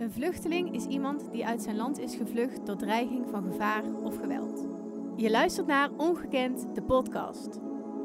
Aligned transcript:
Een 0.00 0.12
vluchteling 0.12 0.74
is 0.74 0.84
iemand 0.84 1.32
die 1.32 1.46
uit 1.46 1.62
zijn 1.62 1.76
land 1.76 1.98
is 1.98 2.14
gevlucht 2.14 2.66
door 2.66 2.76
dreiging 2.76 3.26
van 3.30 3.44
gevaar 3.44 3.82
of 4.02 4.16
geweld. 4.16 4.66
Je 5.16 5.30
luistert 5.30 5.66
naar 5.66 5.90
Ongekend, 5.96 6.74
de 6.74 6.82
podcast. 6.82 7.58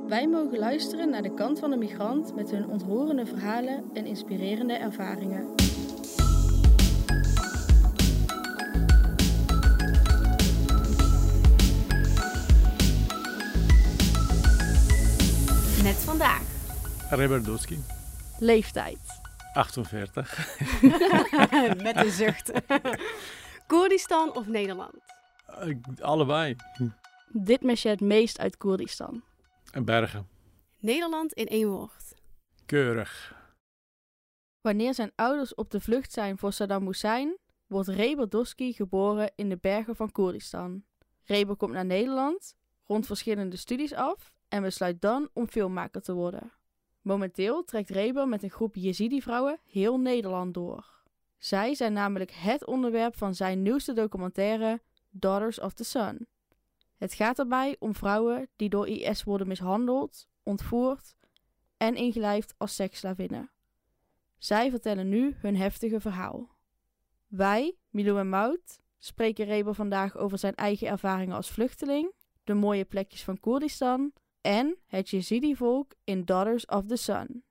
Wij 0.07 0.27
mogen 0.27 0.57
luisteren 0.57 1.09
naar 1.09 1.21
de 1.21 1.33
kant 1.33 1.59
van 1.59 1.69
de 1.69 1.77
migrant 1.77 2.35
met 2.35 2.51
hun 2.51 2.67
ontroerende 2.67 3.25
verhalen 3.25 3.83
en 3.93 4.05
inspirerende 4.05 4.73
ervaringen. 4.73 5.45
Net 15.83 15.95
vandaag. 15.95 16.43
Reberdowski, 17.09 17.79
Leeftijd. 18.39 19.24
48. 19.55 20.57
Met 21.83 21.95
een 21.95 22.11
zucht. 22.11 22.51
Koerdistan 23.67 24.35
of 24.35 24.47
Nederland? 24.47 24.95
Ik- 25.63 25.99
Allebei. 26.01 26.55
Dit 27.27 27.61
mis 27.61 27.81
je 27.81 27.89
het 27.89 28.01
meest 28.01 28.39
uit 28.39 28.57
Koerdistan. 28.57 29.23
En 29.71 29.85
Bergen. 29.85 30.27
Nederland 30.79 31.33
in 31.33 31.47
één 31.47 31.67
woord. 31.69 32.13
Keurig. 32.65 33.33
Wanneer 34.61 34.93
zijn 34.93 35.11
ouders 35.15 35.55
op 35.55 35.71
de 35.71 35.79
vlucht 35.81 36.11
zijn 36.11 36.37
voor 36.37 36.53
Saddam 36.53 36.85
Hussein, 36.85 37.37
wordt 37.67 37.87
Reber 37.87 38.29
Doski 38.29 38.73
geboren 38.73 39.31
in 39.35 39.49
de 39.49 39.57
bergen 39.57 39.95
van 39.95 40.11
Koerdistan. 40.11 40.83
Reber 41.23 41.55
komt 41.55 41.73
naar 41.73 41.85
Nederland, 41.85 42.55
rondt 42.85 43.05
verschillende 43.07 43.57
studies 43.57 43.93
af 43.93 44.33
en 44.47 44.61
besluit 44.61 45.01
dan 45.01 45.29
om 45.33 45.47
filmmaker 45.47 46.01
te 46.01 46.13
worden. 46.13 46.51
Momenteel 47.05 47.63
trekt 47.63 47.89
Reber 47.89 48.27
met 48.27 48.43
een 48.43 48.49
groep 48.49 48.75
Jezidi-vrouwen 48.75 49.59
heel 49.65 49.99
Nederland 49.99 50.53
door. 50.53 50.85
Zij 51.37 51.75
zijn 51.75 51.93
namelijk 51.93 52.31
het 52.31 52.65
onderwerp 52.65 53.15
van 53.15 53.35
zijn 53.35 53.61
nieuwste 53.61 53.93
documentaire 53.93 54.81
Daughters 55.09 55.59
of 55.59 55.73
the 55.73 55.83
Sun. 55.83 56.27
Het 56.97 57.13
gaat 57.13 57.35
daarbij 57.35 57.75
om 57.79 57.95
vrouwen 57.95 58.49
die 58.55 58.69
door 58.69 58.87
IS 58.87 59.23
worden 59.23 59.47
mishandeld, 59.47 60.27
ontvoerd 60.43 61.15
en 61.77 61.95
ingelijfd 61.95 62.53
als 62.57 62.75
seksslavinnen. 62.75 63.49
Zij 64.37 64.69
vertellen 64.69 65.09
nu 65.09 65.35
hun 65.37 65.55
heftige 65.55 65.99
verhaal. 65.99 66.49
Wij, 67.27 67.75
Milou 67.89 68.19
en 68.19 68.29
Mout, 68.29 68.79
spreken 68.99 69.45
Reber 69.45 69.73
vandaag 69.73 70.17
over 70.17 70.37
zijn 70.37 70.55
eigen 70.55 70.87
ervaringen 70.87 71.35
als 71.35 71.51
vluchteling, 71.51 72.11
de 72.43 72.53
mooie 72.53 72.85
plekjes 72.85 73.23
van 73.23 73.39
Koerdistan 73.39 74.13
en 74.45 74.77
het 74.87 75.09
Jezidi-volk 75.09 75.91
in 76.03 76.25
Daughters 76.25 76.65
of 76.65 76.85
the 76.87 76.95
Sun. 76.95 77.43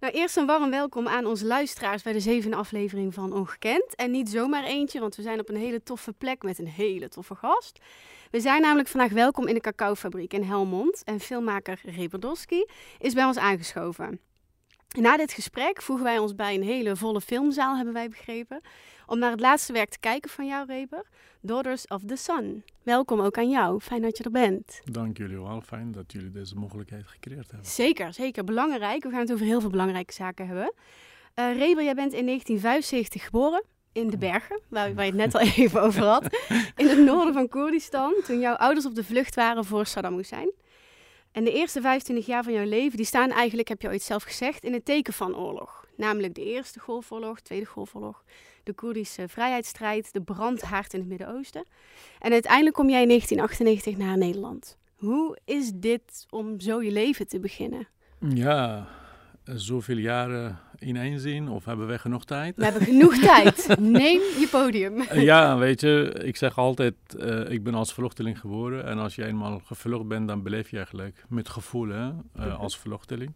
Nou, 0.00 0.12
eerst 0.12 0.36
een 0.36 0.46
warm 0.46 0.70
welkom 0.70 1.08
aan 1.08 1.26
onze 1.26 1.46
luisteraars 1.46 2.02
bij 2.02 2.12
de 2.12 2.20
zevende 2.20 2.56
aflevering 2.56 3.14
van 3.14 3.32
Ongekend. 3.32 3.94
En 3.94 4.10
niet 4.10 4.28
zomaar 4.28 4.64
eentje, 4.64 5.00
want 5.00 5.16
we 5.16 5.22
zijn 5.22 5.40
op 5.40 5.48
een 5.48 5.56
hele 5.56 5.82
toffe 5.82 6.12
plek 6.12 6.42
met 6.42 6.58
een 6.58 6.68
hele 6.68 7.08
toffe 7.08 7.34
gast. 7.34 7.80
We 8.30 8.40
zijn 8.40 8.62
namelijk 8.62 8.88
vandaag 8.88 9.12
welkom 9.12 9.46
in 9.46 9.54
de 9.54 9.60
cacaofabriek 9.60 10.32
in 10.32 10.42
Helmond. 10.42 11.04
En 11.04 11.20
filmmaker 11.20 11.80
Reberdowski 11.84 12.66
is 12.98 13.14
bij 13.14 13.24
ons 13.24 13.38
aangeschoven. 13.38 14.20
Na 14.98 15.16
dit 15.16 15.32
gesprek 15.32 15.82
voegen 15.82 16.04
wij 16.04 16.18
ons 16.18 16.34
bij 16.34 16.54
een 16.54 16.62
hele 16.62 16.96
volle 16.96 17.20
filmzaal, 17.20 17.76
hebben 17.76 17.94
wij 17.94 18.08
begrepen. 18.08 18.60
Om 19.06 19.18
naar 19.18 19.30
het 19.30 19.40
laatste 19.40 19.72
werk 19.72 19.88
te 19.88 19.98
kijken 19.98 20.30
van 20.30 20.46
jou, 20.46 20.66
Reber. 20.66 21.06
Daughters 21.40 21.86
of 21.86 22.02
the 22.06 22.16
Sun. 22.16 22.64
Welkom 22.82 23.20
ook 23.20 23.38
aan 23.38 23.50
jou. 23.50 23.80
Fijn 23.80 24.02
dat 24.02 24.18
je 24.18 24.24
er 24.24 24.30
bent. 24.30 24.80
Dank 24.84 25.16
jullie 25.16 25.40
wel. 25.40 25.60
Fijn 25.60 25.92
dat 25.92 26.12
jullie 26.12 26.30
deze 26.30 26.54
mogelijkheid 26.54 27.06
gecreëerd 27.06 27.50
hebben. 27.50 27.70
Zeker, 27.70 28.12
zeker. 28.14 28.44
Belangrijk. 28.44 29.02
We 29.02 29.10
gaan 29.10 29.20
het 29.20 29.32
over 29.32 29.46
heel 29.46 29.60
veel 29.60 29.70
belangrijke 29.70 30.12
zaken 30.12 30.46
hebben. 30.46 30.74
Eh 31.34 31.56
Reber, 31.56 31.84
jij 31.84 31.94
bent 31.94 32.12
in 32.12 32.26
1975 32.26 33.24
geboren 33.24 33.64
in 33.92 34.10
de 34.10 34.18
bergen, 34.18 34.60
waar, 34.68 34.94
waar 34.94 35.04
je 35.04 35.10
het 35.10 35.20
net 35.20 35.34
al 35.34 35.40
even 35.40 35.82
over 35.82 36.02
had. 36.02 36.24
In 36.76 36.88
het 36.88 36.98
noorden 36.98 37.34
van 37.34 37.48
Koerdistan, 37.48 38.14
toen 38.24 38.40
jouw 38.40 38.54
ouders 38.54 38.86
op 38.86 38.94
de 38.94 39.04
vlucht 39.04 39.34
waren 39.34 39.64
voor 39.64 39.86
Saddam 39.86 40.16
Hussein. 40.16 40.52
En 41.32 41.44
de 41.44 41.52
eerste 41.52 41.80
25 41.80 42.26
jaar 42.26 42.44
van 42.44 42.52
jouw 42.52 42.64
leven, 42.64 42.96
die 42.96 43.06
staan 43.06 43.30
eigenlijk, 43.30 43.68
heb 43.68 43.82
je 43.82 43.88
ooit 43.88 44.02
zelf 44.02 44.22
gezegd, 44.22 44.64
in 44.64 44.72
het 44.72 44.84
teken 44.84 45.12
van 45.12 45.36
oorlog. 45.36 45.86
Namelijk 45.96 46.34
de 46.34 46.44
Eerste 46.44 46.80
Golfoorlog, 46.80 47.40
Tweede 47.40 47.66
Golfoorlog, 47.66 48.24
de 48.62 48.72
Koerdische 48.72 49.28
vrijheidsstrijd, 49.28 50.12
de 50.12 50.22
brandhaard 50.22 50.92
in 50.92 51.00
het 51.00 51.08
Midden-Oosten. 51.08 51.64
En 52.18 52.32
uiteindelijk 52.32 52.76
kom 52.76 52.88
jij 52.88 53.02
in 53.02 53.08
1998 53.08 54.06
naar 54.06 54.18
Nederland. 54.18 54.78
Hoe 54.94 55.38
is 55.44 55.70
dit 55.74 56.26
om 56.30 56.60
zo 56.60 56.82
je 56.82 56.90
leven 56.90 57.28
te 57.28 57.40
beginnen? 57.40 57.88
Ja, 58.18 58.88
zoveel 59.44 59.96
jaren 59.96 60.60
ineenzien 60.80 61.48
of 61.48 61.64
hebben 61.64 61.86
we 61.86 61.98
genoeg 61.98 62.24
tijd? 62.24 62.56
We 62.56 62.64
hebben 62.64 62.82
genoeg 62.82 63.18
tijd. 63.32 63.78
Neem 63.78 64.20
je 64.20 64.48
podium. 64.50 65.00
Eh, 65.00 65.22
ja, 65.22 65.58
weet 65.58 65.80
je, 65.80 66.20
ik 66.24 66.36
zeg 66.36 66.58
altijd, 66.58 66.94
eh, 67.18 67.50
ik 67.50 67.62
ben 67.62 67.74
als 67.74 67.92
vluchteling 67.92 68.40
geboren. 68.40 68.84
En 68.84 68.98
als 68.98 69.14
je 69.14 69.24
eenmaal 69.24 69.58
gevlucht 69.64 70.08
bent, 70.08 70.28
dan 70.28 70.42
beleef 70.42 70.70
je 70.70 70.76
eigenlijk 70.76 71.24
met 71.28 71.48
gevoel 71.48 71.88
hè, 71.88 72.10
eh, 72.34 72.58
als 72.58 72.78
vluchteling. 72.78 73.34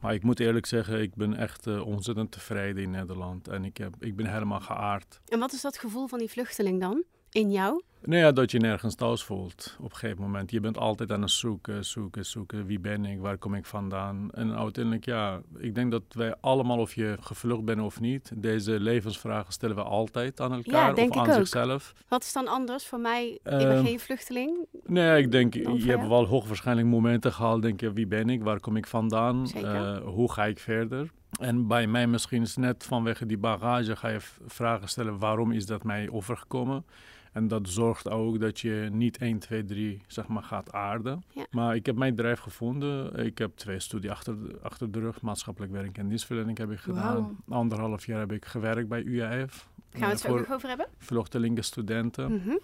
Maar 0.00 0.14
ik 0.14 0.22
moet 0.22 0.40
eerlijk 0.40 0.66
zeggen, 0.66 1.00
ik 1.00 1.14
ben 1.14 1.36
echt 1.36 1.66
ontzettend 1.66 2.32
tevreden 2.32 2.82
in 2.82 2.90
Nederland. 2.90 3.48
En 3.48 3.64
ik, 3.64 3.76
heb, 3.76 3.94
ik 3.98 4.16
ben 4.16 4.26
helemaal 4.26 4.60
geaard. 4.60 5.20
En 5.28 5.38
wat 5.38 5.52
is 5.52 5.60
dat 5.60 5.78
gevoel 5.78 6.06
van 6.06 6.18
die 6.18 6.30
vluchteling 6.30 6.80
dan? 6.80 7.04
In 7.32 7.50
jou? 7.50 7.82
Nou 8.04 8.20
ja, 8.20 8.32
dat 8.32 8.50
je 8.50 8.58
nergens 8.58 8.94
thuis 8.94 9.22
voelt 9.22 9.76
op 9.80 9.90
een 9.90 9.96
gegeven 9.96 10.22
moment. 10.22 10.50
Je 10.50 10.60
bent 10.60 10.78
altijd 10.78 11.12
aan 11.12 11.20
het 11.22 11.30
zoeken, 11.30 11.84
zoeken, 11.84 12.26
zoeken. 12.26 12.66
Wie 12.66 12.78
ben 12.80 13.04
ik? 13.04 13.20
Waar 13.20 13.38
kom 13.38 13.54
ik 13.54 13.64
vandaan? 13.66 14.30
En 14.30 14.56
uiteindelijk, 14.56 15.04
ja, 15.04 15.40
ik 15.58 15.74
denk 15.74 15.90
dat 15.90 16.02
wij 16.08 16.34
allemaal, 16.40 16.78
of 16.78 16.94
je 16.94 17.16
gevlucht 17.20 17.64
bent 17.64 17.80
of 17.80 18.00
niet, 18.00 18.32
deze 18.34 18.80
levensvragen 18.80 19.52
stellen 19.52 19.76
we 19.76 19.82
altijd 19.82 20.40
aan 20.40 20.52
elkaar 20.52 20.94
denk 20.94 21.10
of 21.10 21.16
ik 21.16 21.22
aan 21.22 21.28
ook. 21.28 21.34
zichzelf. 21.34 21.92
Wat 22.08 22.22
is 22.22 22.32
dan 22.32 22.48
anders 22.48 22.86
voor 22.86 23.00
mij? 23.00 23.28
ik 23.30 23.40
ben 23.42 23.70
Ehm, 23.70 23.84
geen 23.84 24.00
vluchteling. 24.00 24.66
Nee, 24.86 25.22
ik 25.22 25.32
denk, 25.32 25.54
je 25.54 25.84
hebt 25.90 26.06
wel 26.08 26.26
hoogwaarschijnlijk 26.26 26.88
momenten 26.88 27.32
gehad. 27.32 27.62
Denk 27.62 27.80
je, 27.80 27.92
wie 27.92 28.06
ben 28.06 28.28
ik? 28.30 28.42
Waar 28.42 28.60
kom 28.60 28.76
ik 28.76 28.86
vandaan? 28.86 29.50
Eh, 29.52 29.98
hoe 30.04 30.32
ga 30.32 30.44
ik 30.44 30.58
verder? 30.58 31.10
En 31.40 31.66
bij 31.66 31.86
mij 31.86 32.06
misschien 32.06 32.42
is 32.42 32.56
net 32.56 32.84
vanwege 32.84 33.26
die 33.26 33.38
bagage 33.38 33.96
ga 33.96 34.08
je 34.08 34.20
vragen 34.46 34.88
stellen, 34.88 35.18
waarom 35.18 35.52
is 35.52 35.66
dat 35.66 35.84
mij 35.84 36.10
overgekomen? 36.10 36.84
En 37.32 37.48
dat 37.48 37.68
zorgt 37.68 38.08
ook 38.08 38.40
dat 38.40 38.60
je 38.60 38.88
niet 38.92 39.18
1, 39.18 39.38
2, 39.38 39.64
3 39.64 40.02
zeg 40.06 40.26
maar, 40.28 40.42
gaat 40.42 40.72
aarden. 40.72 41.22
Ja. 41.34 41.46
Maar 41.50 41.74
ik 41.74 41.86
heb 41.86 41.96
mijn 41.96 42.16
drijf 42.16 42.38
gevonden. 42.40 43.16
Ik 43.26 43.38
heb 43.38 43.56
twee 43.56 43.80
studie 43.80 44.10
achter, 44.10 44.42
de- 44.42 44.58
achter 44.62 44.90
de 44.90 44.98
rug. 45.00 45.20
Maatschappelijk 45.20 45.72
werk 45.72 45.98
en 45.98 46.08
dienstverlening 46.08 46.58
heb 46.58 46.70
ik 46.70 46.78
gedaan. 46.78 47.36
Anderhalf 47.48 48.06
jaar 48.06 48.18
heb 48.18 48.32
ik 48.32 48.44
gewerkt 48.44 48.88
bij 48.88 49.02
UAF. 49.02 49.68
Gaan 49.90 50.00
we 50.00 50.06
het 50.06 50.20
zo 50.20 50.36
nog 50.38 50.50
over 50.52 50.68
hebben? 50.68 50.86
vluchtelingen, 50.98 51.64
studenten. 51.64 52.32
Mhm. 52.32 52.56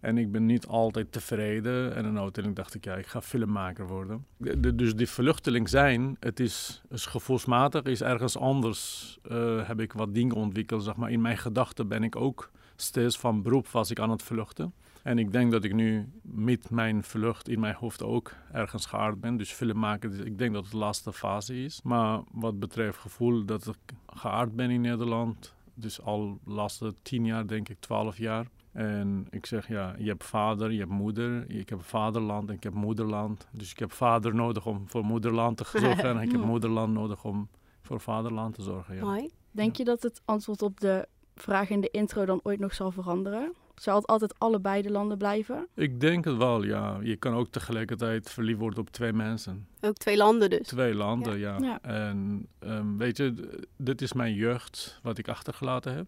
En 0.00 0.18
ik 0.18 0.32
ben 0.32 0.46
niet 0.46 0.66
altijd 0.66 1.12
tevreden. 1.12 1.94
En 1.94 2.02
dan 2.02 2.18
uiteindelijk 2.18 2.56
dacht 2.56 2.74
ik, 2.74 2.84
ja, 2.84 2.94
ik 2.94 3.06
ga 3.06 3.20
filmmaker 3.22 3.86
worden. 3.86 4.26
De- 4.36 4.60
de- 4.60 4.74
dus 4.74 4.94
die 4.94 5.08
vluchteling 5.08 5.68
zijn, 5.68 6.16
het 6.20 6.40
is, 6.40 6.82
is 6.90 7.06
gevoelsmatig, 7.06 7.82
is 7.82 8.00
ergens 8.02 8.36
anders. 8.38 9.18
eh, 9.28 9.66
heb 9.68 9.80
ik 9.80 9.92
wat 9.92 10.14
dingen 10.14 10.34
ontwikkeld, 10.36 10.82
zeg 10.84 10.96
maar. 10.96 11.10
In 11.10 11.20
mijn 11.20 11.38
gedachten 11.38 11.88
ben 11.88 12.02
ik 12.02 12.16
ook 12.16 12.50
steeds 12.76 13.18
van 13.18 13.42
beroep 13.42 13.68
was 13.68 13.90
ik 13.90 14.00
aan 14.00 14.10
het 14.10 14.22
vluchten. 14.22 14.72
En 15.02 15.18
ik 15.18 15.32
denk 15.32 15.52
dat 15.52 15.64
ik 15.64 15.74
nu 15.74 16.08
met 16.22 16.70
mijn 16.70 17.02
vlucht 17.02 17.48
in 17.48 17.60
mijn 17.60 17.74
hoofd 17.74 18.02
ook 18.02 18.32
ergens 18.52 18.86
geaard 18.86 19.20
ben. 19.20 19.36
Dus 19.36 19.52
filmmaker, 19.52 20.10
dus 20.10 20.18
ik 20.18 20.38
denk 20.38 20.52
dat 20.52 20.62
het 20.62 20.72
de 20.72 20.78
laatste 20.78 21.12
fase 21.12 21.64
is. 21.64 21.80
Maar 21.82 22.20
wat 22.32 22.58
betreft 22.58 22.98
gevoel 22.98 23.44
dat 23.44 23.66
ik 23.66 23.96
geaard 24.06 24.56
ben 24.56 24.70
in 24.70 24.80
Nederland. 24.80 25.54
Dus 25.74 26.00
al 26.02 26.38
de 26.44 26.52
laatste 26.52 26.94
tien 27.02 27.24
jaar, 27.24 27.46
denk 27.46 27.68
ik, 27.68 27.76
twaalf 27.80 28.18
jaar. 28.18 28.46
En 28.72 29.26
ik 29.30 29.46
zeg, 29.46 29.68
ja, 29.68 29.94
je 29.98 30.08
hebt 30.08 30.24
vader, 30.24 30.72
je 30.72 30.78
hebt 30.78 30.90
moeder. 30.90 31.50
Ik 31.50 31.68
heb 31.68 31.82
vaderland 31.82 32.48
en 32.48 32.54
ik 32.54 32.62
heb 32.62 32.74
moederland. 32.74 33.46
Dus 33.50 33.70
ik 33.70 33.78
heb 33.78 33.92
vader 33.92 34.34
nodig 34.34 34.66
om 34.66 34.88
voor 34.88 35.04
moederland 35.04 35.56
te 35.56 35.64
zorgen. 35.80 36.04
en 36.04 36.18
ik 36.18 36.32
heb 36.32 36.44
moederland 36.44 36.92
nodig 36.92 37.24
om 37.24 37.48
voor 37.82 38.00
vaderland 38.00 38.54
te 38.54 38.62
zorgen. 38.62 38.94
Ja. 38.94 39.04
Mooi. 39.04 39.30
Denk 39.50 39.76
je 39.76 39.84
dat 39.84 40.02
het 40.02 40.22
antwoord 40.24 40.62
op 40.62 40.80
de 40.80 41.08
vraag 41.36 41.70
in 41.70 41.80
de 41.80 41.90
intro 41.90 42.24
dan 42.24 42.40
ooit 42.42 42.58
nog 42.58 42.74
zal 42.74 42.90
veranderen? 42.90 43.52
Zal 43.74 43.96
het 43.96 44.06
altijd 44.06 44.38
allebei 44.38 44.82
de 44.82 44.90
landen 44.90 45.18
blijven? 45.18 45.66
Ik 45.74 46.00
denk 46.00 46.24
het 46.24 46.36
wel, 46.36 46.64
ja. 46.64 46.98
Je 47.02 47.16
kan 47.16 47.34
ook 47.34 47.48
tegelijkertijd 47.50 48.30
verliefd 48.30 48.58
worden 48.58 48.78
op 48.78 48.90
twee 48.90 49.12
mensen. 49.12 49.66
Ook 49.80 49.96
twee 49.96 50.16
landen 50.16 50.50
dus. 50.50 50.66
Twee 50.66 50.94
landen, 50.94 51.38
ja. 51.38 51.56
Ja. 51.60 51.78
En 51.82 52.46
ehm, 52.58 52.96
weet 52.96 53.16
je, 53.16 53.58
dit 53.76 54.02
is 54.02 54.12
mijn 54.12 54.34
jeugd 54.34 55.00
wat 55.02 55.18
ik 55.18 55.28
achtergelaten 55.28 55.94
heb. 55.94 56.06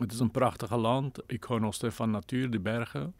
Het 0.00 0.12
is 0.12 0.20
een 0.20 0.30
prachtige 0.30 0.76
land. 0.76 1.18
Ik 1.26 1.44
hou 1.44 1.60
nog 1.60 1.74
steeds 1.74 1.94
van 1.94 2.10
natuur, 2.10 2.50
de 2.50 2.60
bergen. 2.60 3.14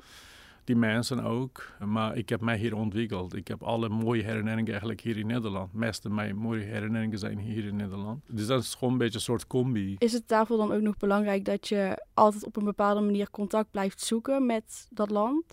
Die 0.73 0.81
mensen 0.81 1.25
ook. 1.25 1.69
Maar 1.85 2.17
ik 2.17 2.29
heb 2.29 2.41
mij 2.41 2.57
hier 2.57 2.77
ontwikkeld. 2.77 3.35
Ik 3.37 3.49
heb 3.49 3.63
alle 3.63 3.89
mooie 3.89 4.23
herinneringen 4.23 4.71
eigenlijk 4.71 5.01
hier 5.01 5.17
in 5.17 5.27
Nederland. 5.27 5.73
De 5.73 5.79
meeste 5.79 6.11
mijn 6.11 6.37
mooie 6.37 6.65
herinneringen 6.65 7.19
zijn 7.19 7.39
hier 7.39 7.65
in 7.65 7.77
Nederland. 7.77 8.23
Dus 8.27 8.47
dat 8.47 8.63
is 8.63 8.75
gewoon 8.75 8.93
een 8.93 8.99
beetje 8.99 9.15
een 9.15 9.21
soort 9.21 9.47
combi. 9.47 9.97
Is 9.99 10.13
het 10.13 10.29
daarvoor 10.29 10.57
dan 10.57 10.73
ook 10.73 10.81
nog 10.81 10.97
belangrijk 10.97 11.45
dat 11.45 11.69
je 11.69 12.05
altijd 12.15 12.45
op 12.45 12.57
een 12.57 12.65
bepaalde 12.65 13.01
manier 13.01 13.31
contact 13.31 13.71
blijft 13.71 14.01
zoeken 14.01 14.47
met 14.47 14.87
dat 14.91 15.11
land? 15.11 15.45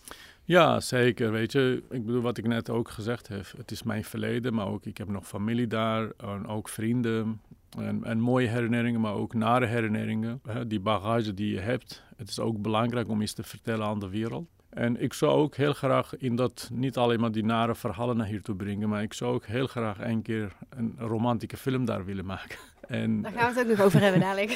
Ja, 0.44 0.80
zeker. 0.80 1.32
Weet 1.32 1.52
je, 1.52 1.84
ik 1.90 2.06
bedoel 2.06 2.22
wat 2.22 2.38
ik 2.38 2.48
net 2.48 2.70
ook 2.70 2.90
gezegd 2.90 3.28
heb. 3.28 3.46
Het 3.58 3.72
is 3.72 3.84
mijn 3.84 4.04
verleden, 4.04 4.54
maar 4.54 4.68
ook 4.68 4.86
ik 4.86 4.98
heb 4.98 5.08
nog 5.10 5.28
familie 5.28 5.68
daar 5.68 6.12
en 6.18 6.48
ook 6.48 6.70
vrienden. 6.70 7.42
En, 7.78 8.04
en 8.04 8.20
mooie 8.20 8.48
herinneringen, 8.48 9.02
maar 9.02 9.14
ook 9.14 9.34
nare 9.34 9.66
herinneringen. 9.66 10.42
Die 10.68 10.80
bagage 10.80 11.34
die 11.34 11.54
je 11.54 11.60
hebt. 11.60 12.04
Het 12.16 12.30
is 12.30 12.40
ook 12.40 12.62
belangrijk 12.62 13.10
om 13.10 13.22
iets 13.22 13.34
te 13.34 13.44
vertellen 13.44 13.86
aan 13.86 14.00
de 14.00 14.10
wereld. 14.10 14.48
En 14.70 15.02
ik 15.02 15.14
zou 15.14 15.32
ook 15.32 15.56
heel 15.56 15.74
graag 15.74 16.18
in 16.18 16.36
dat 16.36 16.70
niet 16.74 16.98
alleen 16.98 17.20
maar 17.20 17.32
die 17.32 17.44
nare 17.46 17.76
verhalen 17.76 18.18
naar 18.18 18.28
hier 18.28 18.42
toe 18.42 18.56
brengen, 18.56 18.90
maar 18.90 19.04
ik 19.04 19.14
zou 19.14 19.34
ook 19.34 19.46
heel 19.46 19.68
graag 19.68 20.00
een 20.00 20.22
keer 20.22 20.56
een 20.70 20.96
romantische 20.98 21.58
film 21.58 21.86
daar 21.86 22.06
willen 22.06 22.26
maken. 22.26 22.58
En, 22.88 23.22
Daar 23.22 23.32
gaan 23.32 23.54
we 23.54 23.60
het 23.60 23.70
ook 23.70 23.78
nog 23.78 23.86
over 23.86 24.02
hebben 24.02 24.22
dadelijk. 24.22 24.52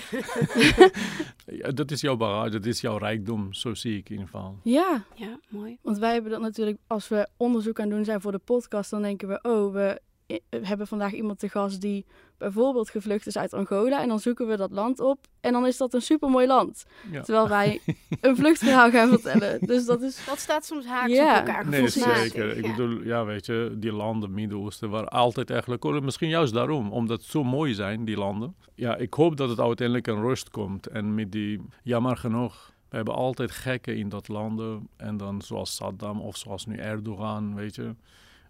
ja, 1.62 1.72
dat 1.72 1.92
is 1.92 2.02
jouw 2.02 2.16
bagage, 2.18 2.50
dat 2.50 2.66
is 2.66 2.82
jouw 2.82 2.98
rijkdom, 2.98 3.54
zo 3.54 3.74
zie 3.74 3.98
ik 3.98 4.06
in 4.06 4.12
ieder 4.12 4.26
geval. 4.26 4.60
Ja, 4.64 5.04
Ja, 5.16 5.40
mooi. 5.50 5.78
want 5.82 5.98
wij 5.98 6.14
hebben 6.14 6.32
dat 6.32 6.42
natuurlijk, 6.42 6.78
als 6.88 7.08
we 7.08 7.28
onderzoek 7.38 7.80
aan 7.80 7.90
doen 7.90 8.06
zijn 8.06 8.22
voor 8.22 8.32
de 8.32 8.38
podcast, 8.40 8.90
dan 8.90 9.02
denken 9.02 9.28
we, 9.28 9.40
oh, 9.42 9.74
we 9.74 10.02
hebben 10.50 10.88
vandaag 10.88 11.14
iemand 11.14 11.40
te 11.40 11.50
gast 11.50 11.82
die 11.82 12.06
bijvoorbeeld 12.38 12.90
gevlucht 12.90 13.28
is 13.28 13.38
uit 13.38 13.54
Angola. 13.54 14.02
En 14.02 14.08
dan 14.08 14.20
zoeken 14.20 14.48
we 14.48 14.58
dat 14.58 14.72
land 14.72 15.00
op 15.00 15.18
en 15.42 15.54
dan 15.54 15.66
is 15.68 15.78
dat 15.78 15.94
een 15.94 16.02
supermooi 16.02 16.48
land. 16.48 16.86
Ja. 17.12 17.22
Terwijl 17.22 17.50
wij 17.50 17.82
een 18.22 18.36
vluchtverhaal 18.36 18.92
gaan 18.92 19.10
vertellen. 19.10 19.60
Dus 19.68 19.86
dat 19.86 20.02
is... 20.02 20.26
Dat 20.26 20.40
staat 20.40 20.66
soms 20.66 20.86
haaks 20.86 21.12
Ja. 21.12 21.32
op 21.42 21.48
elkaar. 21.48 21.70
Nee, 21.70 21.88
zeker. 21.88 22.58
Ik 22.58 22.66
Ja. 22.66 22.72
bedoel, 22.76 23.04
ja, 23.04 23.26
weet 23.26 23.46
je, 23.46 23.76
die 23.78 23.92
landen, 23.94 24.34
Midden-Oosten, 24.34 24.90
waar 24.90 25.08
altijd 25.08 25.50
eigenlijk, 25.50 26.02
misschien 26.02 26.30
juist 26.30 26.54
daarom, 26.54 26.92
omdat 26.92 27.18
het 27.22 27.30
zo 27.30 27.44
mooi 27.44 27.74
zijn, 27.74 28.06
die 28.06 28.18
landen. 28.18 28.56
Ja, 28.76 28.96
ik 28.96 29.14
hoop 29.14 29.38
dat 29.38 29.50
het 29.50 29.60
uiteindelijk 29.60 30.08
een 30.08 30.22
rust 30.22 30.50
komt. 30.50 30.88
En 30.88 31.16
met 31.16 31.32
die, 31.32 31.62
jammer 31.84 32.18
genoeg, 32.18 32.72
we 32.90 32.96
hebben 32.96 33.16
altijd 33.16 33.52
gekken 33.52 33.98
in 33.98 34.10
dat 34.10 34.28
landen. 34.28 34.88
En 34.98 35.18
dan 35.18 35.42
zoals 35.42 35.76
Saddam 35.76 36.22
of 36.22 36.38
zoals 36.38 36.66
nu 36.66 36.78
Erdogan, 36.78 37.56
weet 37.56 37.76
je. 37.76 37.96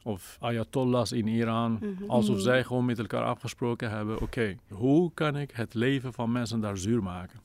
Of 0.04 0.38
Ayatollahs 0.40 1.12
in 1.12 1.28
Iran. 1.28 1.72
Mhm. 1.82 2.10
Alsof 2.10 2.36
Mhm. 2.36 2.44
zij 2.44 2.64
gewoon 2.64 2.86
met 2.86 3.00
elkaar 3.00 3.24
afgesproken 3.24 3.90
hebben: 3.90 4.22
oké, 4.22 4.56
hoe 4.70 5.12
kan 5.14 5.38
ik 5.38 5.52
het 5.52 5.74
leven 5.74 6.14
van 6.14 6.32
mensen 6.32 6.60
daar 6.60 6.78
zuur 6.78 7.04
maken? 7.04 7.40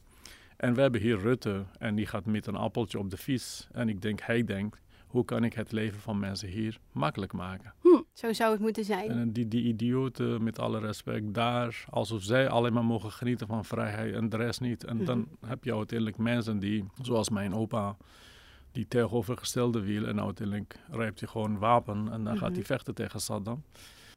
En 0.57 0.75
we 0.75 0.81
hebben 0.81 1.01
hier 1.01 1.19
Rutte 1.19 1.65
en 1.79 1.95
die 1.95 2.07
gaat 2.07 2.25
met 2.27 2.47
een 2.47 2.57
appeltje 2.57 2.99
op 2.99 3.11
de 3.11 3.17
fiets. 3.17 3.69
En 3.73 3.89
ik 3.89 4.03
denk, 4.03 4.21
hij 4.23 4.45
denkt: 4.45 4.81
hoe 5.07 5.25
kan 5.25 5.45
ik 5.45 5.55
het 5.55 5.73
leven 5.73 6.01
van 6.01 6.19
mensen 6.19 6.49
hier 6.49 6.79
makkelijk 6.93 7.33
maken? 7.33 7.73
Zo 8.13 8.33
zou 8.33 8.53
het 8.53 8.61
moeten 8.61 8.85
zijn. 8.85 9.11
En 9.11 9.33
die, 9.33 9.49
die 9.49 9.63
idioten, 9.65 10.43
met 10.43 10.59
alle 10.59 10.79
respect, 10.81 11.35
daar, 11.35 11.85
alsof 11.91 12.23
zij 12.23 12.49
alleen 12.49 12.73
maar 12.73 12.85
mogen 12.85 13.13
genieten 13.13 13.47
van 13.47 13.65
vrijheid 13.65 14.15
en 14.15 14.29
de 14.29 14.37
rest 14.37 14.61
niet. 14.61 14.85
En 14.85 15.05
dan 15.05 15.29
heb 15.47 15.65
je 15.65 15.75
uiteindelijk 15.75 16.19
mensen 16.19 16.59
die, 16.59 16.85
zoals 17.03 17.29
mijn 17.31 17.55
opa, 17.55 17.97
die 18.73 18.89
tegenovergestelde 18.89 19.81
wiel. 19.81 20.07
En 20.07 20.21
uiteindelijk 20.21 20.77
rijpt 20.91 21.21
hij 21.21 21.29
gewoon 21.29 21.59
wapen 21.59 22.09
en 22.13 22.25
dan 22.25 22.37
gaat 22.39 22.49
Mhm. 22.49 22.55
hij 22.59 22.65
vechten 22.65 22.95
tegen 22.95 23.21
Saddam. 23.21 23.63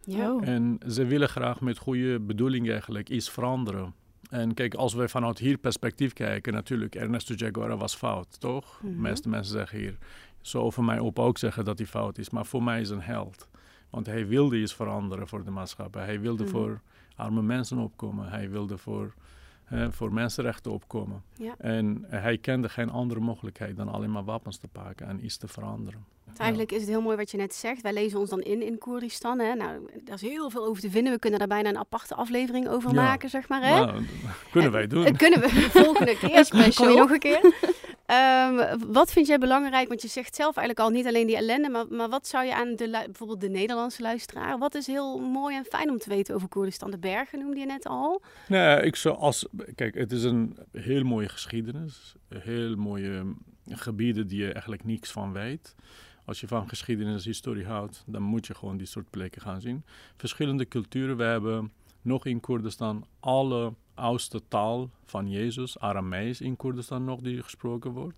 Ja. 0.06 0.32
Oh. 0.34 0.48
En 0.48 0.80
ze 0.90 1.06
willen 1.06 1.30
graag 1.30 1.62
met 1.62 1.78
goede 1.78 2.20
bedoeling 2.20 2.70
eigenlijk 2.70 3.10
iets 3.10 3.30
veranderen. 3.30 3.94
En 4.30 4.54
kijk, 4.54 4.74
als 4.74 4.94
wij 4.94 5.08
vanuit 5.08 5.38
hier 5.38 5.58
perspectief 5.58 6.14
kijken, 6.14 6.54
natuurlijk, 6.54 6.96
Ernesto 6.96 7.36
Che 7.36 7.46
Guevara 7.52 7.78
was 7.78 7.96
fout, 7.96 8.40
toch? 8.40 8.80
De 8.82 8.88
Mhm. 8.90 9.02
meeste 9.02 9.30
mensen 9.30 9.52
zeggen 9.54 9.78
hier, 9.80 9.98
zo 10.42 10.62
over 10.62 10.84
mij 10.84 11.00
op 11.00 11.20
ook 11.20 11.38
zeggen 11.38 11.66
dat 11.66 11.78
hij 11.78 11.88
fout 11.88 12.18
is. 12.18 12.30
Maar 12.30 12.46
voor 12.46 12.64
mij 12.64 12.82
is 12.82 12.90
een 12.90 13.02
held. 13.02 13.48
Want 13.90 14.06
hij 14.06 14.28
wilde 14.28 14.62
iets 14.62 14.74
veranderen 14.74 15.28
voor 15.28 15.44
de 15.44 15.52
maatschappij. 15.52 16.06
Hij 16.06 16.20
wilde 16.20 16.44
Mhm. 16.44 16.52
voor 16.52 16.82
arme 17.16 17.42
mensen 17.42 17.78
opkomen. 17.78 18.30
Hij 18.30 18.50
wilde 18.50 18.78
voor, 18.78 19.14
hè, 19.72 19.92
voor 19.92 20.14
mensenrechten 20.14 20.72
opkomen. 20.72 21.24
Ja. 21.34 21.56
En 21.58 22.06
hij 22.08 22.38
kende 22.38 22.70
geen 22.70 22.90
andere 22.90 23.20
mogelijkheid 23.20 23.78
dan 23.78 23.88
alleen 23.88 24.12
maar 24.12 24.24
wapens 24.24 24.58
te 24.58 24.68
pakken 24.68 25.08
en 25.08 25.26
iets 25.26 25.38
te 25.38 25.48
veranderen. 25.48 26.06
Eigenlijk 26.38 26.72
is 26.72 26.82
het 26.82 26.90
heel 26.90 27.02
mooi 27.02 27.18
wat 27.18 27.32
je 27.32 27.38
net 27.38 27.54
zegt. 27.54 27.82
Wij 27.82 27.94
lezen 27.94 28.20
ons 28.20 28.30
dan 28.30 28.42
in 28.42 28.62
in 28.62 28.78
Koerdistan. 28.78 29.40
Hè? 29.40 29.54
Nou, 29.54 29.90
daar 30.04 30.16
is 30.16 30.22
heel 30.22 30.50
veel 30.50 30.66
over 30.66 30.82
te 30.82 30.90
vinden. 30.90 31.14
We 31.14 31.20
kunnen 31.20 31.40
daar 31.40 31.48
bijna 31.48 31.70
een 31.70 31.78
aparte 31.78 32.16
aflevering 32.16 32.68
over 32.68 32.94
maken, 32.94 33.30
zeg 33.30 33.50
maar. 33.50 33.62
Hè? 33.62 33.86
Nou, 33.86 34.04
kunnen 34.52 34.72
wij 34.72 34.88
doen. 34.88 35.04
Dat 35.04 35.18
kunnen 35.18 35.40
we 35.40 35.50
volgende 35.84 36.18
keer. 36.18 36.46
Special. 36.46 36.86
Kom 36.86 36.90
je 36.90 37.00
nog 37.00 37.12
een 37.12 37.20
keer. 37.20 37.42
Ehm, 38.06 38.78
wat 38.88 39.12
vind 39.12 39.28
jij 39.28 39.38
belangrijk? 39.38 39.88
Want 39.88 40.02
je 40.02 40.08
zegt 40.08 40.36
zelf 40.36 40.58
eigenlijk 40.58 40.88
al 40.88 40.96
niet 40.96 41.08
alleen 41.08 41.28
die 41.28 41.36
ellende, 41.36 41.70
maar, 41.70 41.86
maar 41.90 42.10
wat 42.10 42.28
zou 42.28 42.46
je 42.46 42.56
aan 42.56 42.76
de, 42.76 42.90
bijvoorbeeld 42.90 43.42
de 43.42 43.50
Nederlandse 43.50 44.02
luisteraar, 44.02 44.58
wat 44.58 44.76
is 44.76 44.88
heel 44.88 45.20
mooi 45.20 45.56
en 45.56 45.66
fijn 45.66 45.90
om 45.90 45.98
te 45.98 46.10
weten 46.10 46.36
over 46.36 46.48
Koerdistan? 46.48 46.92
De 46.92 46.98
bergen 46.98 47.40
noemde 47.40 47.60
je 47.60 47.66
net 47.66 47.86
al. 47.86 48.22
Nee, 48.48 48.82
ik 48.82 48.96
zou 48.96 49.18
als. 49.18 49.48
Kijk, 49.76 49.96
het 49.96 50.12
is 50.12 50.24
een 50.24 50.58
heel 50.72 51.04
mooie 51.04 51.30
geschiedenis. 51.30 52.16
Heel 52.30 52.76
mooie 52.76 53.36
gebieden 53.68 54.28
die 54.28 54.40
je 54.40 54.52
eigenlijk 54.52 54.84
niks 54.84 55.12
van 55.12 55.34
weet. 55.34 55.76
Als 56.26 56.40
je 56.40 56.48
van 56.48 56.70
geschiedenis 56.70 57.24
en 57.24 57.30
historie 57.30 57.66
houdt, 57.66 58.04
dan 58.08 58.22
moet 58.22 58.48
je 58.48 58.56
gewoon 58.56 58.78
die 58.78 58.88
soort 58.88 59.10
plekken 59.10 59.42
gaan 59.42 59.62
zien. 59.62 59.84
Verschillende 60.16 60.68
culturen. 60.68 61.18
We 61.18 61.24
hebben 61.24 61.72
nog 62.02 62.26
in 62.26 62.40
Koerdistan 62.40 63.06
alle 63.20 63.74
oudste 63.94 64.42
taal 64.48 64.90
van 65.06 65.30
Jezus, 65.30 65.80
Aramees 65.80 66.42
in 66.42 66.56
Koerdistan 66.56 67.04
nog, 67.04 67.20
die 67.22 67.44
gesproken 67.44 67.92
wordt. 67.92 68.18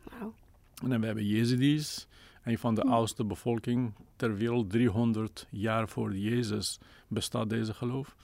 En 0.83 0.89
dan 0.89 0.99
we 0.99 1.05
hebben 1.05 1.25
Jezidis, 1.25 2.07
een 2.43 2.57
van 2.57 2.75
de 2.75 2.81
Hmm. 2.81 2.91
oudste 2.91 3.23
bevolking 3.23 3.93
ter 4.15 4.35
wereld. 4.35 4.69
300 4.69 5.47
jaar 5.49 5.89
voor 5.89 6.15
Jezus 6.15 6.79
bestaat 7.07 7.49
deze 7.49 7.73
geloof. 7.73 8.15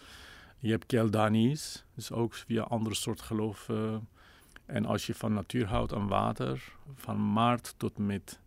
Je 0.60 0.70
hebt 0.72 0.86
Keldanis, 0.86 1.86
dus 1.96 2.12
ook 2.12 2.34
via 2.34 2.62
andere 2.62 2.96
soort 2.96 3.22
geloof. 3.22 3.70
eh. 3.70 3.96
en 4.66 4.86
als 4.86 5.06
je 5.06 5.14
van 5.16 5.34
natuur 5.34 5.68
houdt 5.68 5.92
en 5.92 6.08
water, 6.08 6.74
van 6.96 7.34
maart 7.34 7.74
tot, 7.78 7.98
met, 7.98 8.40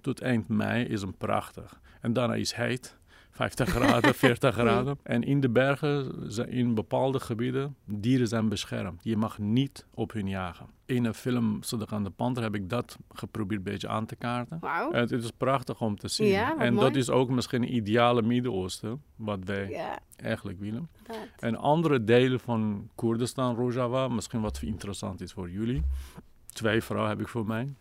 tot 0.00 0.20
eind 0.20 0.48
mei 0.48 0.84
is 0.84 1.02
een 1.02 1.16
prachtig. 1.16 1.80
En 2.00 2.12
daarna 2.12 2.34
is 2.34 2.52
heet, 2.52 2.98
50 3.30 3.68
graden, 3.74 4.14
40 4.14 4.54
graden. 4.54 4.98
En 5.02 5.22
in 5.22 5.40
de 5.40 5.48
bergen, 5.48 6.12
in 6.48 6.74
bepaalde 6.74 7.20
gebieden, 7.20 7.76
dieren 7.84 8.28
zijn 8.28 8.48
beschermd. 8.48 9.04
Je 9.04 9.16
mag 9.16 9.38
niet 9.38 9.86
op 9.94 10.12
hun 10.12 10.28
jagen. 10.28 10.66
In 10.86 11.04
een 11.04 11.14
film, 11.14 11.62
Zodat 11.62 11.92
aan 11.92 12.04
de 12.04 12.10
Panter, 12.10 12.42
heb 12.42 12.54
ik 12.54 12.68
dat 12.68 12.98
geprobeerd 13.12 13.58
een 13.66 13.72
beetje 13.72 13.88
aan 13.88 14.06
te 14.06 14.16
kaarten. 14.16 14.58
En 14.92 15.00
het 15.00 15.10
is 15.10 15.30
prachtig 15.30 15.80
om 15.80 15.96
te 15.96 16.08
zien. 16.08 16.26
Ja, 16.28 16.48
wat 16.48 16.58
en 16.66 16.74
mooi. 16.74 16.86
dat 16.86 16.96
is 16.96 17.10
ook 17.10 17.30
misschien 17.30 17.62
een 17.62 17.74
ideale 17.74 18.22
Midden-Oosten, 18.22 19.02
wat 19.16 19.38
wij 19.44 19.68
Ja, 19.70 19.98
eigenlijk 20.16 20.60
willen. 20.60 20.88
inderdaad. 20.98 21.28
En 21.42 21.56
andere 21.56 22.04
delen 22.04 22.40
van 22.40 22.88
Koerdistan, 22.94 23.54
Rojava, 23.56 24.08
misschien 24.08 24.40
wat 24.40 24.60
interessant 24.62 25.20
is 25.20 25.32
voor 25.32 25.50
jullie. 25.50 25.82
Twee 26.54 26.82
vrouwen 26.82 27.10
heb 27.10 27.20
ik 27.20 27.28
voor 27.28 27.46
mij. 27.46 27.74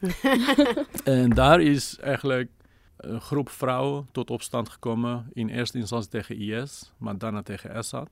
en 1.03 1.29
daar 1.29 1.61
is 1.61 1.99
eigenlijk 1.99 2.49
een 2.97 3.21
groep 3.21 3.49
vrouwen 3.49 4.07
tot 4.11 4.29
opstand 4.29 4.69
gekomen. 4.69 5.29
In 5.33 5.49
eerste 5.49 5.77
instantie 5.77 6.09
tegen 6.09 6.39
IS, 6.39 6.91
maar 6.97 7.17
daarna 7.17 7.41
tegen 7.41 7.73
Assad. 7.73 8.09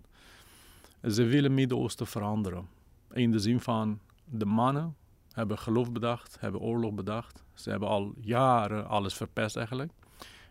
Ze 1.10 1.24
willen 1.24 1.54
Midden-Oosten 1.54 2.08
veranderen. 2.08 2.68
In 3.12 3.32
de 3.32 3.40
zin 3.40 3.60
van 3.60 4.00
de 4.26 4.46
mannen 4.46 4.96
hebben 5.32 5.58
geloof 5.60 5.92
bedacht, 5.92 6.38
hebben 6.40 6.62
oorlog 6.62 6.94
bedacht. 6.94 7.44
Ze 7.54 7.70
hebben 7.70 7.88
al 7.90 8.14
jaren 8.20 8.88
alles 8.88 9.14
verpest 9.14 9.56
eigenlijk. 9.56 9.92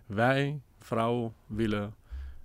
Wij, 0.06 0.60
vrouwen, 0.78 1.34
willen 1.46 1.94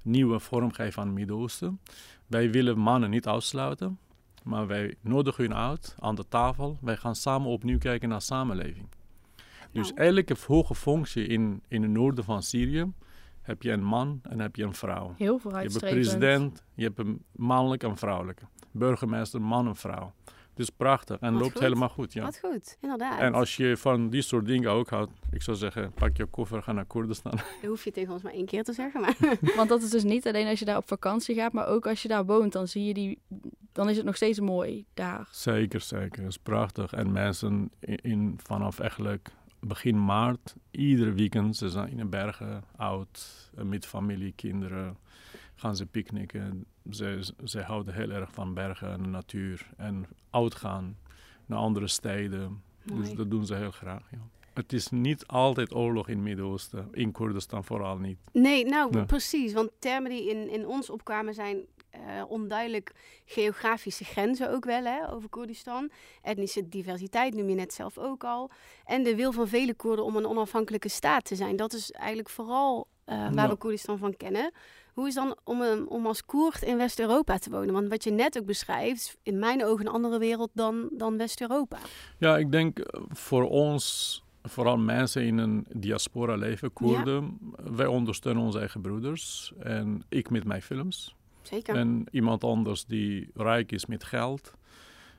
nieuwe 0.01 0.39
vorm 0.39 0.74
geven 0.74 1.01
aan 1.01 1.08
het 1.08 1.18
Midden-Oosten. 1.18 1.80
Wij 2.28 2.51
willen 2.51 2.78
mannen 2.78 3.10
niet 3.10 3.28
uitsluiten, 3.28 4.00
maar 4.46 4.68
wij 4.68 4.96
nodigen 5.02 5.44
hun 5.44 5.56
uit 5.56 5.96
aan 6.00 6.16
de 6.16 6.28
tafel. 6.28 6.78
Wij 6.82 6.98
gaan 6.98 7.16
samen 7.16 7.48
opnieuw 7.50 7.78
kijken 7.78 8.10
naar 8.10 8.22
samenleving. 8.22 8.88
Dus 9.72 9.94
Nou. 9.94 10.08
elke 10.08 10.36
hoge 10.48 10.75
functie 10.75 11.28
in, 11.28 11.62
in 11.68 11.82
het 11.82 11.92
noorden 11.92 12.24
van 12.24 12.44
Syrië 12.44 12.92
heb 13.42 13.62
je 13.62 13.72
een 13.72 13.84
man 13.84 14.20
en 14.24 14.40
heb 14.40 14.56
je 14.56 14.64
een 14.64 14.74
vrouw. 14.74 15.06
Heel 15.06 15.16
Je 15.18 15.24
hebt 15.24 15.34
een 15.34 15.40
vooruitstrevend. 15.40 16.00
president, 16.02 16.64
je 16.74 16.84
hebt 16.84 17.00
een 17.00 17.24
mannelijk 17.32 17.84
en 17.84 17.98
vrouwelijke. 17.98 18.44
Burgemeester, 18.72 19.42
man 19.42 19.68
en 19.68 19.75
vrouw. 19.75 20.14
Dus 20.56 20.70
prachtig 20.70 21.20
en 21.20 21.32
Wat 21.32 21.42
loopt 21.42 21.54
goed. 21.54 21.62
helemaal 21.62 21.90
goed. 21.90 22.14
Ja. 22.14 22.24
Wat 22.24 22.40
goed, 22.40 22.78
inderdaad. 22.82 23.20
En 23.20 23.34
als 23.34 23.56
je 23.56 23.78
van 23.78 24.10
die 24.10 24.22
soort 24.22 24.46
dingen 24.46 24.72
ook 24.72 24.90
houdt, 24.90 25.12
ik 25.32 25.42
zou 25.42 25.58
zeggen, 25.58 25.92
pak 25.94 26.18
je 26.18 26.26
koffer, 26.26 26.64
ga 26.64 26.72
naar 26.72 26.86
Koerdistan. 26.86 27.32
Dat 27.62 27.70
hoef 27.70 27.84
je 27.84 27.92
tegen 27.92 28.14
ons 28.14 28.22
maar 28.22 28.34
één 28.34 28.46
keer 28.46 28.64
te 28.64 28.74
zeggen. 28.74 29.02
Maar 29.02 29.16
Want 29.56 29.70
dat 29.70 29.82
is 29.82 29.90
dus 29.90 30.04
niet 30.04 30.28
alleen 30.28 30.48
als 30.48 30.60
je 30.60 30.66
daar 30.66 30.78
op 30.78 30.88
vakantie 30.88 31.36
gaat, 31.36 31.54
maar 31.54 31.68
ook 31.68 31.88
als 31.88 32.02
je 32.02 32.08
daar 32.08 32.26
woont, 32.26 32.52
dan 32.54 32.68
zie 32.68 32.86
je 32.86 32.94
die, 32.94 33.20
dan 33.72 33.90
is 33.90 33.96
het 33.98 34.06
nog 34.06 34.16
steeds 34.16 34.40
mooi 34.40 34.86
daar. 34.94 35.28
Zeker, 35.32 35.82
zeker. 35.82 36.20
Het 36.24 36.30
is 36.32 36.38
prachtig. 36.38 36.94
En 36.94 37.12
mensen 37.12 37.72
in, 37.80 37.98
in- 38.02 38.40
vanaf 38.44 38.80
eigenlijk 38.80 39.30
begin 39.60 40.06
maart, 40.06 40.56
iedere 40.72 41.12
weekend, 41.14 41.56
ze 41.58 41.70
zijn 41.70 41.90
in 41.90 41.98
de 41.98 42.06
bergen, 42.06 42.64
oud, 42.76 43.50
eh, 43.58 43.64
met 43.64 43.86
familie, 43.86 44.34
kinderen, 44.36 44.98
gaan 45.56 45.76
ze 45.76 45.86
picknicken. 45.86 46.66
Ze, 46.92 47.34
ze 47.44 47.62
houden 47.62 47.94
heel 47.94 48.10
erg 48.12 48.32
van 48.32 48.54
bergen 48.54 48.92
en 48.92 49.10
natuur. 49.10 49.70
En 49.78 50.06
uitgaan 50.30 50.98
naar 51.46 51.60
andere 51.60 51.88
steden. 51.88 52.64
Dus 52.84 53.14
dat 53.14 53.30
doen 53.32 53.46
ze 53.46 53.56
heel 53.56 53.72
graag, 53.72 54.08
ja. 54.12 54.18
Het 54.54 54.74
is 54.74 54.90
niet 54.90 55.28
altijd 55.28 55.74
oorlog 55.76 56.08
in 56.08 56.16
het 56.16 56.24
Midden-Oosten, 56.24 56.88
in 56.92 57.12
Koerdistan 57.12 57.64
vooral 57.64 57.98
niet. 57.98 58.18
Nee, 58.32 58.66
nou 58.66 58.98
Ja. 58.98 59.04
precies. 59.06 59.54
Want 59.54 59.72
termen 59.80 60.10
die 60.12 60.30
in, 60.30 60.50
in 60.50 60.68
ons 60.68 60.90
opkwamen 60.90 61.34
zijn 61.34 61.66
eh, 61.90 62.00
onduidelijk 62.28 62.92
geografische 63.26 64.04
grenzen 64.04 64.52
ook 64.52 64.66
wel 64.66 64.84
hè, 64.84 65.12
over 65.12 65.30
Koerdistan. 65.30 65.90
Etnische 66.22 66.70
diversiteit 66.70 67.34
noem 67.36 67.50
je 67.50 67.56
net 67.56 67.74
zelf 67.74 67.98
ook 67.98 68.24
al. 68.24 68.50
En 68.86 69.04
de 69.04 69.16
wil 69.16 69.32
van 69.32 69.48
vele 69.48 69.74
Koerden 69.74 70.06
om 70.06 70.16
een 70.16 70.28
onafhankelijke 70.28 70.90
staat 70.90 71.26
te 71.26 71.36
zijn. 71.36 71.56
Dat 71.56 71.74
is 71.74 71.92
eigenlijk 71.92 72.30
vooral 72.30 72.88
eh, 73.06 73.16
waar 73.18 73.34
Ja. 73.34 73.50
we 73.50 73.56
Koerdistan 73.56 73.98
van 73.98 74.18
kennen. 74.18 74.52
Hoe 74.96 75.08
is 75.08 75.14
dan 75.14 75.36
om, 75.44 75.62
een- 75.62 75.88
om 75.90 76.06
als 76.06 76.25
Koerd 76.25 76.62
in 76.62 76.78
West-Europa 76.78 77.38
te 77.38 77.50
wonen? 77.50 77.74
Want 77.74 77.88
wat 77.90 78.04
je 78.04 78.12
net 78.12 78.40
ook 78.40 78.46
beschrijft, 78.46 78.96
is 78.96 79.16
in 79.24 79.40
mijn 79.40 79.66
ogen 79.66 79.86
een 79.86 79.92
andere 79.94 80.20
wereld 80.20 80.50
dan, 80.54 80.90
dan 80.92 81.18
West-Europa. 81.18 81.78
Ja, 82.18 82.38
ik 82.38 82.52
denk 82.52 82.80
eh, 82.80 83.02
voor 83.10 83.50
ons, 83.50 84.24
vooral 84.44 84.78
mensen 84.78 85.24
in 85.25 85.38
een 85.38 85.66
diaspora 85.74 86.36
leven, 86.36 86.74
Koerden, 86.74 87.40
wij 87.75 87.86
ondersteunen 87.86 88.44
onze 88.44 88.60
eigen 88.60 88.82
broeders. 88.82 89.54
En 89.60 90.04
ik 90.10 90.30
met 90.30 90.44
mijn 90.46 90.62
films. 90.62 91.16
Zeker. 91.42 91.75
En 91.75 92.06
iemand 92.12 92.44
anders 92.44 92.86
die 92.86 93.30
rijk 93.34 93.72
is 93.72 93.86
met 93.86 94.04
geld. 94.04 94.54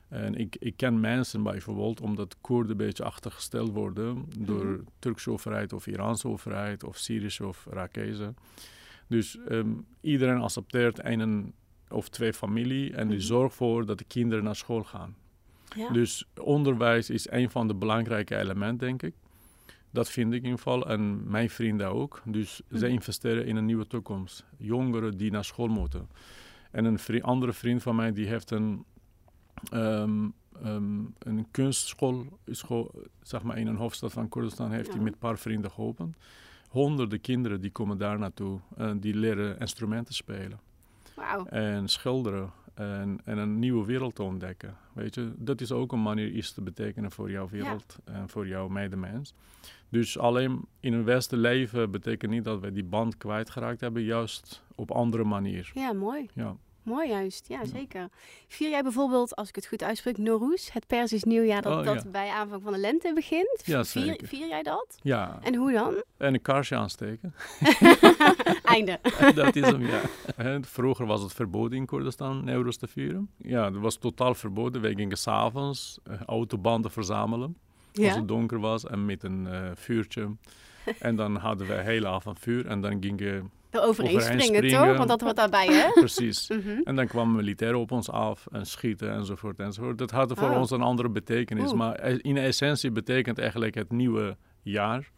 En 0.09 0.35
ik, 0.35 0.55
ik 0.59 0.73
ken 0.77 0.99
mensen 0.99 1.43
bijvoorbeeld, 1.43 2.01
omdat 2.01 2.35
Koerden 2.41 2.71
een 2.71 2.77
beetje 2.77 3.03
achtergesteld 3.03 3.71
worden 3.71 4.25
door 4.37 4.65
Mhm. 4.65 4.81
Turkse 4.99 5.31
overheid 5.31 5.73
of 5.73 5.87
Iraanse 5.87 6.27
overheid 6.27 6.83
of 6.83 6.97
Syrische 6.97 7.47
of 7.47 7.65
Irakezen. 7.71 8.35
Dus 9.07 9.37
ehm, 9.47 9.69
iedereen 10.01 10.37
accepteert 10.41 11.05
een 11.05 11.53
of 11.89 12.09
twee 12.09 12.33
familie 12.33 12.93
en 12.93 13.07
die 13.07 13.17
Mhm. 13.17 13.25
zorgt 13.25 13.55
voor 13.55 13.85
dat 13.85 13.97
de 13.97 14.03
kinderen 14.03 14.43
naar 14.43 14.55
school 14.55 14.83
gaan. 14.83 15.15
ja. 15.75 15.89
Dus 15.89 16.25
onderwijs 16.41 17.09
is 17.09 17.29
een 17.29 17.49
van 17.49 17.67
de 17.67 17.75
belangrijke 17.75 18.37
elementen, 18.37 18.87
denk 18.87 19.03
ik. 19.03 19.13
Dat 19.91 20.09
vind 20.09 20.27
ik 20.33 20.37
in 20.39 20.43
ieder 20.43 20.57
geval. 20.57 20.89
En 20.89 21.29
mijn 21.29 21.49
vrienden 21.49 21.87
ook. 21.87 22.21
Dus 22.25 22.61
Mhm. 22.67 22.77
zij 22.77 22.89
investeren 22.89 23.45
in 23.45 23.55
een 23.55 23.65
nieuwe 23.65 23.87
toekomst. 23.87 24.45
Jongeren 24.57 25.17
die 25.17 25.31
naar 25.31 25.45
school 25.45 25.67
moeten. 25.67 26.09
En 26.71 26.85
een 26.85 26.99
vri- 26.99 27.21
andere 27.21 27.53
vriend 27.53 27.81
van 27.83 27.95
mij 27.95 28.13
die 28.13 28.27
heeft 28.27 28.51
een, 28.51 28.85
ehm, 29.71 30.29
ehm, 30.63 30.99
een 31.19 31.47
kunstschool 31.51 32.39
school, 32.45 32.91
zeg 33.21 33.43
maar 33.43 33.57
in 33.57 33.67
een 33.67 33.75
hoofdstad 33.75 34.13
van 34.13 34.29
Kurdistan. 34.29 34.71
Heeft 34.71 34.87
hij 34.87 34.97
Ja. 34.97 35.03
met 35.03 35.13
een 35.13 35.19
paar 35.19 35.37
vrienden 35.37 35.71
geholpen. 35.71 36.15
Honderden 36.67 37.21
kinderen 37.21 37.61
die 37.61 37.71
komen 37.71 37.97
daar 37.97 38.19
naartoe. 38.19 38.59
En 38.75 38.99
die 38.99 39.15
leren 39.15 39.59
instrumenten 39.59 40.13
spelen 40.13 40.59
en 41.49 41.87
schilderen 41.87 42.51
en, 42.73 43.19
en 43.23 43.37
een 43.37 43.59
nieuwe 43.59 43.85
wereld 43.85 44.15
te 44.15 44.23
ontdekken. 44.23 44.77
Weet 44.93 45.15
je, 45.15 45.33
dat 45.37 45.61
is 45.61 45.71
ook 45.71 45.91
een 45.91 46.01
manier 46.01 46.29
iets 46.29 46.53
te 46.53 46.61
betekenen 46.61 47.11
voor 47.11 47.31
jouw 47.31 47.49
wereld 47.49 47.97
en 48.03 48.29
voor 48.29 48.47
jouw 48.47 48.67
medemens. 48.67 49.33
Dus 49.89 50.17
alleen 50.17 50.65
in 50.79 50.93
een 50.93 51.03
Westen 51.03 51.37
leven 51.37 51.91
betekent 51.91 52.31
niet 52.31 52.43
dat 52.43 52.59
we 52.59 52.71
die 52.71 52.83
band 52.83 53.17
kwijtgeraakt 53.17 53.81
hebben, 53.81 54.03
juist 54.03 54.63
op 54.75 54.91
andere 54.91 55.23
manier. 55.23 55.71
Ja, 55.73 55.93
mooi. 55.93 56.29
Ja. 56.33 56.55
Mooi 56.87 57.07
juist, 57.09 57.47
ja, 57.47 57.65
zeker. 57.65 58.09
Vier 58.47 58.69
jij 58.69 58.83
bijvoorbeeld, 58.83 59.35
als 59.35 59.49
ik 59.49 59.55
het 59.55 59.67
goed 59.67 59.83
uitspreek, 59.83 60.17
Nowruz, 60.17 60.69
het 60.71 60.87
Persisch 60.87 61.23
nieuwjaar 61.23 61.61
dat, 61.61 61.77
Oh, 61.77 61.85
dat 61.85 62.11
bij 62.11 62.29
aanvang 62.29 62.63
van 62.63 62.71
de 62.73 62.79
lente 62.79 63.13
begint? 63.13 63.61
Ja, 63.65 63.83
vier, 63.85 64.03
zeker. 64.03 64.27
vier 64.27 64.47
jij 64.47 64.63
dat? 64.63 64.97
ja, 65.01 65.39
En 65.41 65.55
hoe 65.55 65.71
dan? 65.71 66.03
en 66.17 66.33
een 66.33 66.41
kaarsje 66.41 66.75
aansteken. 66.75 67.33
Einde. 68.63 68.99
dat 69.35 69.55
is 69.55 69.65
hem, 69.65 69.85
ja. 69.85 70.01
Vroeger 70.61 71.05
was 71.05 71.21
het 71.21 71.33
verboden 71.33 71.77
in 71.77 71.85
Koerdistan 71.85 72.43
Newroz 72.43 72.75
te 72.75 72.87
vieren. 72.87 73.29
Ja, 73.37 73.69
dat 73.69 73.81
was 73.81 73.97
totaal 73.97 74.35
verboden. 74.35 74.81
Wij 74.81 74.93
gingen 74.93 75.17
s'avonds 75.17 75.99
uh, 76.09 76.21
autobanden 76.25 76.91
verzamelen. 76.91 77.57
als 77.93 78.15
het 78.15 78.27
donker 78.27 78.59
was 78.59 78.85
en 78.85 79.05
met 79.05 79.23
een 79.23 79.47
eh, 79.47 79.71
vuurtje. 79.75 80.35
en 80.99 81.15
dan 81.15 81.35
hadden 81.35 81.67
we 81.67 81.73
de 81.75 81.81
hele 81.81 82.07
avond 82.07 82.39
vuur 82.39 82.65
en 82.65 82.81
dan 82.81 82.97
gingen 83.03 83.51
Overheen 83.71 84.21
springen, 84.21 84.67
toch? 84.67 84.97
Want 84.97 85.09
dat 85.09 85.21
hoort 85.21 85.35
daarbij, 85.35 85.67
hè? 85.67 85.89
precies. 85.91 86.47
Mhm. 86.57 86.81
En 86.83 86.95
dan 86.95 87.07
kwamen 87.07 87.35
militairen 87.35 87.79
op 87.79 87.91
ons 87.91 88.09
af 88.09 88.47
en 88.51 88.65
schieten 88.65 89.11
enzovoort 89.11 89.59
enzovoort. 89.59 89.97
Dat 89.97 90.11
had 90.11 90.31
voor 90.37 90.49
Oh. 90.49 90.57
ons 90.57 90.71
een 90.71 90.81
andere 90.81 91.09
betekenis. 91.09 91.69
Oeh. 91.69 91.77
Maar 91.77 91.99
e- 92.07 92.17
in 92.21 92.37
essentie 92.37 92.91
betekent 92.91 93.39
eigenlijk 93.39 93.75
het 93.75 93.91
nieuwe 93.91 94.37
jaar. 94.61 95.11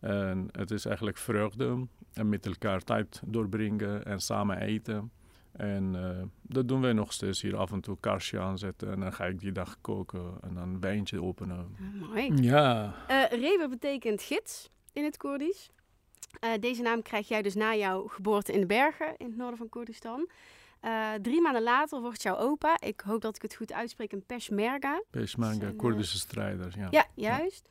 En 0.00 0.48
het 0.52 0.70
is 0.70 0.84
eigenlijk 0.84 1.16
vreugde 1.18 1.86
en 2.12 2.28
met 2.28 2.46
elkaar 2.46 2.80
tijd 2.82 3.22
doorbrengen 3.26 4.04
en 4.04 4.20
samen 4.20 4.60
eten. 4.60 5.10
En 5.52 5.94
eh, 5.96 6.22
dat 6.42 6.68
doen 6.68 6.80
wij 6.80 6.92
nog 6.92 7.12
steeds 7.12 7.42
hier 7.42 7.56
af 7.56 7.72
en 7.72 7.80
toe 7.80 7.96
kaarsje 8.00 8.38
aanzetten 8.40 8.92
en 8.92 9.00
dan 9.00 9.12
ga 9.12 9.24
ik 9.24 9.40
die 9.40 9.52
dag 9.52 9.76
koken 9.80 10.32
en 10.42 10.54
dan 10.54 10.62
een 10.68 10.80
wijntje 10.80 11.22
openen. 11.22 11.56
Ah, 12.02 12.08
Mooi. 12.08 12.32
Ja, 12.42 12.94
Reber 13.30 13.68
betekent 13.68 14.22
gids 14.22 14.70
in 14.92 15.04
het 15.04 15.16
Koerdisch. 15.16 15.70
Eh, 16.40 16.50
deze 16.60 16.82
naam 16.82 17.02
krijg 17.02 17.28
jij 17.28 17.42
dus 17.42 17.54
na 17.54 17.74
jouw 17.74 18.06
geboorte 18.06 18.52
in 18.52 18.60
de 18.60 18.66
bergen 18.66 19.14
in 19.16 19.26
het 19.26 19.36
noorden 19.36 19.58
van 19.58 19.68
Koerdistan. 19.68 20.28
Eh, 20.80 21.12
drie 21.22 21.40
maanden 21.40 21.62
later 21.62 22.00
wordt 22.00 22.22
jouw 22.22 22.36
opa, 22.36 22.76
ik 22.80 23.00
hoop 23.00 23.20
dat 23.20 23.36
ik 23.36 23.42
het 23.42 23.54
goed 23.54 23.72
uitspreek, 23.72 24.12
een 24.12 24.24
Peshmerga. 24.26 25.02
Peshmerga, 25.10 25.54
Zijn, 25.54 25.70
eh, 25.70 25.76
Koerdische 25.76 26.18
strijders. 26.18 26.74
Ja. 26.74 26.88
Ja, 26.90 27.06
juist. 27.14 27.68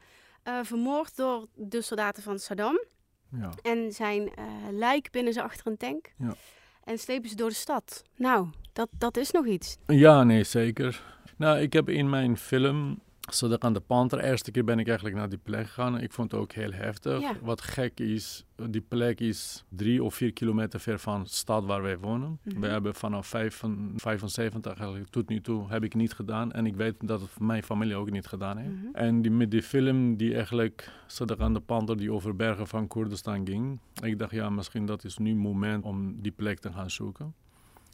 Vermoord 0.61 1.15
door 1.15 1.47
de 1.55 1.81
soldaten 1.81 2.23
van 2.23 2.39
Saddam. 2.39 2.83
ja. 3.29 3.49
En 3.61 3.91
zijn 3.91 4.31
lijk 4.71 5.11
binnen 5.11 5.33
ze 5.33 5.41
achter 5.41 5.67
een 5.67 5.77
tank. 5.77 6.11
Ja. 6.17 6.35
En 6.83 6.97
slepen 6.97 7.29
ze 7.29 7.35
door 7.35 7.49
de 7.49 7.55
stad. 7.55 8.03
Nou, 8.15 8.47
dat, 8.73 8.89
dat 8.97 9.17
is 9.17 9.31
nog 9.31 9.45
iets. 9.45 9.77
Ja, 9.87 10.23
nee, 10.23 10.43
zeker. 10.43 11.03
Nou, 11.37 11.59
ik 11.59 11.73
heb 11.73 11.89
in 11.89 12.09
mijn 12.09 12.37
film 12.37 12.99
Sadak 13.29 13.63
aan 13.63 13.73
de 13.73 13.79
Panter, 13.79 14.17
de 14.17 14.23
eerste 14.27 14.51
keer 14.51 14.63
ben 14.63 14.79
ik 14.79 14.87
eigenlijk 14.87 15.17
naar 15.17 15.29
die 15.29 15.37
plek 15.43 15.65
gegaan. 15.67 15.99
Ik 15.99 16.11
vond 16.11 16.31
het 16.31 16.41
ook 16.41 16.51
heel 16.51 16.71
heftig. 16.71 17.21
Ja. 17.21 17.33
Wat 17.41 17.61
gek 17.61 17.99
is, 17.99 18.45
die 18.69 18.81
plek 18.81 19.19
is 19.19 19.63
drie 19.69 20.03
of 20.03 20.15
vier 20.15 20.33
kilometer 20.33 20.79
ver 20.79 20.99
van 20.99 21.23
de 21.23 21.29
stad 21.29 21.65
waar 21.65 21.81
wij 21.81 21.97
wonen. 21.97 22.39
Mhm. 22.43 22.59
We 22.59 22.67
hebben 22.67 22.95
vanaf 22.95 23.27
vijf- 23.27 23.63
75 23.95 24.73
eigenlijk 24.73 25.09
tot 25.09 25.29
nu 25.29 25.41
toe 25.41 25.69
heb 25.69 25.83
ik 25.83 25.93
niet 25.93 26.13
gedaan. 26.13 26.51
En 26.51 26.65
ik 26.65 26.75
weet 26.75 26.95
dat 26.99 27.21
het 27.21 27.39
mijn 27.39 27.63
familie 27.63 27.95
ook 27.95 28.11
niet 28.11 28.27
gedaan 28.27 28.57
heeft. 28.57 28.75
Mhm. 28.75 28.95
En 28.95 29.21
die, 29.21 29.31
met 29.31 29.51
die 29.51 29.63
film 29.63 30.17
die 30.17 30.35
eigenlijk 30.35 30.91
aan 31.37 31.53
de 31.53 31.59
Panter 31.59 31.97
die 31.97 32.11
over 32.11 32.35
bergen 32.35 32.67
van 32.67 32.87
Koerdistan 32.87 33.47
ging. 33.47 33.79
Ik 34.03 34.19
dacht 34.19 34.31
ja, 34.31 34.49
misschien 34.49 34.85
dat 34.85 35.03
is 35.03 35.17
nu 35.17 35.29
het 35.29 35.39
moment 35.39 35.83
om 35.83 36.21
die 36.21 36.31
plek 36.31 36.59
te 36.59 36.71
gaan 36.71 36.89
zoeken. 36.89 37.33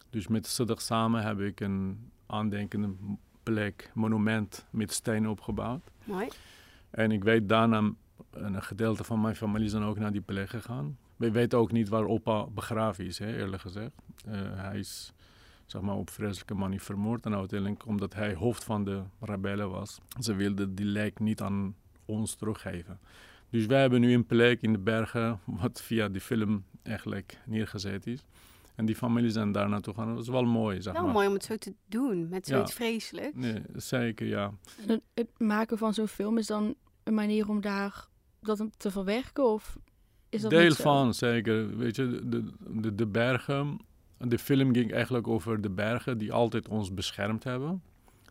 Dus 0.09 0.27
met 0.27 0.47
Sadak 0.47 0.79
samen 0.79 1.23
heb 1.23 1.39
ik 1.39 1.59
een 1.59 2.09
aandenkende 2.27 2.89
plek, 3.51 3.91
monument 3.93 4.65
met 4.69 4.91
stenen 4.91 5.29
opgebouwd. 5.29 5.81
Mooi. 6.03 6.27
En 6.89 7.11
ik 7.11 7.23
weet 7.23 7.49
daarna, 7.49 7.91
een 8.31 8.63
gedeelte 8.63 9.03
van 9.03 9.21
mijn 9.21 9.35
familie 9.35 9.69
zijn 9.69 9.83
ook 9.83 9.99
naar 9.99 10.11
die 10.11 10.21
plek 10.21 10.49
gegaan. 10.49 10.97
We 11.15 11.31
weten 11.31 11.59
ook 11.59 11.71
niet 11.71 11.89
waar 11.89 12.05
opa 12.05 12.45
begraven 12.45 13.05
is, 13.05 13.19
hè, 13.19 13.37
eerlijk 13.37 13.61
gezegd. 13.61 13.91
Eh, 14.25 14.39
hij 14.55 14.79
is 14.79 15.13
zeg 15.65 15.81
maar, 15.81 15.95
op 15.95 16.09
vreselijke 16.09 16.53
manier 16.53 16.81
vermoord. 16.81 17.25
En 17.25 17.35
uiteindelijk, 17.35 17.85
omdat 17.85 18.13
hij 18.13 18.33
hoofd 18.33 18.63
van 18.63 18.83
de 18.83 19.01
rebellen 19.19 19.69
was, 19.69 19.99
ze 20.19 20.35
wilden 20.35 20.75
die 20.75 20.85
lijk 20.85 21.19
niet 21.19 21.41
aan 21.41 21.75
ons 22.05 22.35
teruggeven. 22.35 22.99
Dus 23.49 23.65
wij 23.65 23.81
hebben 23.81 24.01
nu 24.01 24.13
een 24.13 24.25
plek 24.25 24.61
in 24.61 24.71
de 24.71 24.79
bergen, 24.79 25.39
wat 25.43 25.81
via 25.81 26.09
die 26.09 26.21
film 26.21 26.63
eigenlijk 26.83 27.37
neergezet 27.45 28.07
is. 28.07 28.23
En 28.77 28.85
die 28.85 28.95
familie 28.95 29.29
zijn 29.29 29.51
daar 29.51 29.69
naartoe 29.69 29.93
gegaan. 29.93 30.13
Dat 30.13 30.23
is 30.23 30.29
wel 30.29 30.45
mooi, 30.45 30.81
zeg 30.81 30.93
Wel 30.93 31.03
maar. 31.03 31.11
mooi 31.13 31.27
om 31.27 31.33
het 31.33 31.43
zo 31.43 31.55
te 31.57 31.73
doen, 31.85 32.29
met 32.29 32.47
zoiets 32.47 32.71
Ja. 32.71 32.77
vreselijks. 32.77 33.35
Nee, 33.37 33.61
zeker, 33.75 34.27
ja. 34.27 34.51
En 34.81 34.89
het, 34.89 35.01
het 35.13 35.27
maken 35.37 35.77
van 35.77 35.93
zo'n 35.93 36.07
film 36.07 36.37
is 36.37 36.47
dan 36.47 36.75
een 37.03 37.13
manier 37.13 37.49
om 37.49 37.61
daar 37.61 38.05
dat 38.41 38.65
te 38.77 38.91
verwerken? 38.91 39.45
Of 39.45 39.77
is 40.29 40.41
dat 40.41 40.51
Deel 40.51 40.63
niet 40.63 40.73
zo? 40.73 40.83
van, 40.83 41.13
zeker. 41.13 41.77
Weet 41.77 41.95
je, 41.95 42.21
de, 42.25 42.51
de, 42.81 42.95
de 42.95 43.07
bergen. 43.07 43.79
De 44.17 44.37
film 44.39 44.73
ging 44.73 44.93
eigenlijk 44.93 45.27
over 45.27 45.61
de 45.61 45.69
bergen 45.69 46.17
die 46.17 46.33
altijd 46.33 46.67
ons 46.67 46.93
beschermd 46.93 47.43
hebben. 47.43 47.81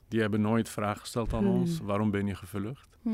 Die 0.09 0.21
hebben 0.21 0.41
nooit 0.41 0.69
vragen 0.69 1.01
gesteld 1.01 1.33
aan 1.33 1.45
Hmm. 1.45 1.55
ons: 1.55 1.81
waarom 1.81 2.11
ben 2.11 2.27
je 2.27 2.35
gevlucht? 2.35 2.99
Hm. 3.03 3.11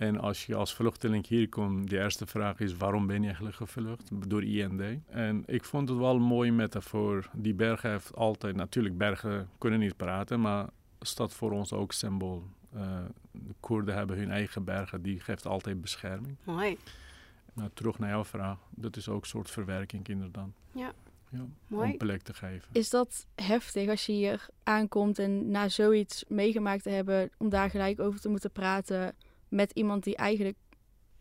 En 0.00 0.20
als 0.20 0.46
je 0.46 0.54
als 0.54 0.74
vluchteling 0.74 1.26
hier 1.26 1.48
komt, 1.48 1.90
de 1.90 1.98
eerste 1.98 2.26
vraag 2.26 2.60
is: 2.60 2.76
waarom 2.76 3.06
ben 3.06 3.18
je 3.18 3.26
eigenlijk 3.26 3.56
gevlucht? 3.56 4.10
Door 4.28 4.44
IND. 4.44 4.82
En 5.06 5.42
ik 5.46 5.64
vond 5.64 5.88
het 5.88 5.98
wel 5.98 6.14
een 6.14 6.22
mooie 6.22 6.52
metafoor. 6.52 7.30
Die 7.32 7.54
bergen 7.54 7.90
heeft 7.90 8.14
altijd, 8.14 8.56
natuurlijk, 8.56 8.98
bergen 8.98 9.48
kunnen 9.58 9.78
niet 9.78 9.96
praten, 9.96 10.40
maar 10.40 10.68
staat 11.00 11.34
voor 11.34 11.52
ons 11.52 11.72
ook 11.72 11.92
symbool. 11.92 12.44
Eh, 12.72 12.98
de 13.32 13.54
Koerden 13.60 13.94
hebben 13.94 14.16
hun 14.16 14.30
eigen 14.30 14.64
bergen, 14.64 15.02
die 15.02 15.20
geeft 15.20 15.46
altijd 15.46 15.80
bescherming. 15.80 16.36
Mooi. 16.44 16.78
Nou, 17.52 17.70
terug 17.74 17.98
naar 17.98 18.10
jouw 18.10 18.24
vraag. 18.24 18.58
Dat 18.70 18.96
is 18.96 19.08
ook 19.08 19.22
een 19.22 19.28
soort 19.28 19.50
verwerking 19.50 20.08
inderdaad. 20.08 20.50
Ja. 20.72 20.92
ja 21.28 21.46
Mooi. 21.66 21.90
Om 21.90 21.96
plek 21.96 22.22
te 22.22 22.34
geven. 22.34 22.68
Is 22.72 22.90
dat 22.90 23.26
heftig 23.34 23.88
als 23.88 24.06
je 24.06 24.12
hier 24.12 24.46
aankomt 24.62 25.18
en 25.18 25.50
na 25.50 25.68
zoiets 25.68 26.24
meegemaakt 26.28 26.82
te 26.82 26.90
hebben, 26.90 27.30
om 27.36 27.48
daar 27.48 27.70
gelijk 27.70 28.00
over 28.00 28.20
te 28.20 28.28
moeten 28.28 28.50
praten 28.50 29.14
met 29.50 29.72
iemand 29.72 30.04
die 30.04 30.16
eigenlijk, 30.16 30.56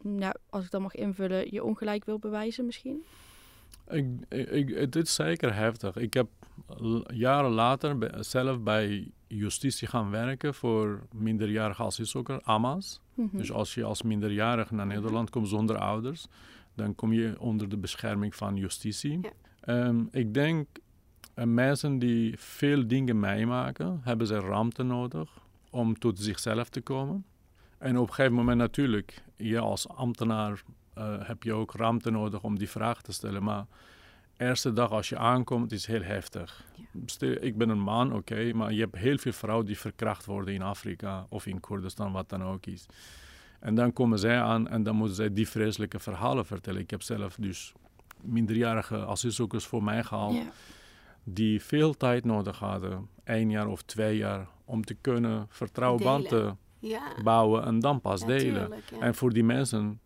nou, 0.01 0.33
als 0.49 0.65
ik 0.65 0.71
dat 0.71 0.81
mag 0.81 0.95
invullen, 0.95 1.51
je 1.51 1.63
ongelijk 1.63 2.05
wil 2.05 2.19
bewijzen 2.19 2.65
misschien? 2.65 3.03
Ik, 3.87 4.05
ik, 4.29 4.69
het 4.69 4.95
is 4.95 5.13
zeker 5.15 5.55
heftig. 5.55 5.95
Ik 5.95 6.13
heb 6.13 6.27
jaren 7.13 7.51
later 7.51 8.23
zelf 8.23 8.59
bij 8.59 9.11
justitie 9.27 9.87
gaan 9.87 10.09
werken 10.09 10.53
voor 10.53 11.07
minderjarige 11.13 11.83
asielzoekers, 11.83 12.43
AMA's. 12.43 13.01
Mhm. 13.13 13.37
Dus 13.37 13.51
als 13.51 13.73
je 13.73 13.83
als 13.83 14.01
minderjarige 14.01 14.73
naar 14.73 14.85
Nederland 14.85 15.29
komt 15.29 15.47
zonder 15.47 15.77
ouders, 15.77 16.27
dan 16.75 16.95
kom 16.95 17.13
je 17.13 17.35
onder 17.39 17.69
de 17.69 17.77
bescherming 17.77 18.35
van 18.35 18.55
justitie. 18.55 19.19
Ja. 19.21 19.31
Ehm, 19.59 20.03
ik 20.11 20.33
denk, 20.33 20.67
En 21.33 21.53
mensen 21.53 21.99
die 21.99 22.33
veel 22.37 22.87
dingen 22.87 23.19
meemaken, 23.19 23.99
hebben 24.03 24.27
ze 24.27 24.39
ruimte 24.39 24.83
nodig 24.83 25.29
om 25.69 25.99
tot 25.99 26.19
zichzelf 26.19 26.69
te 26.69 26.81
komen. 26.81 27.25
En 27.79 27.97
op 27.97 28.07
een 28.07 28.13
gegeven 28.13 28.35
moment 28.35 28.57
natuurlijk, 28.57 29.23
je 29.35 29.59
als 29.59 29.87
ambtenaar 29.87 30.63
uh, 30.97 31.27
heb 31.27 31.43
je 31.43 31.53
ook 31.53 31.73
ruimte 31.73 32.11
nodig 32.11 32.43
om 32.43 32.57
die 32.57 32.69
vraag 32.69 33.01
te 33.01 33.11
stellen. 33.11 33.43
Maar 33.43 33.65
de 34.37 34.45
eerste 34.45 34.73
dag 34.73 34.91
als 34.91 35.09
je 35.09 35.17
aankomt 35.17 35.71
is 35.71 35.85
heel 35.85 36.01
heftig. 36.01 36.65
Ja. 36.75 37.27
Ik 37.27 37.57
ben 37.57 37.69
een 37.69 37.79
man, 37.79 38.13
oké, 38.13 38.53
maar 38.53 38.73
je 38.73 38.79
hebt 38.79 38.95
heel 38.95 39.17
veel 39.17 39.31
vrouwen 39.31 39.65
die 39.65 39.77
verkracht 39.77 40.25
worden 40.25 40.53
in 40.53 40.61
Afrika 40.61 41.25
of 41.29 41.45
in 41.45 41.59
Koerdistan, 41.59 42.11
wat 42.11 42.29
dan 42.29 42.43
ook 42.43 42.65
is. 42.65 42.85
En 43.59 43.75
dan 43.75 43.93
komen 43.93 44.19
zij 44.19 44.41
aan 44.41 44.67
en 44.67 44.83
dan 44.83 44.95
moeten 44.95 45.15
zij 45.15 45.33
die 45.33 45.49
vreselijke 45.49 45.99
verhalen 45.99 46.45
vertellen. 46.45 46.81
Ik 46.81 46.89
heb 46.89 47.01
zelf 47.01 47.35
dus 47.35 47.73
minderjarige 48.21 49.05
asielzoekers 49.05 49.65
voor 49.65 49.83
mij 49.83 50.03
gehaald. 50.03 50.35
Ja. 50.35 50.51
Die 51.23 51.63
veel 51.63 51.97
tijd 51.97 52.25
nodig 52.25 52.59
hadden, 52.59 53.09
één 53.23 53.49
jaar 53.49 53.67
of 53.67 53.81
twee 53.81 54.17
jaar, 54.17 54.47
om 54.65 54.85
te 54.85 54.93
kunnen 54.93 55.45
vertrouwbanden 55.49 56.57
ja. 56.79 57.01
bouwen 57.23 57.65
en 57.65 57.79
dan 57.79 58.01
pas 58.01 58.25
delen. 58.25 58.71
En 58.99 59.15
voor 59.15 59.33
die 59.33 59.43
mensen 59.43 59.99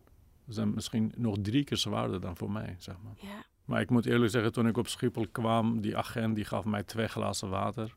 zijn 0.46 0.74
misschien 0.74 1.12
nog 1.16 1.36
drie 1.42 1.64
keer 1.64 1.76
zwaarder 1.76 2.20
dan 2.20 2.36
voor 2.36 2.50
mij, 2.50 2.76
zeg 2.78 2.94
maar. 3.02 3.14
Maar 3.64 3.80
ik 3.80 3.90
moet 3.90 4.06
eerlijk 4.06 4.30
zeggen, 4.30 4.52
toen 4.52 4.66
ik 4.66 4.76
op 4.76 4.88
Schiphol 4.88 5.26
kwam, 5.32 5.80
die 5.80 5.96
agent 5.96 6.34
die 6.34 6.44
gaf 6.44 6.64
mij 6.64 6.82
twee 6.82 7.08
glazen 7.08 7.48
water. 7.48 7.94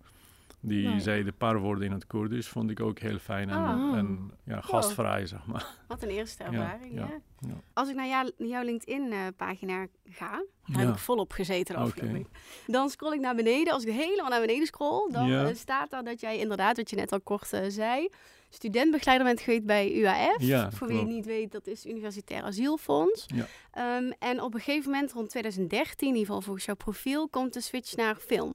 Die 0.59 0.99
zei 0.99 1.23
de 1.23 1.31
paar 1.31 1.59
woorden 1.59 1.85
in 1.85 1.91
het 1.91 2.07
Koerdisch, 2.07 2.47
vond 2.47 2.69
ik 2.69 2.79
ook 2.79 2.99
heel 2.99 3.17
fijn 3.17 3.49
en, 3.49 3.93
en 3.95 4.31
ja, 4.43 4.61
gastvrij, 4.61 5.25
zeg 5.25 5.45
maar. 5.45 5.65
Wat 5.87 6.03
een 6.03 6.09
eerste 6.09 6.43
ervaring, 6.43 6.93
ja. 6.93 7.09
ja. 7.39 7.53
Als 7.73 7.89
ik 7.89 7.95
naar 7.95 8.07
jou, 8.07 8.31
jouw 8.37 8.63
LinkedIn-pagina 8.63 9.87
ga, 10.05 10.43
daar 10.65 10.79
heb 10.79 10.89
ik 10.89 10.97
volop 10.97 11.31
gezeten 11.31 11.75
de 11.75 11.81
afgelopen 11.81 12.27
Dan 12.67 12.89
scroll 12.89 13.13
ik 13.13 13.19
naar 13.19 13.35
beneden. 13.35 13.73
Als 13.73 13.83
ik 13.83 13.93
helemaal 13.93 14.29
naar 14.29 14.41
beneden 14.41 14.67
scroll, 14.67 15.11
dan 15.11 15.31
eh, 15.31 15.55
staat 15.55 15.89
daar 15.89 16.03
dat 16.03 16.19
jij 16.19 16.37
inderdaad, 16.37 16.77
wat 16.77 16.89
je 16.89 16.95
net 16.95 17.11
al 17.11 17.21
kort 17.21 17.53
uh, 17.53 17.59
zei, 17.67 18.09
studentbegeleider 18.49 19.27
bent 19.27 19.41
geweest 19.41 19.65
bij 19.65 19.93
UAF. 19.93 20.35
Ja, 20.41 20.71
Voor 20.71 20.87
wie 20.87 20.97
het 20.97 21.07
niet 21.07 21.25
weet, 21.25 21.51
dat 21.51 21.67
is 21.67 21.85
Universitair 21.85 22.43
Asielfonds. 22.43 23.25
Ja. 23.35 23.97
Um, 23.97 24.13
en 24.19 24.41
op 24.41 24.53
een 24.53 24.59
gegeven 24.59 24.91
moment, 24.91 25.11
rond 25.11 25.29
2013, 25.29 26.07
in 26.07 26.13
ieder 26.13 26.25
geval 26.27 26.41
volgens 26.41 26.65
jouw 26.65 26.75
profiel, 26.75 27.29
komt 27.29 27.53
de 27.53 27.61
switch 27.61 27.95
naar 27.95 28.15
film. 28.15 28.53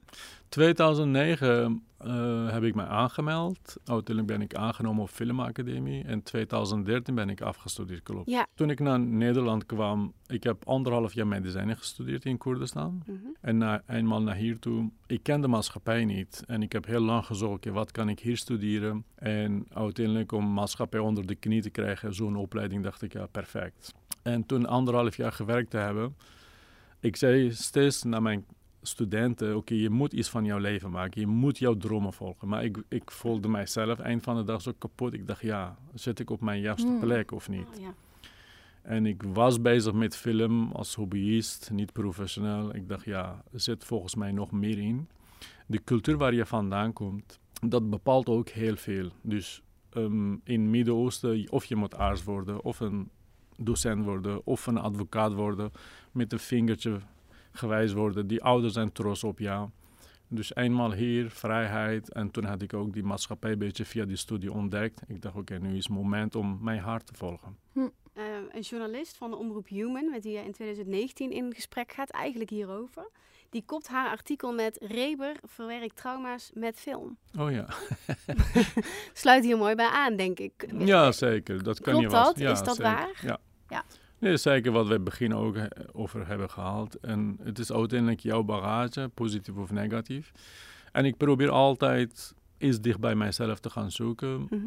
2009 0.53 1.83
uh, 2.05 2.51
heb 2.51 2.63
ik 2.63 2.75
mij 2.75 2.85
aangemeld. 2.85 3.75
Uiteindelijk 3.85 4.27
ben 4.27 4.41
ik 4.41 4.55
aangenomen 4.55 5.03
op 5.03 5.09
Filmacademie. 5.09 6.03
En 6.03 6.23
2013 6.23 7.15
ben 7.15 7.29
ik 7.29 7.41
afgestudeerd, 7.41 8.03
klopt. 8.03 8.29
Ja. 8.29 8.47
Toen 8.55 8.69
ik 8.69 8.79
naar 8.79 8.99
Nederland 8.99 9.65
kwam, 9.65 10.13
ik 10.27 10.43
heb 10.43 10.67
anderhalf 10.67 11.13
jaar 11.13 11.27
medicijnen 11.27 11.77
gestudeerd 11.77 12.25
in 12.25 12.37
Koerdistan. 12.37 13.03
Mm 13.05 13.19
-hmm. 13.21 13.35
En 13.41 13.57
na, 13.57 13.83
eenmaal 13.87 14.21
naar 14.21 14.35
hier 14.35 14.59
toe, 14.59 14.89
ik 15.07 15.23
ken 15.23 15.41
de 15.41 15.47
maatschappij 15.47 16.05
niet. 16.05 16.43
En 16.47 16.63
ik 16.63 16.71
heb 16.71 16.85
heel 16.85 17.01
lang 17.01 17.25
gezocht, 17.25 17.65
wat 17.65 17.91
kan 17.91 18.09
ik 18.09 18.19
hier 18.19 18.37
studeren? 18.37 19.05
En 19.15 19.65
uiteindelijk 19.73 20.31
om 20.31 20.53
maatschappij 20.53 20.99
onder 20.99 21.25
de 21.25 21.35
knie 21.35 21.61
te 21.61 21.69
krijgen, 21.69 22.13
zo'n 22.13 22.35
opleiding, 22.35 22.83
dacht 22.83 23.01
ik, 23.01 23.13
ja, 23.13 23.25
perfect. 23.25 23.93
En 24.21 24.45
toen 24.45 24.65
anderhalf 24.65 25.17
jaar 25.17 25.31
gewerkt 25.31 25.69
te 25.69 25.77
hebben, 25.77 26.15
ik 26.99 27.15
zei 27.15 27.51
steeds 27.51 28.03
naar 28.03 28.21
mijn 28.21 28.45
studenten, 28.83 29.55
oké, 29.55 29.73
je 29.73 29.89
moet 29.89 30.13
iets 30.13 30.29
van 30.29 30.45
jouw 30.45 30.57
leven 30.57 30.91
maken. 30.91 31.21
Je 31.21 31.27
moet 31.27 31.57
jouw 31.57 31.77
dromen 31.77 32.13
volgen. 32.13 32.47
Maar 32.47 32.63
ik, 32.63 32.77
ik 32.87 33.11
voelde 33.11 33.47
mijzelf 33.47 33.99
eind 33.99 34.23
van 34.23 34.35
de 34.35 34.43
dag 34.43 34.61
zo 34.61 34.71
kapot. 34.77 35.13
Ik 35.13 35.27
dacht, 35.27 35.41
ja, 35.41 35.77
zit 35.93 36.19
ik 36.19 36.29
op 36.29 36.41
mijn 36.41 36.61
juiste 36.61 36.87
hmm. 36.87 36.99
plek 36.99 37.31
of 37.31 37.49
niet? 37.49 37.67
Oh, 37.75 37.81
ja. 37.81 37.93
En 38.81 39.05
ik 39.05 39.23
was 39.23 39.61
bezig 39.61 39.93
met 39.93 40.15
film 40.15 40.71
als 40.71 40.95
hobbyist, 40.95 41.71
niet 41.71 41.91
professioneel. 41.91 42.75
Ik 42.75 42.87
dacht, 42.87 43.05
ja, 43.05 43.43
er 43.51 43.59
zit 43.59 43.83
volgens 43.83 44.15
mij 44.15 44.31
nog 44.31 44.51
meer 44.51 44.77
in. 44.77 45.07
De 45.67 45.83
cultuur 45.83 46.17
waar 46.17 46.33
je 46.33 46.45
vandaan 46.45 46.93
komt, 46.93 47.39
dat 47.61 47.89
bepaalt 47.89 48.29
ook 48.29 48.49
heel 48.49 48.75
veel. 48.75 49.09
Dus 49.21 49.61
um, 49.97 50.41
in 50.43 50.61
het 50.61 50.69
Midden-Oosten, 50.69 51.47
of 51.49 51.65
je 51.65 51.75
moet 51.75 51.95
arts 51.95 52.23
worden, 52.23 52.63
of 52.63 52.79
een 52.79 53.09
docent 53.57 54.05
worden, 54.05 54.45
of 54.45 54.67
een 54.67 54.77
advocaat 54.77 55.33
worden, 55.33 55.71
met 56.11 56.33
een 56.33 56.39
vingertje 56.39 56.99
gewijs 57.53 57.93
worden. 57.93 58.27
Die 58.27 58.43
ouders 58.43 58.73
zijn 58.73 58.91
trots 58.91 59.23
op 59.23 59.39
jou. 59.39 59.69
Dus 60.27 60.55
eenmaal 60.55 60.93
hier, 60.93 61.29
vrijheid. 61.29 62.11
En 62.11 62.31
toen 62.31 62.43
had 62.43 62.61
ik 62.61 62.73
ook 62.73 62.93
die 62.93 63.03
maatschappij 63.03 63.51
een 63.51 63.57
beetje 63.57 63.85
via 63.85 64.05
die 64.05 64.15
studie 64.15 64.51
ontdekt. 64.51 65.01
Ik 65.07 65.21
dacht, 65.21 65.35
oké, 65.35 65.57
nu 65.57 65.77
is 65.77 65.83
het 65.83 65.93
moment 65.93 66.35
om 66.35 66.57
mijn 66.61 66.79
hart 66.79 67.05
te 67.05 67.13
volgen. 67.13 67.57
Hm. 67.71 67.79
Uh, 67.79 68.23
een 68.51 68.61
journalist 68.61 69.17
van 69.17 69.29
de 69.29 69.35
omroep 69.35 69.67
Human, 69.67 70.09
met 70.09 70.23
wie 70.23 70.33
je 70.33 70.43
in 70.43 70.51
2019 70.51 71.31
in 71.31 71.53
gesprek 71.53 71.91
gaat, 71.91 72.09
eigenlijk 72.09 72.49
hierover. 72.49 73.09
Die 73.49 73.63
kopt 73.65 73.87
haar 73.87 74.09
artikel 74.09 74.53
met 74.53 74.77
Reber 74.81 75.35
verwerkt 75.43 75.95
trauma's 75.95 76.51
met 76.53 76.79
film. 76.79 77.17
Oh 77.39 77.51
ja. 77.51 77.65
Sluit 79.13 79.43
hier 79.43 79.57
mooi 79.57 79.75
bij 79.75 79.89
aan, 79.89 80.15
denk 80.15 80.39
ik. 80.39 80.67
Ja, 80.77 81.11
zeker. 81.11 81.63
Dat 81.63 81.81
kan 81.81 81.93
Klopt 81.93 82.11
je 82.11 82.17
dat? 82.17 82.39
Ja, 82.39 82.51
is 82.51 82.63
dat 82.63 82.77
waar? 82.77 83.19
Ja. 83.21 83.39
ja. 83.69 83.83
Nee, 84.23 84.37
zeker 84.37 84.71
wat 84.71 84.87
we 84.87 84.99
begin 84.99 85.35
ook 85.35 85.55
eh, 85.55 85.65
over 85.91 86.27
hebben 86.27 86.49
gehaald. 86.49 86.99
En 86.99 87.37
het 87.43 87.59
is 87.59 87.71
uiteindelijk 87.71 88.19
jouw 88.19 88.43
bagage, 88.43 89.09
positief 89.13 89.55
of 89.55 89.71
negatief. 89.71 90.31
En 90.91 91.05
ik 91.05 91.17
probeer 91.17 91.49
altijd 91.49 92.33
eens 92.57 92.81
dicht 92.81 92.99
bij 92.99 93.15
mijzelf 93.15 93.59
te 93.59 93.69
gaan 93.69 93.91
zoeken. 93.91 94.41
Mhm. 94.41 94.57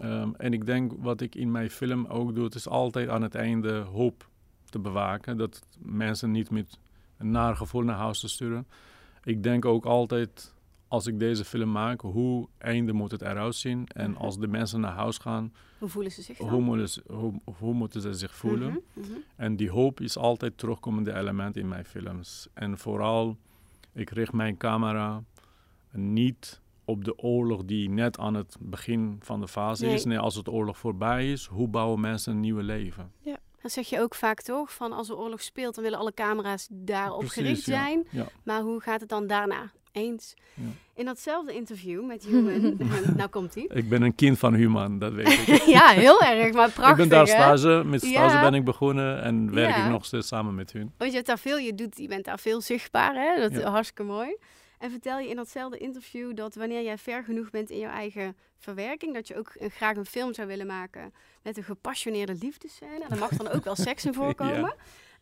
Ehm, 0.00 0.30
en 0.36 0.52
ik 0.52 0.66
denk 0.66 0.92
wat 0.98 1.20
ik 1.20 1.34
in 1.34 1.50
mijn 1.50 1.70
film 1.70 2.06
ook 2.06 2.34
doe, 2.34 2.50
is 2.54 2.68
altijd 2.68 3.08
aan 3.08 3.22
het 3.22 3.34
einde 3.34 3.72
hoop 3.78 4.28
te 4.64 4.78
bewaken. 4.78 5.36
Dat 5.36 5.62
mensen 5.78 6.30
niet 6.30 6.50
met 6.50 6.78
een 7.18 7.30
naar 7.30 7.56
gevoel 7.56 7.82
naar 7.82 7.96
huis 7.96 8.20
te 8.20 8.28
sturen. 8.28 8.66
Ik 9.24 9.42
denk 9.42 9.64
ook 9.64 9.84
altijd, 9.84 10.54
als 10.88 11.06
ik 11.06 11.18
deze 11.18 11.44
film 11.44 11.72
maak, 11.72 12.00
hoe 12.00 12.48
einde 12.58 12.92
moet 12.92 13.10
het 13.10 13.22
eruit 13.22 13.54
zien? 13.54 13.86
En 13.86 14.10
mhm. 14.10 14.20
als 14.20 14.38
de 14.38 14.46
mensen 14.46 14.80
naar 14.80 14.92
huis 14.92 15.18
gaan, 15.18 15.52
hoe 15.78 15.88
voelen 15.88 16.12
ze 16.12 16.22
zich 16.22 16.38
dan? 16.38 16.48
Hoe, 16.48 16.60
moeten 16.60 16.88
ze, 16.88 17.02
hoe, 17.58 17.74
moeten 17.74 18.00
ze 18.00 18.12
zich 18.12 18.34
voelen? 18.34 18.70
Mhm, 18.70 19.06
mhm. 19.10 19.18
En 19.36 19.56
die 19.56 19.70
hoop 19.70 20.00
is 20.00 20.16
altijd 20.16 20.58
terugkomende 20.58 21.14
element 21.14 21.56
in 21.56 21.68
mijn 21.68 21.84
films. 21.84 22.48
En 22.54 22.78
vooral, 22.78 23.36
ik 23.92 24.10
richt 24.10 24.32
mijn 24.32 24.56
camera 24.56 25.22
niet 25.92 26.60
op 26.84 27.04
de 27.04 27.18
oorlog 27.18 27.64
die 27.64 27.90
net 27.90 28.18
aan 28.18 28.34
het 28.34 28.56
begin 28.60 29.16
van 29.20 29.40
de 29.40 29.48
fase 29.48 29.86
is. 29.86 30.04
Nee, 30.04 30.18
als 30.18 30.34
het 30.34 30.48
oorlog 30.48 30.78
voorbij 30.78 31.32
is, 31.32 31.46
hoe 31.46 31.68
bouwen 31.68 32.00
mensen 32.00 32.32
een 32.32 32.40
nieuw 32.40 32.58
leven? 32.58 33.12
Ja. 33.20 33.38
Dat 33.62 33.74
zeg 33.74 33.88
je 33.88 34.00
ook 34.00 34.14
vaak 34.14 34.42
toch? 34.42 34.72
Van 34.72 34.92
als 34.92 35.08
er 35.08 35.16
oorlog 35.16 35.42
speelt, 35.42 35.74
dan 35.74 35.84
willen 35.84 35.98
alle 35.98 36.14
camera's 36.14 36.68
daarop 36.70 37.26
gericht 37.26 37.62
zijn. 37.62 38.06
Ja. 38.10 38.26
Maar 38.44 38.60
hoe 38.60 38.80
gaat 38.80 39.00
het 39.00 39.08
dan 39.08 39.26
daarna? 39.26 39.72
Eens. 39.96 40.34
Ja. 40.54 40.62
In 40.94 41.04
datzelfde 41.04 41.54
interview 41.54 42.06
met 42.06 42.24
Human, 42.28 42.76
nou 43.16 43.28
komt 43.28 43.54
hij. 43.54 43.68
Ik 43.74 43.88
ben 43.88 44.02
een 44.02 44.14
kind 44.14 44.38
van 44.38 44.54
Human, 44.54 44.98
dat 44.98 45.12
weet 45.12 45.48
ik. 45.48 45.62
ja, 45.76 45.88
heel 45.88 46.20
erg, 46.20 46.54
maar 46.54 46.70
prachtig. 46.70 46.90
Ik 46.90 46.96
ben 46.96 47.08
daar 47.08 47.26
stage, 47.26 47.82
met 47.84 48.04
stage 48.04 48.40
ben 48.40 48.54
ik 48.54 48.64
begonnen 48.64 49.22
en 49.22 49.54
werk 49.54 49.76
ik 49.76 49.90
nog 49.90 50.04
steeds 50.04 50.28
samen 50.28 50.54
met 50.54 50.72
hun. 50.72 50.92
Want 50.96 51.10
je, 51.10 51.16
hebt 51.16 51.28
daar 51.28 51.38
veel, 51.38 51.58
je, 51.58 51.74
doet, 51.74 51.98
je 51.98 52.08
bent 52.08 52.24
daar 52.24 52.38
veel 52.38 52.60
zichtbaar, 52.60 53.14
hè? 53.14 53.40
dat 53.40 53.52
is 53.52 53.62
hartstikke 53.62 54.02
mooi. 54.02 54.36
En 54.78 54.90
vertel 54.90 55.18
je 55.18 55.28
in 55.28 55.36
datzelfde 55.36 55.78
interview 55.78 56.36
dat 56.36 56.54
wanneer 56.54 56.82
jij 56.82 56.98
ver 56.98 57.24
genoeg 57.24 57.50
bent 57.50 57.70
in 57.70 57.78
jouw 57.78 57.92
eigen 57.92 58.36
verwerking, 58.58 59.14
dat 59.14 59.28
je 59.28 59.36
ook 59.36 59.52
graag 59.58 59.96
een 59.96 60.06
film 60.06 60.34
zou 60.34 60.48
willen 60.48 60.66
maken 60.66 61.12
met 61.42 61.56
een 61.56 61.64
gepassioneerde 61.64 62.34
liefdescène. 62.40 63.04
Daar 63.08 63.18
mag 63.18 63.30
dan 63.30 63.48
ook 63.48 63.64
wel 63.64 63.76
seks 63.76 64.04
in 64.04 64.14
voorkomen. 64.14 64.74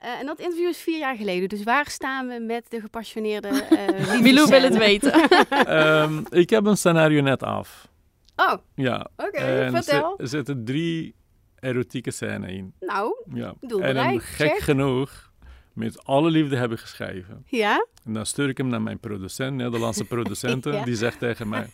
Uh, 0.05 0.19
en 0.19 0.27
dat 0.27 0.39
interview 0.39 0.69
is 0.69 0.79
vier 0.79 0.99
jaar 0.99 1.17
geleden. 1.17 1.49
Dus 1.49 1.63
waar 1.63 1.89
staan 1.89 2.29
we 2.29 2.39
met 2.39 2.71
de 2.71 2.81
gepassioneerde 2.81 3.49
uh, 4.09 4.21
Milou 4.21 4.49
wil 4.49 4.63
het 4.63 4.77
weten. 4.77 5.29
um, 5.69 6.25
ik 6.43 6.51
heb 6.51 6.65
een 6.65 6.77
scenario 6.77 7.23
net 7.23 7.43
af. 7.43 7.89
Oh, 8.37 8.55
ja. 8.75 9.07
oké, 9.17 9.71
vertel. 9.71 10.19
Er 10.19 10.29
zitten 10.29 10.65
drie 10.65 11.15
erotieke 11.59 12.11
scènes 12.11 12.51
in. 12.51 12.75
Nou, 12.81 13.15
ja. 13.35 13.55
En 13.81 14.21
gek 14.21 14.59
genoeg 14.59 15.33
met 15.73 16.05
alle 16.05 16.31
liefde 16.31 16.57
heb 16.57 16.73
ik 16.73 16.79
geschreven. 16.79 17.45
Ja? 17.47 17.87
En 18.05 18.13
dan 18.13 18.27
stuur 18.27 18.49
ik 18.49 18.59
hem 18.59 18.69
naar 18.69 18.83
mijn 18.83 18.99
producent, 18.99 19.57
Nederlandse 19.57 20.05
producenten. 20.05 20.83
Die 20.85 20.97
zegt 20.97 21.19
tegen 21.19 21.49
mij, 21.49 21.69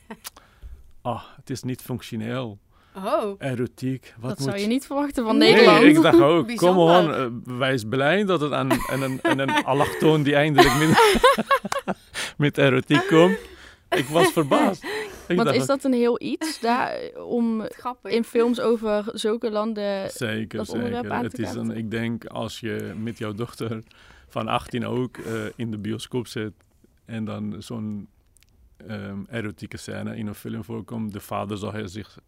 ah, 1.02 1.12
oh, 1.14 1.22
het 1.36 1.50
is 1.50 1.62
niet 1.62 1.82
functioneel. 1.82 2.58
Oh. 2.96 3.34
Erotiek. 3.38 4.14
Wat 4.20 4.30
dat 4.30 4.46
zou 4.46 4.58
je 4.58 4.66
niet 4.66 4.86
verwachten 4.86 5.24
van 5.24 5.38
Nederland. 5.38 5.80
Nee, 5.80 5.88
ik 5.88 6.02
dacht 6.02 6.20
ook, 6.20 6.46
kom 6.46 6.58
gewoon, 6.58 7.10
uh, 7.10 7.58
wijs 7.58 7.84
blij 7.84 8.24
dat 8.24 8.40
het 8.40 8.52
aan 8.52 8.70
en 8.70 9.02
een, 9.02 9.20
en 9.22 9.38
een 9.38 9.64
allochtoon 9.64 10.22
die 10.22 10.34
eindelijk 10.34 10.78
met, 10.78 10.98
met 12.36 12.58
erotiek 12.58 13.06
komt. 13.06 13.38
Ik 13.90 14.06
was 14.06 14.32
verbaasd. 14.32 14.84
Ik 15.28 15.36
Want 15.36 15.54
is 15.54 15.66
dat 15.66 15.84
een 15.84 15.92
heel 15.92 16.22
iets 16.22 16.60
daar 16.60 16.98
om 17.26 17.62
in 18.02 18.24
films 18.24 18.60
over 18.60 19.04
zulke 19.12 19.50
landen 19.50 20.10
zeker, 20.10 20.58
dat 20.58 20.68
onderwerp 20.68 21.02
zeker. 21.02 21.16
aan 21.16 21.28
te 21.28 21.36
het 21.36 21.38
is 21.38 21.54
een, 21.54 21.76
Ik 21.76 21.90
denk 21.90 22.24
als 22.24 22.60
je 22.60 22.92
met 23.02 23.18
jouw 23.18 23.32
dochter 23.32 23.82
van 24.28 24.48
18 24.48 24.86
ook 24.86 25.16
uh, 25.16 25.24
in 25.56 25.70
de 25.70 25.78
bioscoop 25.78 26.26
zit 26.26 26.52
en 27.04 27.24
dan 27.24 27.54
zo'n 27.58 28.08
um, 28.88 29.26
erotieke 29.28 29.76
scène 29.76 30.16
in 30.16 30.26
een 30.26 30.34
film 30.34 30.64
voorkomt, 30.64 31.12
de 31.12 31.20
vader 31.20 31.56
zal 31.56 31.88
zich 31.88 32.18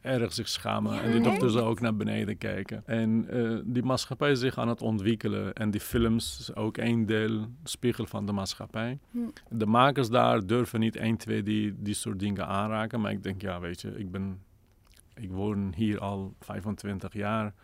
erg 0.00 0.32
zich 0.32 0.48
schamen. 0.48 1.02
en 1.02 1.10
die 1.10 1.20
Ja, 1.20 1.24
dochter 1.24 1.50
zou 1.50 1.62
echt? 1.62 1.70
ook 1.70 1.80
naar 1.80 1.96
beneden 1.96 2.38
kijken. 2.38 2.82
En 2.86 3.28
eh, 3.28 3.58
die 3.64 3.82
maatschappij 3.82 4.30
is 4.30 4.40
zich 4.40 4.58
aan 4.58 4.68
het 4.68 4.82
ontwikkelen. 4.82 5.52
En 5.52 5.70
die 5.70 5.80
films 5.80 6.38
is 6.40 6.54
ook 6.54 6.76
een 6.76 7.06
deel, 7.06 7.46
spiegel 7.64 8.06
van 8.06 8.26
de 8.26 8.32
maatschappij. 8.32 8.98
Hm. 9.10 9.18
De 9.48 9.66
makers 9.66 10.08
daar 10.08 10.46
durven 10.46 10.80
niet 10.80 10.96
1, 10.96 11.16
2 11.16 11.42
die, 11.42 11.74
die 11.78 11.94
soort 11.94 12.18
dingen 12.18 12.46
aanraken. 12.46 13.00
Maar 13.00 13.12
ik 13.12 13.22
denk, 13.22 13.40
ja, 13.40 13.60
weet 13.60 13.80
je, 13.80 13.98
ik 13.98 14.10
ben... 14.10 14.40
Ik 15.14 15.30
woon 15.30 15.72
hier 15.76 16.00
al 16.00 16.34
25 16.40 17.12
jaar. 17.12 17.54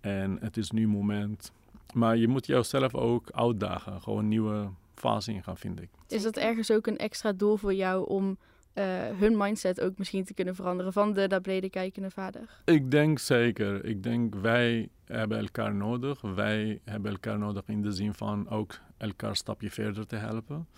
En 0.00 0.38
het 0.40 0.56
is 0.56 0.70
nu 0.70 0.88
moment. 0.88 1.52
Maar 1.94 2.16
je 2.16 2.28
moet 2.28 2.46
jezelf 2.46 2.94
ook 2.94 3.30
uitdagen. 3.30 4.00
Gewoon 4.00 4.28
nieuwe 4.28 4.68
fase 5.00 5.32
in 5.32 5.42
gaan, 5.42 5.56
vind 5.56 5.80
ik. 5.82 5.88
Is 6.08 6.22
dat 6.22 6.36
ergens 6.36 6.70
ook 6.70 6.86
een 6.86 6.96
extra 6.98 7.32
doel 7.32 7.56
voor 7.56 7.74
jou 7.74 8.08
om 8.08 8.38
eh, 8.72 8.84
hun 9.18 9.36
mindset 9.36 9.80
ook 9.80 9.98
misschien 9.98 10.24
te 10.24 10.34
kunnen 10.34 10.54
veranderen 10.54 10.92
van 10.92 11.12
de 11.12 11.26
naar 11.28 11.40
beneden 11.40 11.70
kijkende 11.70 12.10
vader? 12.10 12.60
Ik 12.64 12.90
denk 12.90 13.18
zeker. 13.18 13.84
Ik 13.84 14.02
denk 14.02 14.34
wij 14.34 14.88
hebben 15.04 15.38
elkaar 15.38 15.74
nodig. 15.74 16.20
Wij 16.20 16.80
hebben 16.84 17.10
elkaar 17.10 17.38
nodig 17.38 17.62
in 17.66 17.82
de 17.82 17.92
zin 17.92 18.14
van 18.14 18.48
ook 18.50 18.78
elkaar 18.96 19.30
een 19.30 19.36
stapje 19.36 19.70
verder 19.70 20.06
te 20.06 20.16
helpen. 20.16 20.68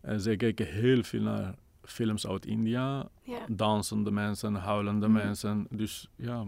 En 0.00 0.20
zij 0.20 0.36
kijken 0.36 0.66
heel 0.66 1.02
veel 1.02 1.22
naar 1.22 1.54
films 1.82 2.26
uit 2.26 2.46
India. 2.46 3.08
Dansende 3.48 4.10
mensen, 4.10 4.54
huilende 4.54 5.08
Mhm. 5.08 5.16
mensen. 5.24 5.66
Dus 5.70 6.08
ja. 6.16 6.44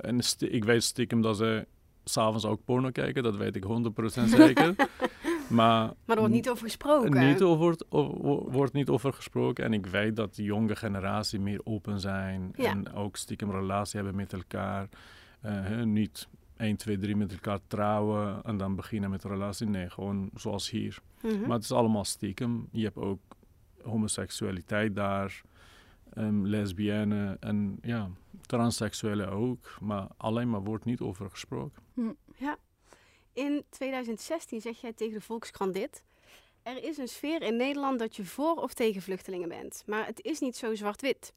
En 0.00 0.20
ik 0.38 0.64
weet 0.64 0.82
stiekem 0.84 1.20
dat 1.20 1.36
ze 1.36 1.66
s'avonds 2.04 2.44
ook 2.44 2.60
porno 2.64 2.90
kijken. 2.90 3.22
Dat 3.22 3.36
weet 3.36 3.56
ik 3.56 3.64
100% 3.64 4.30
zeker. 4.30 4.74
maar 5.48 5.80
Maar 6.04 6.16
er 6.16 6.18
wordt 6.18 6.34
niet 6.34 6.48
over 6.50 6.62
gesproken. 6.64 7.28
niet 7.28 7.42
over, 7.42 7.76
o- 7.88 8.50
wordt 8.50 8.72
niet 8.72 8.88
over 8.88 9.12
gesproken. 9.12 9.64
En 9.64 9.72
ik 9.72 9.86
weet 9.86 10.16
dat 10.16 10.34
de 10.34 10.42
jonge 10.42 10.76
generatie 10.76 11.40
meer 11.40 11.60
open 11.64 12.00
zijn. 12.00 12.52
Ja. 12.56 12.70
En 12.70 12.92
ook 12.92 13.16
stiekem 13.16 13.50
relatie 13.50 13.96
hebben 14.00 14.16
met 14.16 14.32
elkaar. 14.32 14.88
Eh, 15.40 15.82
niet 15.82 16.28
1, 16.56 16.76
2, 16.76 16.98
3 16.98 17.16
met 17.16 17.32
elkaar 17.32 17.58
trouwen 17.66 18.40
en 18.44 18.56
dan 18.56 18.74
beginnen 18.76 19.10
met 19.10 19.24
een 19.24 19.30
relatie. 19.30 19.66
Nee, 19.66 19.90
gewoon 19.90 20.30
zoals 20.34 20.70
hier. 20.70 20.98
Mhm. 21.22 21.40
Maar 21.40 21.50
het 21.56 21.62
is 21.64 21.72
allemaal 21.72 22.04
stiekem. 22.04 22.68
Je 22.70 22.84
hebt 22.84 22.96
ook 22.98 23.20
homoseksualiteit 23.82 24.94
daar. 24.94 25.42
ehm 26.14 26.44
lesbienne 26.46 27.36
en 27.40 27.78
ja, 27.82 28.08
transseksuelen 28.40 29.30
ook. 29.30 29.76
Maar 29.80 30.06
alleen 30.16 30.50
maar 30.50 30.62
wordt 30.62 30.84
niet 30.84 31.00
over 31.00 31.30
gesproken. 31.30 31.82
In 33.36 33.64
2016 33.70 34.60
zeg 34.60 34.80
jij 34.80 34.92
tegen 34.92 35.14
de 35.14 35.20
Volkskrant 35.20 35.74
dit. 35.74 36.02
Er 36.62 36.84
is 36.84 36.98
een 36.98 37.08
sfeer 37.08 37.42
in 37.42 37.56
Nederland 37.56 37.98
dat 37.98 38.16
je 38.16 38.24
voor 38.24 38.54
of 38.54 38.74
tegen 38.74 39.02
vluchtelingen 39.02 39.48
bent. 39.48 39.82
Maar 39.86 40.06
het 40.06 40.20
is 40.22 40.38
niet 40.40 40.56
zo 40.56 40.74
zwart-wit. 40.74 41.32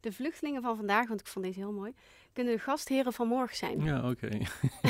De 0.00 0.12
vluchtelingen 0.12 0.62
van 0.62 0.76
vandaag, 0.76 1.08
want 1.08 1.20
ik 1.20 1.26
vond 1.26 1.44
deze 1.44 1.58
heel 1.58 1.72
mooi, 1.72 1.92
kunnen 2.32 2.52
de 2.54 2.58
gastheren 2.60 3.12
van 3.12 3.28
morgen 3.28 3.56
zijn. 3.56 3.82
Ja, 3.84 4.10
oké. 4.10 4.28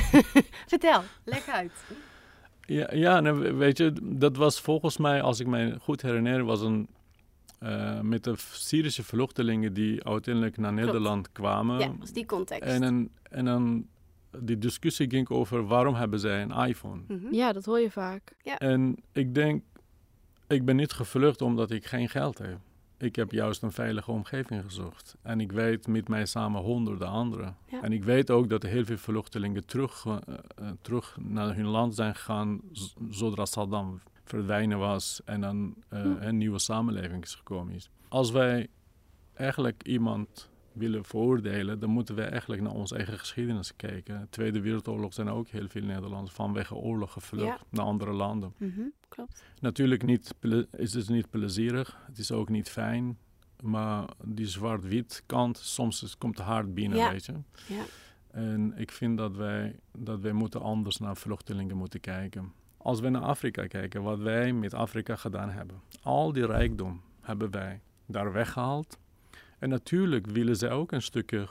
Vertel, 0.66 1.02
leg 1.24 1.48
uit. 1.48 1.72
Ja, 2.66 2.94
ja 2.94 3.20
nou, 3.20 3.38
we- 3.38 3.52
weet 3.52 3.78
je, 3.78 3.92
dat 4.02 4.36
was 4.36 4.60
volgens 4.60 4.96
mij, 4.96 5.22
als 5.22 5.40
ik 5.40 5.46
mij 5.46 5.76
goed 5.80 6.02
herinner, 6.02 6.44
was 6.44 6.60
een 6.60 6.88
eh, 7.58 8.00
met 8.00 8.24
de 8.24 8.34
Syrische 8.36 9.02
vluchtelingen 9.04 9.72
die 9.74 10.04
uiteindelijk 10.04 10.56
naar 10.56 10.72
Klopt. 10.72 10.86
Nederland 10.86 11.32
kwamen. 11.32 11.78
Ja, 11.78 11.92
is 12.02 12.12
die 12.12 12.26
context. 12.26 12.62
en, 12.68 12.82
een, 12.82 13.10
en 13.30 13.44
dan 13.44 13.86
die 14.40 14.58
discussie 14.58 15.10
ging 15.10 15.28
over 15.28 15.66
waarom 15.66 15.94
hebben 15.94 16.20
zij 16.20 16.42
een 16.42 16.50
iPhone. 16.66 17.02
Mhm. 17.08 17.34
Ja, 17.34 17.52
dat 17.52 17.64
hoor 17.64 17.78
je 17.80 17.90
vaak. 17.90 18.32
En 18.58 18.96
ik 19.12 19.34
denk, 19.34 19.62
ik 20.48 20.64
ben 20.64 20.76
niet 20.76 20.92
gevlucht 20.92 21.42
omdat 21.42 21.70
ik 21.70 21.86
geen 21.86 22.08
geld 22.08 22.38
heb. 22.38 22.58
Ik 22.98 23.16
heb 23.16 23.32
juist 23.32 23.62
een 23.62 23.72
veilige 23.72 24.10
omgeving 24.10 24.62
gezocht. 24.64 25.16
En 25.22 25.40
ik 25.40 25.52
weet 25.52 25.86
met 25.86 26.08
mij 26.08 26.26
samen 26.26 26.60
honderden 26.60 27.08
anderen. 27.08 27.56
Ja. 27.66 27.82
En 27.82 27.92
ik 27.92 28.04
weet 28.04 28.30
ook 28.30 28.48
dat 28.48 28.62
heel 28.62 28.84
veel 28.84 28.96
vluchtelingen 28.96 29.66
terug, 29.66 30.04
eh, 30.06 30.16
eh, 30.56 30.70
terug 30.80 31.16
naar 31.20 31.54
hun 31.56 31.66
land 31.66 31.94
zijn 31.94 32.14
gegaan 32.14 32.60
z- 32.72 32.94
zodra 33.10 33.44
Saddam 33.44 34.00
verdwijnen 34.24 34.78
was 34.78 35.20
en 35.24 35.40
dan 35.40 35.74
eh, 35.88 36.04
een 36.20 36.36
nieuwe 36.38 36.58
samenleving 36.58 37.22
is 37.22 37.34
gekomen 37.34 37.74
is. 37.74 37.90
Als 38.08 38.30
wij 38.30 38.68
eigenlijk 39.34 39.82
iemand 39.86 40.50
willen 40.74 41.04
veroordelen, 41.04 41.78
dan 41.80 41.90
moeten 41.90 42.14
wij 42.14 42.28
eigenlijk 42.28 42.62
naar 42.62 42.72
onze 42.72 42.96
eigen 42.96 43.18
geschiedenis 43.18 43.76
kijken. 43.76 44.20
De 44.20 44.28
Tweede 44.30 44.60
Wereldoorlog 44.60 45.12
zijn 45.14 45.28
ook 45.28 45.48
heel 45.48 45.68
veel 45.68 45.82
Nederlanders 45.82 46.34
vanwege 46.34 46.74
oorlog 46.74 47.12
gevlucht 47.12 47.46
Ja. 47.46 47.58
naar 47.70 47.84
andere 47.84 48.12
landen. 48.12 48.52
Mhm, 48.56 48.80
Klopt. 49.08 49.42
Natuurlijk 49.60 50.02
niet, 50.04 50.34
is 50.76 50.94
het 50.94 51.08
niet 51.08 51.30
plezierig, 51.30 51.98
het 52.06 52.18
is 52.18 52.32
ook 52.32 52.48
niet 52.48 52.70
fijn, 52.70 53.18
maar 53.62 54.08
die 54.24 54.46
zwart-wit 54.46 55.22
kant, 55.26 55.58
soms 55.58 56.18
komt 56.18 56.38
het 56.38 56.46
hard 56.46 56.74
binnen, 56.74 56.98
Ja. 56.98 57.10
weet 57.10 57.24
je. 57.24 57.32
Ja. 57.68 57.82
En 58.30 58.72
ik 58.76 58.90
vind 58.90 59.18
dat 59.18 59.36
wij, 59.36 59.78
dat 59.98 60.20
wij 60.20 60.32
moeten 60.32 60.60
anders 60.62 60.98
naar 60.98 61.16
vluchtelingen 61.16 61.76
moeten 61.76 62.00
kijken. 62.00 62.52
Als 62.76 63.00
we 63.00 63.08
naar 63.08 63.22
Afrika 63.22 63.66
kijken, 63.66 64.02
wat 64.02 64.18
wij 64.18 64.52
met 64.52 64.74
Afrika 64.74 65.16
gedaan 65.16 65.50
hebben. 65.50 65.80
Al 66.02 66.32
die 66.32 66.46
rijkdom 66.46 67.00
hebben 67.20 67.50
wij 67.50 67.80
daar 68.06 68.32
weggehaald. 68.32 68.98
En 69.64 69.70
natuurlijk 69.70 70.26
willen 70.26 70.56
zij 70.56 70.70
ook 70.70 70.92
een 70.92 71.02
stukje, 71.02 71.48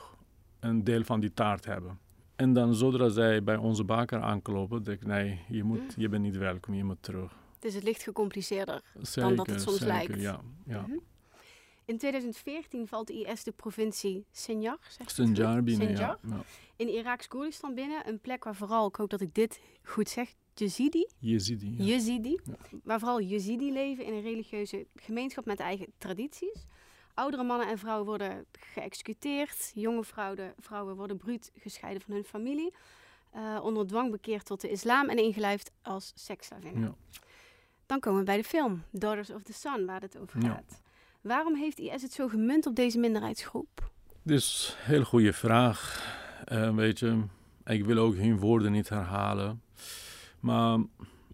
een 0.60 0.84
deel 0.84 1.04
van 1.04 1.20
die 1.20 1.34
taart 1.34 1.66
hebben. 1.66 2.00
En 2.36 2.54
dan 2.54 2.76
zodra 2.76 3.10
zij 3.10 3.44
bij 3.44 3.56
onze 3.56 3.84
baker 3.84 4.22
aankloppen, 4.22 4.84
denk 4.84 5.02
ik, 5.02 5.08
nee, 5.08 5.40
je, 5.50 5.64
moet, 5.64 5.94
je 5.98 6.10
bent 6.10 6.24
niet 6.24 6.38
welkom, 6.38 6.74
je 6.74 6.84
moet 6.84 6.98
terug. 7.04 7.36
Dus 7.60 7.74
het 7.74 7.84
ligt 7.84 8.04
gecompliceerder. 8.04 8.82
Zeker, 9.02 9.36
dat 9.36 9.48
het 9.48 9.62
soms 9.62 9.78
zeker, 9.78 9.94
lijkt. 9.94 10.22
Ja, 10.22 10.42
ja. 10.66 10.82
Mhm. 10.82 10.98
In 11.86 11.98
2014 11.98 12.88
valt 12.88 13.08
de 13.08 13.14
IS 13.14 13.44
de 13.44 13.52
provincie 13.52 14.26
Sinjar, 14.32 14.78
Sinjar 15.06 15.64
binnen, 15.64 15.90
ja. 15.90 15.96
Sinjar. 15.96 16.20
ja. 16.38 16.44
in 16.76 16.90
Iraaks 16.90 17.28
Koerdistan 17.28 17.74
binnen. 17.74 18.08
Een 18.08 18.20
plek 18.20 18.44
waar 18.44 18.56
vooral, 18.56 18.88
ik 18.88 18.96
hoop 18.96 19.10
dat 19.10 19.22
ik 19.22 19.34
dit 19.34 19.62
goed 19.84 20.10
zeg, 20.10 20.34
Yazidi, 20.54 21.08
Jezidi, 21.20 21.76
ja. 21.78 21.84
Yazidi, 21.84 22.40
Ja. 22.44 22.56
waar 22.84 23.00
vooral 23.00 23.22
Yazidi 23.22 23.72
leven 23.72 24.06
in 24.06 24.14
een 24.14 24.22
religieuze 24.22 24.88
gemeenschap 24.96 25.46
met 25.46 25.60
eigen 25.60 25.88
tradities. 25.98 26.66
Oudere 27.14 27.44
mannen 27.44 27.68
en 27.68 27.78
vrouwen 27.78 28.06
worden 28.06 28.46
geëxecuteerd. 28.52 29.72
Jonge 29.76 30.04
vrouwen, 30.04 30.54
vrouwen 30.60 30.96
worden 30.96 31.18
bruut 31.18 31.52
gescheiden 31.58 32.02
van 32.02 32.14
hun 32.14 32.24
familie. 32.24 32.74
eh, 33.32 33.60
onder 33.64 33.88
dwang 33.88 34.12
bekeerd 34.12 34.46
tot 34.46 34.62
de 34.62 34.70
islam 34.70 35.10
en 35.10 35.18
ingelijfd 35.18 35.72
als 35.82 36.12
seksslavinnen. 36.16 36.82
Ja. 36.82 37.18
Dan 37.86 38.00
komen 38.00 38.20
we 38.20 38.26
bij 38.26 38.38
de 38.38 38.44
film 38.44 38.84
Daughters 38.92 39.30
of 39.30 39.42
the 39.44 39.54
Sun, 39.54 39.86
waar 39.86 40.02
het 40.02 40.18
over 40.18 40.42
Ja. 40.42 40.48
gaat. 40.50 40.82
Waarom 41.22 41.56
heeft 41.56 41.80
IS 41.80 42.02
het 42.02 42.14
zo 42.14 42.28
gemunt 42.28 42.66
op 42.66 42.76
deze 42.76 43.00
minderheidsgroep? 43.00 43.92
Dus 44.24 44.76
heel 44.80 45.04
goede 45.04 45.34
vraag. 45.34 46.06
Eh, 46.46 46.76
weet 46.76 47.00
je, 47.00 47.24
ik 47.66 47.86
wil 47.86 47.98
ook 47.98 48.16
hun 48.16 48.40
woorden 48.40 48.72
niet 48.72 48.90
herhalen. 48.90 49.62
Maar 50.40 50.80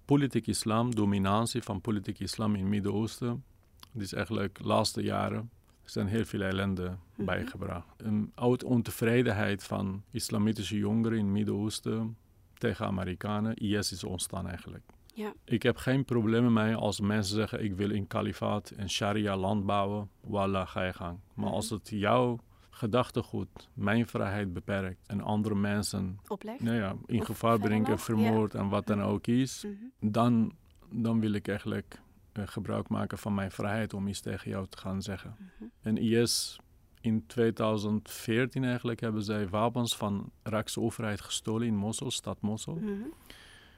politiek 0.06 0.48
islam, 0.48 0.96
dominantie 0.96 1.64
van 1.64 1.82
politiek 1.82 2.20
islam 2.20 2.54
in 2.54 2.60
het 2.62 2.70
Midden-Oosten, 2.70 3.44
die 3.92 4.04
is 4.04 4.14
eigenlijk 4.14 4.56
de 4.58 4.64
laatste 4.64 5.02
jaren 5.02 5.50
er 5.96 6.02
zijn 6.02 6.08
heel 6.08 6.26
veel 6.26 6.42
ellende 6.42 6.98
Mhm. 7.16 7.26
bijgebracht. 7.26 7.88
Een 7.98 8.32
oud 8.36 8.64
ontevredenheid 8.64 9.64
van 9.64 10.04
islamitische 10.12 10.78
jongeren 10.78 11.18
in 11.18 11.24
het 11.24 11.34
Midden-Oosten 11.34 12.18
tegen 12.58 12.86
Amerikanen. 12.86 13.56
IS 13.56 13.92
is 13.92 14.04
ontstaan 14.04 14.48
eigenlijk. 14.48 14.84
Ja. 15.14 15.34
Ik 15.46 15.64
heb 15.64 15.78
geen 15.78 16.06
problemen 16.06 16.54
mee 16.54 16.76
als 16.76 17.00
mensen 17.00 17.36
zeggen 17.36 17.64
ik 17.64 17.74
wil 17.76 17.90
een 17.92 18.08
kalifaat, 18.08 18.74
een 18.76 18.90
sharia 18.90 19.38
land 19.38 19.66
bouwen. 19.66 20.10
Wallah, 20.22 20.68
ga 20.68 20.84
je 20.86 20.94
gang. 20.94 21.18
Maar 21.34 21.46
Mhm. 21.46 21.54
als 21.56 21.70
het 21.70 21.90
jouw 21.90 22.40
gedachtegoed 22.70 23.70
mijn 23.74 24.08
vrijheid 24.08 24.54
beperkt 24.54 25.08
en 25.08 25.22
andere 25.22 25.56
mensen 25.56 26.20
nou 26.60 26.76
ja, 26.76 26.96
in 27.06 27.20
Of 27.20 27.26
gevaar 27.26 27.60
ja. 27.72 27.98
vermoord 27.98 28.54
en 28.56 28.70
wat 28.70 28.88
dan 28.88 29.02
ook 29.02 29.28
is, 29.28 29.64
Mhm. 29.66 30.12
dan, 30.12 30.52
dan 30.92 31.20
wil 31.20 31.34
ik 31.34 31.48
eigenlijk 31.48 32.00
gebruik 32.48 32.90
maken 32.90 33.18
van 33.18 33.34
mijn 33.34 33.52
vrijheid 33.52 33.94
om 33.94 34.08
iets 34.08 34.20
tegen 34.20 34.50
jou 34.52 34.68
te 34.70 34.78
gaan 34.78 35.02
zeggen. 35.02 35.36
Mhm. 35.38 35.70
En 35.82 35.98
IS 35.98 36.60
in 37.02 37.26
2014 37.26 38.64
eigenlijk 38.64 39.00
hebben 39.00 39.24
zij 39.24 39.48
wapens 39.50 39.98
van 39.98 40.32
de 40.44 40.50
Iraakse 40.50 40.80
overheid 40.80 41.22
gestolen 41.22 41.68
in 41.68 41.76
Mosul, 41.76 42.12
stad 42.12 42.42
Mosul. 42.42 42.76
Mhm. 42.76 42.92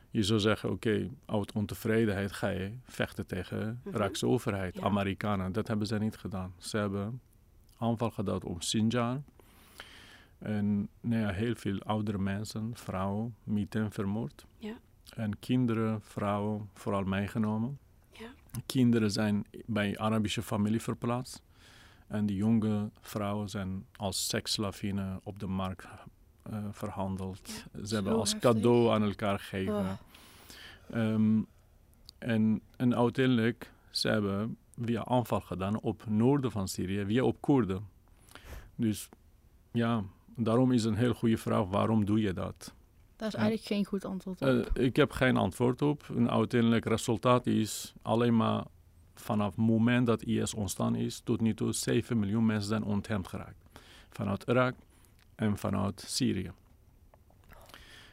Je 0.10 0.24
zou 0.24 0.40
zeggen, 0.40 0.70
oké, 0.72 1.10
uit 1.26 1.52
ontevredenheid 1.52 2.32
ga 2.32 2.48
je 2.48 2.72
vechten 2.84 3.28
tegen 3.28 3.60
de 3.84 3.90
Mhm. 3.90 3.96
Iraakse 3.98 4.28
overheid, 4.28 4.76
Ja. 4.76 4.82
Amerikanen. 4.82 5.52
Dat 5.52 5.68
hebben 5.68 5.88
zij 5.88 5.98
niet 6.00 6.18
gedaan. 6.18 6.54
Ze 6.58 6.78
hebben 6.78 7.22
aanval 7.78 8.12
gedaan 8.12 8.44
op 8.44 8.64
Sinjar. 8.64 9.22
En 10.38 10.90
nou 11.02 11.22
ja, 11.22 11.30
heel 11.32 11.56
veel 11.56 11.80
oudere 11.80 12.18
mensen, 12.18 12.72
vrouwen, 12.74 13.36
mythen 13.44 13.92
vermoord. 13.92 14.46
Ja. 14.58 14.74
En 15.16 15.40
kinderen, 15.40 16.02
vrouwen 16.02 16.70
vooral 16.74 17.04
meegenomen. 17.04 17.80
Kinderen 18.66 19.12
zijn 19.12 19.46
bij 19.66 19.98
Arabische 19.98 20.42
familie 20.42 20.82
verplaatst. 20.82 21.42
En 22.08 22.26
die 22.26 22.36
jonge 22.36 22.90
vrouwen 23.02 23.50
zijn 23.50 23.86
als 23.96 24.28
seksslavine 24.28 25.20
op 25.24 25.40
de 25.40 25.48
markt 25.48 25.88
eh, 26.44 26.58
verhandeld. 26.72 27.50
Ze 27.84 27.94
hebben 27.94 28.14
als 28.14 28.32
heftig. 28.32 28.52
cadeau 28.52 28.90
aan 28.90 29.04
elkaar 29.04 29.40
gegeven. 29.40 29.74
Oh. 29.74 29.92
Ehm, 30.90 31.42
en, 32.18 32.62
en 32.76 32.96
uiteindelijk, 32.96 33.72
ze 33.90 34.08
hebben 34.08 34.58
via 34.82 35.06
aanval 35.06 35.42
gedaan 35.42 35.80
op 35.80 36.04
noorden 36.10 36.52
van 36.52 36.68
Syrië, 36.68 37.06
via 37.06 37.24
op 37.24 37.42
Koerden. 37.42 37.88
Dus 38.76 39.10
ja, 39.72 40.04
daarom 40.36 40.72
is 40.72 40.84
een 40.84 40.96
heel 40.96 41.14
goede 41.14 41.38
vraag, 41.38 41.66
waarom 41.66 42.06
doe 42.06 42.22
je 42.22 42.34
dat? 42.34 42.74
Daar 43.22 43.30
is 43.30 43.36
eigenlijk 43.36 43.68
geen 43.68 43.86
goed 43.86 44.06
antwoord 44.06 44.42
op. 44.42 44.48
Eh, 44.48 44.86
ik 44.86 44.96
heb 44.96 45.12
geen 45.12 45.38
antwoord 45.38 45.82
op. 45.82 46.10
Een 46.16 46.30
uiteindelijk 46.30 46.86
resultaat 46.86 47.48
is 47.48 47.94
alleen 48.02 48.36
maar 48.36 48.64
vanaf 49.16 49.48
het 49.48 49.56
moment 49.56 50.08
dat 50.08 50.24
IS 50.24 50.54
ontstaan 50.54 50.96
is, 50.96 51.20
tot 51.20 51.42
nu 51.42 51.54
toe 51.54 51.74
7 51.74 52.20
miljoen 52.20 52.46
mensen 52.46 52.68
zijn 52.68 52.84
ontheemd 52.84 53.28
geraakt. 53.28 53.66
Vanuit 54.10 54.44
Irak 54.48 54.76
en 55.36 55.58
vanuit 55.58 56.04
Syrië. 56.08 56.52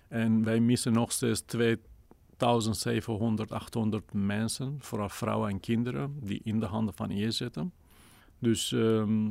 En 0.09 0.44
wij 0.44 0.61
missen 0.61 0.92
nog 0.92 1.12
steeds 1.12 1.40
2700, 1.40 3.53
800 3.53 4.12
mensen, 4.12 4.77
vooral 4.81 5.09
vrouwen 5.09 5.51
en 5.51 5.61
kinderen, 5.61 6.18
die 6.21 6.40
in 6.44 6.61
de 6.61 6.66
handen 6.66 6.94
van 6.94 7.11
IS 7.11 7.37
zitten. 7.37 7.73
Dus 8.38 8.73
ehm, 8.73 9.31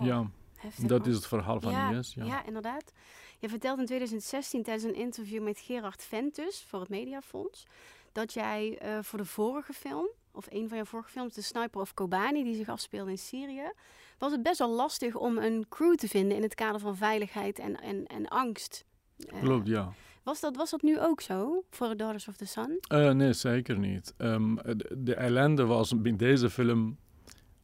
Oh, 0.00 0.06
ja, 0.06 0.30
Heftig, 0.58 0.86
dat 0.86 0.98
man. 0.98 1.08
is 1.08 1.14
het 1.14 1.26
verhaal 1.26 1.60
van 1.60 1.72
ja, 1.72 1.90
IS. 1.90 2.14
Ja. 2.14 2.24
ja, 2.24 2.44
inderdaad. 2.44 2.92
Je 3.38 3.48
vertelde 3.48 3.80
in 3.80 3.86
2016 3.86 4.62
tijdens 4.62 4.84
een 4.84 4.94
interview 4.94 5.42
met 5.42 5.58
Gerard 5.58 6.02
Ventus 6.02 6.64
voor 6.68 6.80
het 6.80 6.88
Mediafonds... 6.88 7.66
dat 8.12 8.32
jij 8.32 8.78
eh, 8.78 8.98
voor 9.02 9.18
de 9.18 9.24
vorige 9.24 9.72
film, 9.72 10.08
of 10.32 10.46
een 10.50 10.68
van 10.68 10.78
je 10.78 10.84
vorige 10.84 11.10
films... 11.10 11.34
De 11.34 11.42
Sniper 11.42 11.80
of 11.80 11.94
Kobani, 11.94 12.44
die 12.44 12.54
zich 12.54 12.68
afspeelde 12.68 13.10
in 13.10 13.18
Syrië... 13.18 13.72
was 14.18 14.32
het 14.32 14.42
best 14.42 14.58
wel 14.58 14.70
lastig 14.70 15.14
om 15.14 15.38
een 15.38 15.66
crew 15.68 15.94
te 15.94 16.08
vinden 16.08 16.36
in 16.36 16.42
het 16.42 16.54
kader 16.54 16.80
van 16.80 16.96
veiligheid 16.96 17.58
en, 17.58 17.80
en, 17.80 18.06
en 18.06 18.28
angst. 18.28 18.84
Eh, 19.26 19.40
Klopt, 19.40 19.66
ja. 19.66 19.92
Was 20.22 20.40
dat, 20.40 20.56
was 20.56 20.70
dat 20.70 20.82
nu 20.82 21.00
ook 21.00 21.20
zo 21.20 21.64
voor 21.70 21.96
Daughters 21.96 22.28
of 22.28 22.36
the 22.36 22.46
Sun? 22.46 22.78
Eh, 22.80 23.10
nee, 23.10 23.32
zeker 23.32 23.78
niet. 23.78 24.14
Ehm, 24.16 24.54
de, 24.54 24.94
de 24.98 25.14
ellende 25.14 25.64
was 25.64 25.92
in 26.02 26.16
deze 26.16 26.50
film 26.50 26.98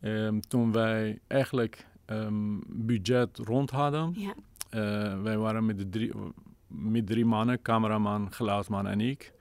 ehm, 0.01 0.41
toen 0.41 0.73
wij 0.73 1.21
eigenlijk 1.27 1.87
ehm, 2.07 2.59
budget 2.69 3.39
rond 3.39 3.71
hadden. 3.71 4.13
Ja. 4.17 4.35
Eh, 4.71 5.23
wij 5.23 5.37
waren 5.39 5.67
met, 5.67 5.79
de 5.79 5.89
drie, 5.89 6.13
met 6.67 7.07
drie 7.07 7.25
mannen, 7.25 7.63
cameraman, 7.63 8.33
geluidsman 8.33 8.87
en 8.87 9.01
ik. 9.01 9.33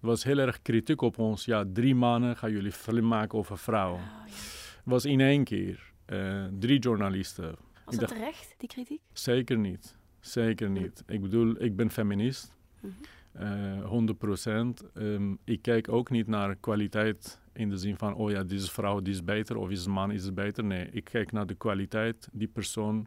Er 0.00 0.06
was 0.12 0.24
heel 0.24 0.38
erg 0.38 0.62
kritiek 0.62 1.00
op 1.00 1.18
ons. 1.18 1.44
Ja, 1.44 1.64
drie 1.72 1.94
mannen 1.94 2.36
gaan 2.36 2.50
jullie 2.50 2.72
film 2.72 3.06
maken 3.08 3.38
over 3.38 3.58
vrouwen. 3.58 4.00
Oh, 4.00 4.26
ja. 4.26 4.32
Het 4.32 4.82
was 4.84 5.04
in 5.04 5.20
één 5.20 5.44
keer. 5.44 5.92
eh, 6.06 6.44
drie 6.58 6.78
journalisten. 6.78 7.54
Was 7.84 7.96
dat 7.96 8.08
terecht, 8.08 8.54
die 8.58 8.68
kritiek? 8.68 9.00
Zeker 9.12 9.58
niet. 9.58 9.96
Zeker 10.20 10.70
niet. 10.70 11.02
Ik 11.06 11.20
bedoel, 11.20 11.62
ik 11.62 11.76
ben 11.76 11.90
feminist. 11.90 12.54
Mhm. 12.80 12.92
Eh 13.32 13.84
100 13.84 14.18
procent. 14.18 14.84
ik 15.44 15.62
kijk 15.62 15.88
ook 15.88 16.10
niet 16.10 16.26
naar 16.26 16.54
kwaliteit 16.56 17.40
in 17.56 17.68
de 17.68 17.76
zin 17.76 17.96
van, 17.96 18.14
oh 18.14 18.30
ja, 18.30 18.42
deze 18.42 18.70
vrouw 18.70 19.00
die 19.00 19.12
is 19.12 19.24
beter 19.24 19.56
of 19.56 19.68
deze 19.68 19.90
man 19.90 20.10
is 20.10 20.34
beter. 20.34 20.64
Nee, 20.64 20.88
ik 20.90 21.04
kijk 21.04 21.32
naar 21.32 21.46
de 21.46 21.54
kwaliteit, 21.54 22.28
die 22.32 22.48
persoon. 22.48 23.06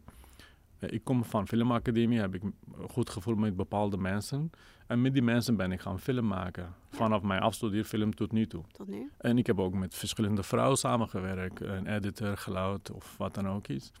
Eh, 0.78 0.92
ik 0.92 1.04
kom 1.04 1.24
van 1.24 1.48
filmacademie, 1.48 2.20
heb 2.20 2.34
ik 2.34 2.42
een 2.42 2.54
goed 2.88 3.10
gevoel 3.10 3.34
met 3.34 3.56
bepaalde 3.56 3.96
mensen. 3.96 4.50
En 4.86 5.00
met 5.00 5.12
die 5.12 5.22
mensen 5.22 5.56
ben 5.56 5.72
ik 5.72 5.80
gaan 5.80 6.00
film 6.00 6.26
maken. 6.26 6.74
Vanaf 6.88 7.22
mijn 7.22 7.40
afstudeerfilm 7.40 8.14
tot 8.14 8.32
nu 8.32 8.46
toe. 8.46 8.64
Tot 8.72 8.88
nu? 8.88 9.10
En 9.18 9.38
ik 9.38 9.46
heb 9.46 9.58
ook 9.58 9.74
met 9.74 9.94
verschillende 9.94 10.42
vrouwen 10.42 10.78
samengewerkt. 10.78 11.60
Een 11.60 11.86
editor, 11.86 12.36
geluid 12.36 12.90
of 12.90 13.16
wat 13.16 13.34
dan 13.34 13.48
ook 13.48 13.68
is. 13.68 13.92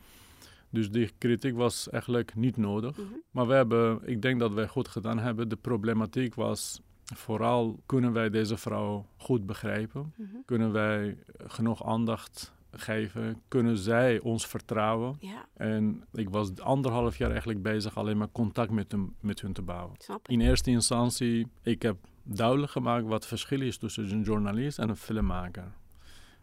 Dus 0.70 0.90
die 0.90 1.10
kritiek 1.18 1.56
was 1.56 1.90
eigenlijk 1.90 2.34
niet 2.34 2.56
nodig. 2.56 2.96
Mhm. 2.96 3.06
Maar 3.30 3.46
we 3.46 3.54
hebben, 3.54 4.00
ik 4.08 4.22
denk 4.22 4.40
dat 4.40 4.52
wij 4.52 4.68
goed 4.68 4.88
gedaan 4.88 5.18
hebben. 5.18 5.48
De 5.48 5.56
problematiek 5.56 6.34
was 6.34 6.80
vooral, 7.14 7.80
kunnen 7.86 8.12
wij 8.12 8.30
deze 8.30 8.56
vrouw 8.56 9.06
goed 9.16 9.46
begrijpen? 9.46 10.12
Mhm. 10.16 10.28
Kunnen 10.44 10.72
wij 10.72 11.18
genoeg 11.46 11.84
aandacht 11.84 12.52
geven? 12.72 13.42
Kunnen 13.48 13.78
zij 13.78 14.18
ons 14.20 14.46
vertrouwen? 14.46 15.16
Ja, 15.20 15.46
En 15.54 16.04
ik 16.12 16.30
was 16.30 16.58
anderhalf 16.58 17.16
jaar 17.16 17.30
eigenlijk 17.30 17.62
bezig 17.62 17.96
alleen 17.96 18.18
maar 18.18 18.32
contact 18.32 18.70
met, 18.70 18.92
hem, 18.92 19.14
met 19.20 19.40
hun 19.40 19.52
te 19.52 19.62
bouwen. 19.62 19.96
In 20.26 20.40
eerste 20.40 20.70
instantie, 20.70 21.46
ik 21.62 21.82
heb 21.82 21.96
duidelijk 22.22 22.72
gemaakt 22.72 23.04
wat 23.04 23.12
het 23.12 23.26
verschil 23.26 23.60
is 23.60 23.76
tussen 23.76 24.10
een 24.10 24.22
journalist 24.22 24.78
en 24.78 24.88
een 24.88 24.96
filmmaker. 24.96 25.72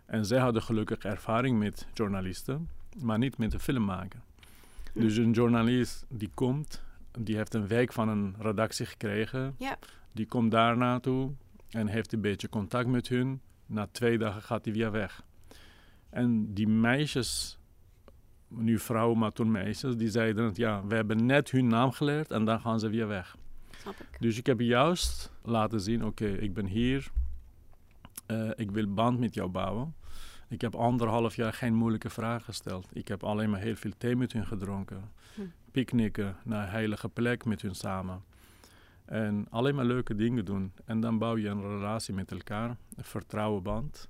En 0.06 0.26
zij 0.26 0.40
hadden 0.40 0.62
gelukkig 0.62 0.98
ervaring 0.98 1.60
met 1.60 1.88
journalisten, 1.94 2.70
maar 3.02 3.18
niet 3.18 3.38
met 3.38 3.54
een 3.54 3.60
filmmaker. 3.60 4.20
Hm. 4.94 5.00
Dus 5.00 5.18
een 5.18 5.32
journalist 5.32 6.06
die 6.10 6.30
komt, 6.34 6.84
die 7.20 7.36
heeft 7.36 7.54
een 7.54 7.68
week 7.68 7.94
van 7.94 8.10
een 8.10 8.36
redactie 8.40 8.86
gekregen. 8.86 9.56
Ja. 9.58 9.78
Die 10.18 10.26
komt 10.26 10.52
daar 10.52 10.78
naartoe 10.78 11.32
en 11.70 11.88
heeft 11.88 12.14
een 12.14 12.22
beetje 12.22 12.50
contact 12.50 12.88
met 12.88 13.08
hun. 13.08 13.42
Na 13.66 13.88
twee 13.92 14.18
dagen 14.18 14.42
gaat 14.42 14.66
hij 14.66 14.74
weer 14.74 14.92
weg. 14.92 15.24
En 16.10 16.54
die 16.54 16.68
meisjes, 16.68 17.60
nu 18.48 18.80
vrouwen, 18.80 19.18
maar 19.18 19.32
toen 19.32 19.52
meisjes, 19.52 19.96
die 19.96 20.10
zeiden: 20.10 20.52
Ja, 20.54 20.86
we 20.86 20.96
hebben 20.96 21.26
net 21.26 21.52
hun 21.52 21.68
naam 21.68 21.92
geleerd 21.92 22.32
en 22.32 22.46
dan 22.46 22.60
gaan 22.60 22.80
ze 22.80 22.90
weer 22.90 23.08
weg. 23.08 23.38
Snap 23.78 23.94
ik. 24.00 24.20
Dus 24.20 24.38
ik 24.38 24.46
heb 24.46 24.60
juist 24.60 25.32
laten 25.44 25.82
zien: 25.82 26.06
Oké, 26.06 26.28
ik 26.28 26.54
ben 26.54 26.66
hier. 26.66 27.12
Eh, 28.26 28.50
ik 28.56 28.72
wil 28.72 28.94
band 28.94 29.20
met 29.20 29.34
jou 29.34 29.50
bouwen. 29.50 29.96
Ik 30.50 30.62
heb 30.62 30.76
anderhalf 30.76 31.36
jaar 31.36 31.54
geen 31.54 31.74
moeilijke 31.74 32.10
vragen 32.10 32.44
gesteld. 32.44 32.88
Ik 32.94 33.08
heb 33.08 33.24
alleen 33.24 33.50
maar 33.50 33.60
heel 33.60 33.76
veel 33.76 33.92
thee 33.98 34.16
met 34.16 34.34
hun 34.34 34.46
gedronken. 34.46 35.12
Hm. 35.36 35.42
Picknicken 35.72 36.36
naar 36.44 36.64
een 36.64 36.70
heilige 36.70 37.10
plek 37.10 37.46
met 37.46 37.62
hun 37.62 37.76
samen. 37.76 38.24
En 39.08 39.46
alleen 39.50 39.76
maar 39.76 39.86
leuke 39.86 40.16
dingen 40.16 40.46
doen. 40.46 40.72
En 40.86 41.00
dan 41.00 41.18
bouw 41.18 41.38
je 41.38 41.48
een 41.50 41.62
relatie 41.62 42.14
met 42.14 42.32
elkaar, 42.32 42.70
een 42.96 43.04
vertrouwenband. 43.04 44.10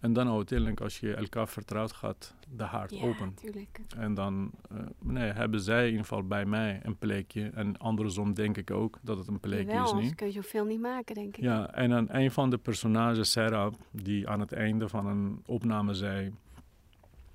En 0.00 0.12
dan 0.12 0.28
uiteindelijk, 0.28 0.80
als 0.80 1.00
je 1.00 1.14
elkaar 1.14 1.48
vertrouwt, 1.48 1.92
gaat 1.92 2.34
de 2.48 2.62
hart 2.62 2.90
Ja, 2.98 3.02
open. 3.04 3.34
tuurlijk. 3.34 3.80
En 3.96 4.14
dan 4.14 4.50
eh, 4.70 4.78
nee, 5.02 5.32
hebben 5.32 5.60
zij 5.60 5.80
in 5.84 5.90
ieder 5.90 6.00
geval 6.06 6.22
bij 6.26 6.44
mij 6.46 6.80
een 6.82 6.96
plekje. 6.96 7.50
En 7.54 7.78
andersom 7.78 8.34
denk 8.34 8.56
ik 8.56 8.70
ook 8.70 8.98
dat 9.02 9.18
het 9.18 9.28
een 9.28 9.40
plekje 9.40 9.66
Jawel, 9.66 9.84
is 9.84 9.90
anders 9.90 10.14
kun 10.14 10.26
je 10.26 10.32
zoveel 10.32 10.64
niet 10.64 10.80
maken, 10.80 11.14
denk 11.14 11.36
ik. 11.36 11.42
Ja, 11.42 11.70
en 11.72 11.90
dan 11.90 12.06
een 12.10 12.30
van 12.30 12.50
de 12.50 12.58
personages, 12.58 13.30
Sarah, 13.30 13.72
die 13.90 14.28
aan 14.28 14.40
het 14.40 14.52
einde 14.52 14.88
van 14.88 15.06
een 15.06 15.42
opname 15.46 15.94
zei... 15.94 16.32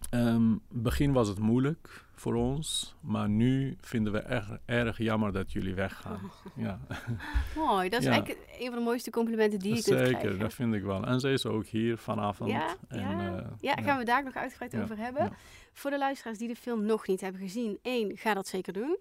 ehm, 0.09 0.55
begin 0.71 1.11
was 1.11 1.27
het 1.27 1.39
moeilijk 1.39 2.05
voor 2.19 2.35
ons, 2.35 2.95
maar 3.01 3.29
nu 3.29 3.77
vinden 3.81 4.13
we 4.13 4.19
echt 4.19 4.49
erg 4.65 4.97
jammer 4.97 5.31
dat 5.31 5.51
jullie 5.51 5.73
weggaan. 5.73 6.31
Ja, 6.55 6.79
Mooi, 7.55 7.89
dat 7.89 7.99
is 7.99 8.05
Ja. 8.05 8.11
eigenlijk 8.11 8.47
een 8.59 8.65
van 8.67 8.75
de 8.77 8.83
mooiste 8.83 9.09
complimenten 9.09 9.59
die 9.59 9.75
je 9.75 9.83
kunt 9.83 9.97
zeker, 9.99 10.17
krijgen. 10.17 10.39
dat 10.39 10.53
vind 10.53 10.73
ik 10.73 10.83
wel. 10.83 11.05
En 11.05 11.19
zij 11.19 11.33
is 11.33 11.45
ook 11.45 11.65
hier 11.65 11.97
vanavond. 11.97 12.51
Ja, 12.51 12.75
en, 12.87 12.99
ja. 12.99 13.37
eh, 13.37 13.45
Ja, 13.59 13.73
gaan 13.73 13.97
we 13.97 14.03
daar 14.05 14.23
nog 14.23 14.35
uitgebreid 14.35 14.77
over 14.83 14.97
hebben. 14.97 15.31
Voor 15.73 15.91
de 15.91 15.97
luisteraars 15.97 16.37
die 16.37 16.47
de 16.47 16.55
film 16.55 16.85
nog 16.85 17.07
niet 17.07 17.21
hebben 17.21 17.41
gezien, 17.41 17.79
één, 17.81 18.17
ga 18.17 18.33
dat 18.33 18.47
zeker 18.47 18.73
doen. 18.73 18.97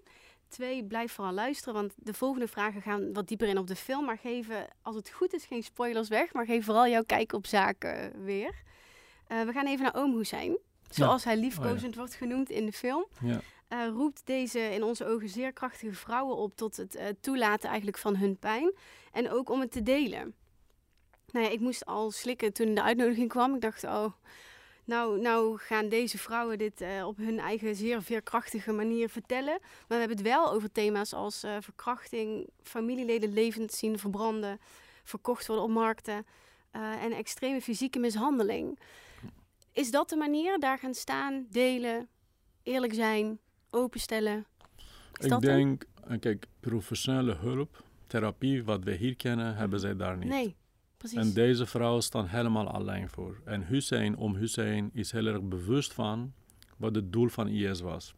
Twee, 0.47 0.83
blijf 0.85 1.11
vooral 1.11 1.33
luisteren, 1.33 1.73
want 1.73 1.93
de 1.97 2.13
volgende 2.13 2.47
vragen 2.47 2.81
gaan 2.81 3.13
wat 3.13 3.27
dieper 3.27 3.47
in 3.47 3.57
op 3.57 3.67
de 3.67 3.75
film. 3.75 4.05
Maar 4.05 4.17
geven, 4.17 4.67
als 4.81 4.95
het 4.95 5.09
goed 5.09 5.33
is, 5.33 5.45
geen 5.45 5.63
spoilers 5.63 6.07
weg, 6.09 6.33
maar 6.33 6.45
geef 6.45 6.65
vooral 6.65 6.87
jouw 6.87 7.03
kijk 7.03 7.33
op 7.33 7.45
zaken 7.47 8.23
weer. 8.23 8.53
Eh, 9.27 9.41
we 9.41 9.51
gaan 9.51 9.65
even 9.67 9.83
naar 9.83 9.95
Oom 9.95 10.17
Hussein, 10.17 10.57
zoals 10.89 11.23
hij 11.23 11.37
liefkozend 11.37 11.95
wordt 11.95 12.13
genoemd 12.13 12.49
in 12.49 12.65
de 12.65 12.73
film. 12.73 13.05
Ja. 13.21 13.41
Eh, 13.69 13.87
roept 13.87 14.21
deze 14.25 14.59
in 14.59 14.83
onze 14.83 15.05
ogen 15.05 15.29
zeer 15.29 15.53
krachtige 15.53 15.93
vrouwen 15.93 16.35
op 16.35 16.55
tot 16.55 16.77
het 16.77 16.95
eh, 16.95 17.07
toelaten 17.21 17.67
eigenlijk 17.67 17.97
van 17.97 18.15
hun 18.15 18.37
pijn. 18.37 18.73
En 19.11 19.31
ook 19.31 19.49
om 19.49 19.59
het 19.59 19.71
te 19.71 19.83
delen. 19.83 20.33
Nou 21.31 21.45
ja, 21.45 21.51
ik 21.51 21.59
moest 21.59 21.85
al 21.85 22.11
slikken 22.11 22.53
toen 22.53 22.73
de 22.73 22.83
uitnodiging 22.83 23.29
kwam. 23.29 23.55
Ik 23.55 23.61
dacht, 23.61 23.83
oh, 23.83 24.05
nou, 24.83 25.19
nou 25.19 25.57
gaan 25.57 25.89
deze 25.89 26.17
vrouwen 26.17 26.57
dit 26.57 26.81
eh, 26.81 27.07
op 27.07 27.17
hun 27.17 27.39
eigen 27.39 27.75
zeer 27.75 28.01
veerkrachtige 28.01 28.71
manier 28.71 29.09
vertellen. 29.09 29.57
Maar 29.59 29.87
we 29.87 29.95
hebben 29.95 30.17
het 30.17 30.27
wel 30.27 30.51
over 30.51 30.71
thema's 30.71 31.13
als 31.13 31.45
verkrachting, 31.59 32.49
familieleden 32.63 33.33
levend 33.33 33.73
zien 33.73 33.99
verbranden, 33.99 34.59
verkocht 35.03 35.47
worden 35.47 35.65
op 35.65 35.71
markten 35.71 36.25
en 36.71 37.11
extreme 37.11 37.61
fysieke 37.61 37.99
mishandeling. 37.99 38.79
Is 39.73 39.91
dat 39.91 40.09
de 40.09 40.15
manier? 40.15 40.59
Daar 40.59 40.79
gaan 40.79 40.93
staan, 40.93 41.45
delen, 41.49 42.07
eerlijk 42.63 42.93
zijn, 42.93 43.39
openstellen? 43.69 44.45
Is 45.13 45.25
Ik 45.25 45.29
dat 45.29 45.41
denk, 45.41 45.85
eh, 46.07 46.19
kijk, 46.19 46.47
professionele 46.59 47.35
hulp, 47.35 47.83
therapie, 48.07 48.63
wat 48.63 48.83
we 48.83 48.95
hier 48.95 49.15
kennen, 49.15 49.55
hebben 49.55 49.79
zij 49.79 49.95
daar 49.95 50.17
niet. 50.17 50.29
Nee, 50.29 50.55
precies. 50.97 51.17
En 51.17 51.33
deze 51.33 51.65
vrouwen 51.65 52.03
staan 52.03 52.27
helemaal 52.27 52.67
alleen 52.67 53.09
voor. 53.09 53.41
En 53.45 53.65
Hussein, 53.65 54.17
om 54.17 54.35
Hussein, 54.35 54.89
is 54.93 55.11
heel 55.11 55.25
erg 55.25 55.41
bewust 55.41 55.93
van 55.93 56.33
wat 56.77 56.95
het 56.95 57.11
doel 57.13 57.27
van 57.27 57.47
IS 57.47 57.79
was. 57.79 58.13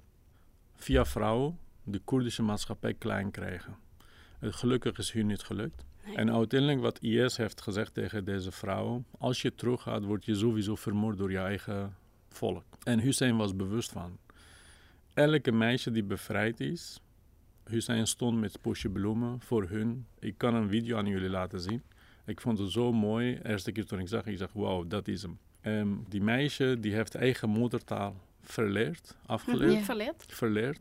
Via 0.73 1.05
vrouwen 1.05 1.59
de 1.83 1.99
Koerdische 1.99 2.41
maatschappij 2.41 2.93
klein 2.93 3.31
krijgen. 3.31 3.77
Het 4.39 4.55
gelukkig 4.55 4.97
is 4.97 5.11
hun 5.11 5.27
niet 5.27 5.41
gelukt. 5.41 5.85
Nee. 6.05 6.15
En 6.15 6.31
uiteindelijk 6.33 6.79
wat 6.81 7.01
IS 7.01 7.37
heeft 7.37 7.61
gezegd 7.61 7.93
tegen 7.93 8.25
deze 8.25 8.51
vrouwen, 8.51 9.05
als 9.17 9.41
je 9.41 9.55
teruggaat, 9.55 10.03
word 10.03 10.25
je 10.25 10.35
sowieso 10.35 10.75
vermoord 10.75 11.17
door 11.17 11.31
je 11.31 11.37
eigen 11.37 11.95
volk. 12.29 12.63
En 12.83 12.99
Hussein 12.99 13.37
was 13.37 13.55
bewust 13.55 13.91
van. 13.91 14.17
Elke 15.13 15.51
meisje 15.51 15.91
die 15.91 16.03
bevrijd 16.03 16.59
is, 16.59 16.99
Hussein 17.63 18.07
stond 18.07 18.39
met 18.39 18.57
bosje 18.61 18.89
bloemen 18.89 19.41
voor 19.41 19.69
hun. 19.69 20.05
Ik 20.19 20.37
kan 20.37 20.55
een 20.55 20.69
video 20.69 20.97
aan 20.97 21.05
jullie 21.07 21.29
laten 21.29 21.59
zien. 21.61 21.81
Ik 22.25 22.41
vond 22.41 22.57
het 22.59 22.71
zo 22.71 22.91
mooi. 22.93 23.35
De 23.41 23.49
eerste 23.49 23.71
keer 23.71 23.85
toen 23.85 23.99
ik 23.99 24.07
zag, 24.07 24.25
ik 24.25 24.37
dacht, 24.37 24.53
wauw, 24.53 24.87
dat 24.87 25.07
is 25.07 25.21
hem. 25.21 25.37
Ehm, 25.61 25.87
die 26.09 26.21
meisje 26.21 26.77
die 26.79 26.93
heeft 26.93 27.15
eigen 27.15 27.49
moedertaal 27.49 28.15
verleerd, 28.41 29.15
afgeleerd, 29.25 29.73
Ja. 29.73 29.81
Verleerd? 29.83 30.25
verleerd. 30.27 30.79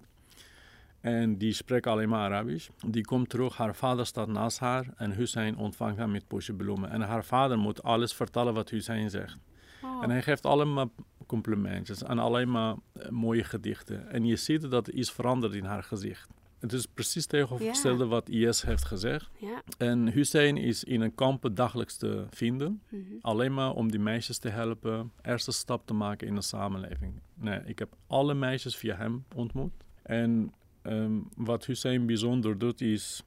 En 1.00 1.36
die 1.36 1.52
spreekt 1.52 1.86
alleen 1.86 2.08
maar 2.08 2.20
Arabisch. 2.20 2.68
Die 2.86 3.04
komt 3.04 3.28
terug, 3.28 3.56
haar 3.56 3.76
vader 3.76 4.06
staat 4.06 4.28
naast 4.28 4.58
haar 4.58 4.86
en 4.96 5.12
Hussein 5.12 5.56
ontvangt 5.56 5.98
haar 5.98 6.08
met 6.08 6.28
bosje 6.28 6.52
bloemen. 6.52 6.90
En 6.90 7.00
haar 7.00 7.24
vader 7.24 7.58
moet 7.58 7.82
alles 7.82 8.14
vertellen 8.14 8.54
wat 8.54 8.70
Hussein 8.70 9.10
zegt. 9.10 9.38
Oh. 9.82 10.02
En 10.02 10.10
hij 10.10 10.22
geeft 10.22 10.46
allemaal 10.46 10.90
complimentjes 11.26 12.02
en 12.02 12.18
alleen 12.18 12.50
maar 12.50 12.74
eh, 12.92 13.08
mooie 13.08 13.44
gedichten. 13.44 14.10
En 14.10 14.26
je 14.26 14.36
ziet 14.36 14.70
dat 14.70 14.86
er 14.86 14.94
iets 14.94 15.10
verandert 15.10 15.54
in 15.54 15.64
haar 15.64 15.82
gezicht. 15.82 16.28
Het 16.58 16.72
is 16.72 16.86
precies 16.86 17.26
tegenovergestelde 17.26 18.06
wat 18.06 18.28
IS 18.28 18.62
heeft 18.62 18.84
gezegd. 18.84 19.30
Ja. 19.38 19.62
En 19.78 20.12
Hussein 20.12 20.56
is 20.56 20.84
in 20.84 21.00
een 21.00 21.14
kampen 21.14 21.54
dagelijks 21.54 21.96
te 21.96 22.26
vinden. 22.30 22.82
Mhm. 22.88 23.02
Alleen 23.20 23.54
maar 23.54 23.72
om 23.72 23.90
die 23.90 24.00
meisjes 24.00 24.38
te 24.38 24.48
helpen, 24.48 25.12
eerste 25.22 25.52
stap 25.52 25.86
te 25.86 25.94
maken 25.94 26.26
in 26.26 26.34
de 26.34 26.42
samenleving. 26.42 27.20
Nee, 27.34 27.60
ik 27.64 27.78
heb 27.78 27.96
alle 28.06 28.34
meisjes 28.34 28.76
via 28.76 28.96
hem 28.96 29.24
ontmoet. 29.34 29.72
En 30.02 30.52
ehm, 30.82 31.18
wat 31.36 31.66
Hussein 31.66 32.06
bijzonder 32.06 32.58
doet, 32.58 32.80
is 32.80 33.22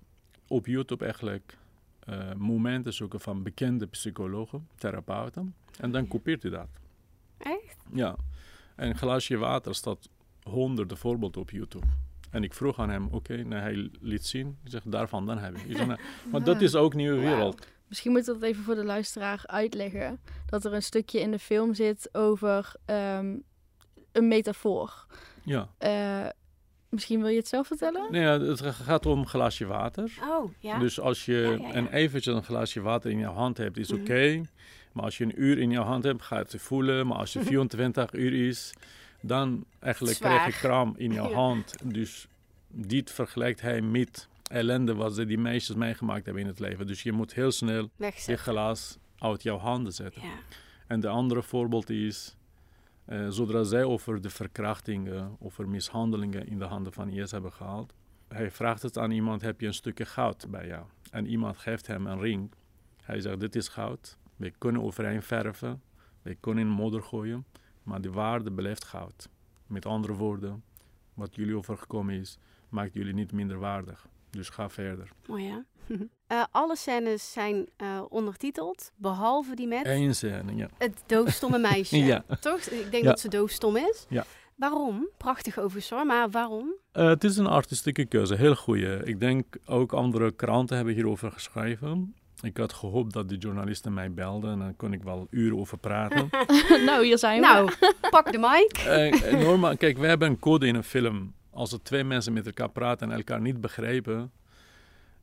op 0.47 0.65
YouTube 0.65 1.03
eigenlijk 1.03 1.57
eh, 1.99 2.33
momenten 2.33 2.93
zoeken 2.93 3.19
van 3.19 3.43
bekende 3.43 3.87
psychologen, 3.87 4.67
therapeuten. 4.75 5.55
En 5.79 5.91
dan 5.91 6.07
kopieert 6.07 6.41
hij 6.41 6.51
dat. 6.51 6.69
Echt? 7.37 7.77
Ja. 7.93 8.15
En 8.75 8.89
een 8.89 8.97
glaasje 8.97 9.37
water 9.37 9.75
staat 9.75 10.09
honderden 10.43 10.97
voorbeelden 10.97 11.41
op 11.41 11.49
YouTube. 11.49 11.85
En 12.29 12.43
ik 12.43 12.53
vroeg 12.53 12.79
aan 12.79 12.89
hem, 12.89 13.07
oké, 13.11 13.35
nee, 13.35 13.59
hij 13.59 13.89
liet 13.99 14.25
zien. 14.25 14.57
Ik 14.63 14.71
zeg, 14.71 14.83
daarvan 14.85 15.25
dan 15.25 15.37
heb 15.37 15.55
ik. 15.57 15.63
Ik 15.65 15.77
zeg, 15.77 15.87
nou, 15.87 15.99
maar 16.31 16.43
dat 16.43 16.61
is 16.61 16.75
ook 16.75 16.93
nieuwe 16.93 17.19
wereld. 17.19 17.67
Misschien 17.87 18.11
moeten 18.11 18.33
we 18.33 18.39
dat 18.39 18.49
even 18.49 18.63
voor 18.63 18.75
de 18.75 18.83
luisteraar 18.83 19.43
uitleggen. 19.45 20.19
Dat 20.45 20.65
er 20.65 20.73
een 20.73 20.83
stukje 20.83 21.19
in 21.19 21.31
de 21.31 21.39
film 21.39 21.73
zit 21.73 22.09
over 22.11 22.75
ehm, 22.85 23.35
een 24.11 24.27
metafoor. 24.27 25.05
Ja. 25.43 25.69
Eh, 25.77 26.29
misschien 26.93 27.19
wil 27.19 27.29
je 27.29 27.38
het 27.38 27.47
zelf 27.47 27.67
vertellen? 27.67 28.12
Nee, 28.12 28.21
ja, 28.21 28.39
het 28.39 28.62
gaat 28.62 29.06
om 29.06 29.19
een 29.19 29.27
glaasje 29.27 29.65
water. 29.65 30.12
Oh, 30.29 30.51
ja. 30.60 30.79
Dus 30.79 30.99
als 30.99 31.25
je 31.25 31.34
Ja, 31.34 31.49
ja, 31.51 31.67
ja. 31.67 31.75
een 31.75 31.88
eventjes 31.88 32.36
een 32.36 32.43
glaasje 32.43 32.82
water 32.82 33.12
in 33.12 33.17
jouw 33.19 33.34
hand 33.34 33.58
hebt, 33.58 33.77
is 33.77 33.91
Mhm. 33.91 34.01
oké. 34.01 34.41
Maar 34.91 35.03
als 35.03 35.17
je 35.17 35.23
een 35.23 35.41
uur 35.41 35.58
in 35.58 35.71
jouw 35.71 35.84
hand 35.84 36.03
hebt, 36.03 36.21
ga 36.21 36.36
je 36.38 36.41
het 36.41 36.56
voelen. 36.62 37.08
Maar 37.08 37.17
als 37.17 37.34
je 37.34 37.41
24 37.43 38.13
uur 38.13 38.47
is, 38.47 38.73
dan 39.21 39.65
eigenlijk 39.79 40.17
Zwaar. 40.17 40.29
krijg 40.39 40.53
je 40.62 40.67
kram 40.67 40.93
in 40.97 41.12
jouw 41.13 41.32
hand. 41.34 41.75
Dus 41.84 42.27
dit 42.67 43.12
vergelijkt 43.12 43.62
hij 43.62 43.82
met 43.82 44.27
ellende 44.51 44.95
wat 44.95 45.15
ze 45.15 45.25
die 45.25 45.38
meisjes 45.38 45.75
meegemaakt 45.75 46.25
hebben 46.25 46.43
in 46.43 46.49
het 46.49 46.60
leven. 46.60 46.88
Dus 46.88 47.03
je 47.03 47.12
moet 47.12 47.34
heel 47.34 47.51
snel 47.51 47.89
je 48.25 48.36
glas 48.38 48.97
uit 49.19 49.43
jouw 49.43 49.58
handen 49.58 49.93
zetten. 49.93 50.21
Ja. 50.21 50.34
En 50.88 50.99
de 50.99 51.08
andere 51.08 51.43
voorbeeld 51.43 51.89
is, 51.89 52.36
eh, 53.05 53.27
zodra 53.29 53.63
zij 53.63 53.83
over 53.83 54.21
de 54.21 54.29
verkrachtingen, 54.29 55.35
over 55.39 55.69
mishandelingen 55.69 56.47
in 56.47 56.59
de 56.59 56.65
handen 56.65 56.93
van 56.93 57.09
IS 57.09 57.31
hebben 57.31 57.51
gehaald, 57.51 57.93
hij 58.27 58.51
vraagt 58.51 58.81
het 58.81 58.97
aan 58.97 59.11
iemand, 59.11 59.41
heb 59.41 59.61
je 59.61 59.67
een 59.67 59.73
stukje 59.73 60.05
goud 60.05 60.47
bij 60.49 60.67
jou? 60.67 60.85
En 61.11 61.25
iemand 61.25 61.57
geeft 61.57 61.87
hem 61.87 62.07
een 62.07 62.19
ring. 62.19 62.51
Hij 63.03 63.19
zegt, 63.19 63.39
dit 63.39 63.55
is 63.55 63.67
goud. 63.67 64.17
We 64.35 64.51
kunnen 64.57 64.81
overheen 64.81 65.21
verven, 65.21 65.81
we 66.21 66.35
kunnen 66.35 66.63
in 66.63 66.69
modder 66.69 67.03
gooien, 67.03 67.45
maar 67.83 68.01
de 68.01 68.11
waarde 68.11 68.51
blijft 68.51 68.85
goud. 68.85 69.29
Met 69.67 69.85
andere 69.85 70.13
woorden, 70.13 70.63
wat 71.13 71.35
jullie 71.35 71.57
overgekomen 71.57 72.15
is, 72.15 72.37
maakt 72.69 72.93
jullie 72.93 73.13
niet 73.13 73.31
minder 73.31 73.59
waardig. 73.59 74.07
Dus 74.37 74.49
ga 74.49 74.69
verder. 74.69 75.09
Mooi, 75.27 75.43
ja. 75.43 75.63
Eh, 76.27 76.43
alle 76.51 76.75
scènes 76.75 77.31
zijn 77.31 77.67
eh, 77.77 78.01
ondertiteld, 78.09 78.91
behalve 78.95 79.55
die 79.55 79.67
met 79.67 79.85
Eén 79.85 80.15
scène, 80.15 80.55
ja. 80.55 80.67
het 80.77 81.03
doofstomme 81.05 81.57
meisje. 81.71 81.97
Ja. 81.97 82.23
Toch? 82.39 82.59
Ik 82.59 82.91
denk 82.91 83.03
Ja. 83.03 83.09
dat 83.09 83.19
ze 83.19 83.27
doofstom 83.29 83.75
is. 83.77 84.05
Ja. 84.09 84.25
Waarom? 84.55 85.07
Prachtig 85.17 85.59
overs 85.59 85.89
maar 85.91 86.29
waarom? 86.29 86.73
Eh, 86.91 87.05
het 87.07 87.23
is 87.23 87.37
een 87.37 87.47
artistieke 87.47 88.05
keuze, 88.05 88.35
heel 88.35 88.55
goeie. 88.55 89.03
Ik 89.03 89.19
denk 89.19 89.57
ook 89.65 89.93
andere 89.93 90.31
kranten 90.31 90.75
hebben 90.75 90.93
hierover 90.93 91.31
geschreven. 91.31 92.15
Ik 92.41 92.57
had 92.57 92.73
gehoopt 92.73 93.13
dat 93.13 93.29
de 93.29 93.37
journalisten 93.37 93.93
mij 93.93 94.13
belden 94.13 94.51
en 94.51 94.59
dan 94.59 94.75
kon 94.75 94.93
ik 94.93 95.03
wel 95.03 95.27
uren 95.29 95.57
over 95.59 95.77
praten. 95.77 96.29
nou, 96.85 97.05
hier 97.05 97.17
zijn 97.17 97.41
we. 97.41 97.47
Nou, 97.47 97.71
pak 98.09 98.31
de 98.31 98.37
mic. 98.37 99.41
Normaal, 99.43 99.77
kijk, 99.77 99.97
we 99.97 100.07
hebben 100.07 100.27
een 100.27 100.39
code 100.39 100.67
in 100.67 100.75
een 100.75 100.83
film. 100.83 101.33
Als 101.53 101.71
er 101.71 101.81
twee 101.81 102.03
mensen 102.03 102.33
met 102.33 102.45
elkaar 102.45 102.69
praten 102.69 103.11
en 103.11 103.17
elkaar 103.17 103.41
niet 103.41 103.61
begrijpen. 103.61 104.31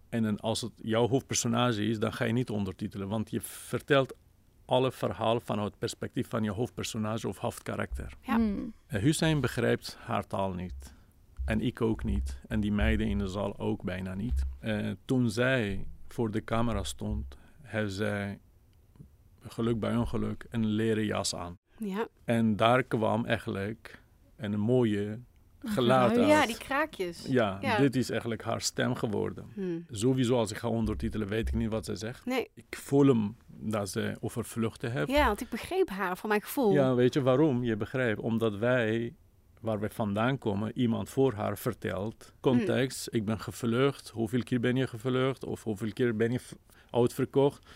En 0.09 0.23
dan 0.23 0.41
als 0.41 0.61
het 0.61 0.73
jouw 0.77 1.09
hoofdpersonage 1.09 1.87
is, 1.87 1.99
dan 1.99 2.13
ga 2.13 2.25
je 2.25 2.33
niet 2.33 2.51
ondertitelen. 2.51 3.09
Want 3.09 3.31
je 3.31 3.41
vertelt 3.41 4.15
alle 4.65 4.93
verhaal 4.93 5.41
vanuit 5.41 5.69
het 5.69 5.79
perspectief 5.79 6.29
van 6.29 6.43
je 6.43 6.51
hoofdpersonage 6.51 7.29
of 7.29 7.39
hoofdkarakter. 7.39 8.13
Ja. 8.21 8.35
Hmm. 8.35 8.73
Eh, 8.87 9.01
Hussein 9.01 9.41
begrijpt 9.41 9.97
haar 10.01 10.27
taal 10.27 10.53
niet. 10.53 10.95
En 11.45 11.61
ik 11.61 11.81
ook 11.81 12.05
niet. 12.05 12.41
En 12.49 12.61
die 12.61 12.73
meiden 12.73 13.07
in 13.07 13.19
de 13.19 13.29
zaal 13.29 13.59
ook 13.59 13.83
bijna 13.83 14.15
niet. 14.15 14.45
Eh, 14.59 14.91
toen 15.05 15.31
zij 15.31 15.87
voor 16.09 16.31
de 16.31 16.45
camera 16.45 16.83
stond, 16.83 17.39
heeft 17.63 17.93
zij, 17.93 18.39
geluk 19.41 19.81
bij 19.81 19.97
ongeluk, 19.97 20.47
een 20.51 20.67
leren 20.67 21.05
jas 21.05 21.35
aan. 21.35 21.59
Ja. 21.79 22.09
En 22.25 22.57
daar 22.57 22.83
kwam 22.83 23.25
eigenlijk 23.25 24.03
een 24.37 24.61
mooie 24.61 25.21
geluid 25.65 26.19
uit. 26.19 26.29
ja, 26.29 26.47
die 26.47 26.59
kraakjes. 26.59 27.25
Ja, 27.29 27.59
Ja. 27.61 27.77
dit 27.79 27.97
is 27.97 28.11
eigenlijk 28.11 28.43
haar 28.43 28.61
stem 28.61 28.95
geworden. 28.95 29.45
Hm. 29.55 29.79
Sowieso 29.91 30.37
als 30.37 30.51
ik 30.51 30.57
ga 30.57 30.69
ondertitelen 30.69 31.29
weet 31.29 31.49
ik 31.49 31.55
niet 31.55 31.71
wat 31.71 31.85
ze 31.85 31.97
zegt. 31.97 32.27
Nee, 32.27 32.49
Ik 32.55 32.77
voel 32.77 33.07
hem 33.07 33.37
dat 33.47 33.89
ze 33.91 34.17
over 34.21 34.45
vluchten 34.45 34.93
heeft. 34.93 35.11
ja, 35.11 35.27
want 35.27 35.41
ik 35.41 35.49
begreep 35.49 35.89
haar 35.89 36.17
van 36.17 36.29
mijn 36.29 36.41
gevoel. 36.43 36.73
Ja, 36.73 36.95
weet 36.95 37.15
je 37.15 37.23
waarom? 37.23 37.65
Je 37.65 37.77
begrijpt. 37.77 38.21
Omdat 38.21 38.57
wij, 38.57 39.15
waar 39.61 39.81
wij 39.81 39.91
vandaan 39.91 40.39
komen, 40.39 40.79
iemand 40.79 41.09
voor 41.09 41.33
haar 41.35 41.59
vertelt. 41.59 42.33
Context, 42.41 43.09
ik 43.11 43.25
ben 43.25 43.41
gevlucht. 43.41 44.09
Hoeveel 44.09 44.43
keer 44.43 44.61
ben 44.61 44.77
je 44.77 44.87
gevlucht? 44.87 45.45
Of 45.45 45.63
hoeveel 45.63 45.93
keer 45.93 46.17
ben 46.17 46.33
je 46.33 46.41
v- 46.41 46.53
uitverkocht? 46.91 47.71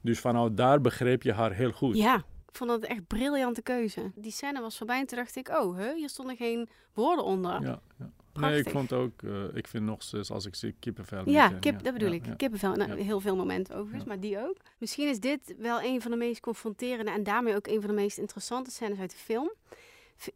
Dus 0.00 0.18
vanuit 0.20 0.56
daar 0.56 0.80
begreep 0.80 1.22
je 1.22 1.32
haar 1.32 1.52
heel 1.52 1.70
goed. 1.72 1.96
Ja, 1.96 2.24
ik 2.48 2.56
vond 2.56 2.70
dat 2.70 2.82
echt 2.82 3.06
briljante 3.06 3.62
keuze. 3.62 4.12
Die 4.14 4.32
scène 4.32 4.60
was 4.60 4.76
voorbij 4.78 5.00
en 5.00 5.06
toen 5.06 5.18
dacht 5.18 5.36
ik, 5.36 5.48
oh, 5.48 5.76
hè, 5.76 5.94
hier 5.94 6.08
stonden 6.08 6.36
geen 6.36 6.68
woorden 6.92 7.24
onder. 7.24 7.62
Ja, 7.62 7.80
Ja. 7.98 8.10
Nee, 8.40 8.58
ik 8.58 8.70
vond 8.70 8.92
ook, 8.92 9.22
eh, 9.22 9.44
ik 9.54 9.66
vind 9.66 9.84
nog 9.84 10.02
steeds 10.02 10.30
als 10.30 10.46
ik 10.46 10.54
zie 10.54 10.74
kippenvel. 10.78 11.28
Ja, 11.28 11.44
meteen, 11.44 11.60
kip, 11.60 11.82
dat 11.82 11.92
bedoel 11.92 12.10
ik. 12.10 12.22
Kippenvel. 12.36 12.74
Nou. 12.74 13.00
Heel 13.00 13.20
veel 13.20 13.36
momenten 13.36 13.74
overigens, 13.74 14.04
maar 14.04 14.20
die 14.20 14.38
ook. 14.38 14.56
Misschien 14.78 15.08
is 15.08 15.20
dit 15.20 15.54
wel 15.58 15.82
een 15.82 16.02
van 16.02 16.10
de 16.10 16.16
meest 16.16 16.40
confronterende 16.40 17.10
en 17.10 17.22
daarmee 17.22 17.54
ook 17.54 17.66
een 17.66 17.80
van 17.80 17.90
de 17.90 17.96
meest 17.96 18.18
interessante 18.18 18.70
scènes 18.70 18.98
uit 18.98 19.10
de 19.10 19.16
film. 19.16 19.52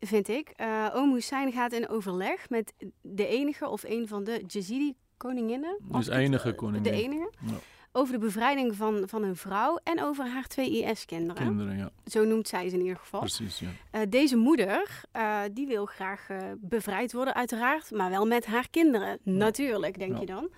Vind 0.01 0.29
ik. 0.29 0.49
Eh 0.49 0.91
Oom 0.93 1.13
Hussein 1.13 1.53
gaat 1.53 1.73
in 1.73 1.89
overleg 1.89 2.51
met 2.51 2.73
de 3.01 3.27
enige 3.27 3.69
of 3.69 3.83
een 3.83 4.09
van 4.09 4.25
de 4.25 4.45
Jezidi-koninginnen. 4.47 5.77
Dus 5.81 5.95
als 5.95 6.07
ik 6.07 6.13
het, 6.13 6.23
enige 6.23 6.49
eh, 6.49 6.57
koningin. 6.57 6.83
De 6.83 7.03
enige. 7.03 7.33
Ja. 7.41 7.53
Over 7.95 8.13
de 8.13 8.19
bevrijding 8.19 8.77
van, 8.77 9.03
van 9.09 9.23
hun 9.23 9.37
vrouw 9.37 9.79
en 9.85 10.03
over 10.03 10.27
haar 10.27 10.47
twee 10.47 10.83
IS-kinderen. 10.83 11.43
Kinderen, 11.47 11.77
ja, 11.77 11.91
Zo 12.07 12.25
noemt 12.25 12.49
zij 12.49 12.69
ze 12.69 12.75
in 12.75 12.83
ieder 12.83 12.97
geval. 12.99 13.21
precies. 13.21 13.59
Ja. 13.59 13.69
Eh, 13.91 14.01
deze 14.09 14.37
moeder, 14.37 15.03
eh, 15.13 15.41
die 15.53 15.67
wil 15.67 15.87
graag 15.87 16.29
eh, 16.31 16.39
bevrijd 16.57 17.13
worden 17.13 17.35
uiteraard, 17.35 17.91
maar 17.91 18.11
wel 18.11 18.27
met 18.27 18.47
haar 18.47 18.69
kinderen. 18.71 19.19
Natuurlijk, 19.23 19.99
denk 19.99 20.13
Ja. 20.15 20.21
je 20.21 20.27
dan. 20.27 20.51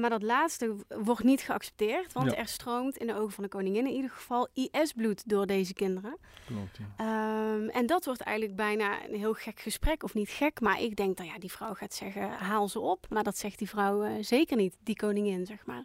Maar 0.00 0.10
dat 0.10 0.22
laatste 0.22 0.76
wordt 0.88 1.22
niet 1.22 1.40
geaccepteerd, 1.40 2.12
want 2.12 2.30
Ja. 2.30 2.36
er 2.36 2.48
stroomt 2.48 2.96
in 2.96 3.06
de 3.06 3.14
ogen 3.14 3.32
van 3.32 3.44
de 3.44 3.50
koningin 3.50 3.86
in 3.86 3.92
ieder 3.94 4.10
geval 4.10 4.48
IS-bloed 4.52 5.28
door 5.28 5.46
deze 5.46 5.72
kinderen. 5.74 6.16
Klopt, 6.46 6.76
ja. 6.78 6.84
Ehm, 6.96 7.68
en 7.68 7.86
dat 7.86 8.04
wordt 8.04 8.20
eigenlijk 8.20 8.56
bijna 8.56 9.04
een 9.08 9.14
heel 9.14 9.34
gek 9.34 9.60
gesprek, 9.60 10.02
of 10.02 10.14
niet 10.14 10.28
gek, 10.28 10.60
maar 10.60 10.80
ik 10.82 10.96
denk 10.96 11.16
dat 11.16 11.26
ja, 11.26 11.38
die 11.38 11.50
vrouw 11.52 11.74
gaat 11.74 11.94
zeggen, 11.94 12.28
haal 12.30 12.68
ze 12.68 12.80
op. 12.80 13.06
Maar 13.08 13.22
dat 13.22 13.38
zegt 13.38 13.58
die 13.58 13.68
vrouw 13.68 14.22
zeker 14.22 14.56
niet, 14.56 14.76
die 14.82 14.96
koningin, 14.96 15.46
zeg 15.46 15.66
maar. 15.66 15.84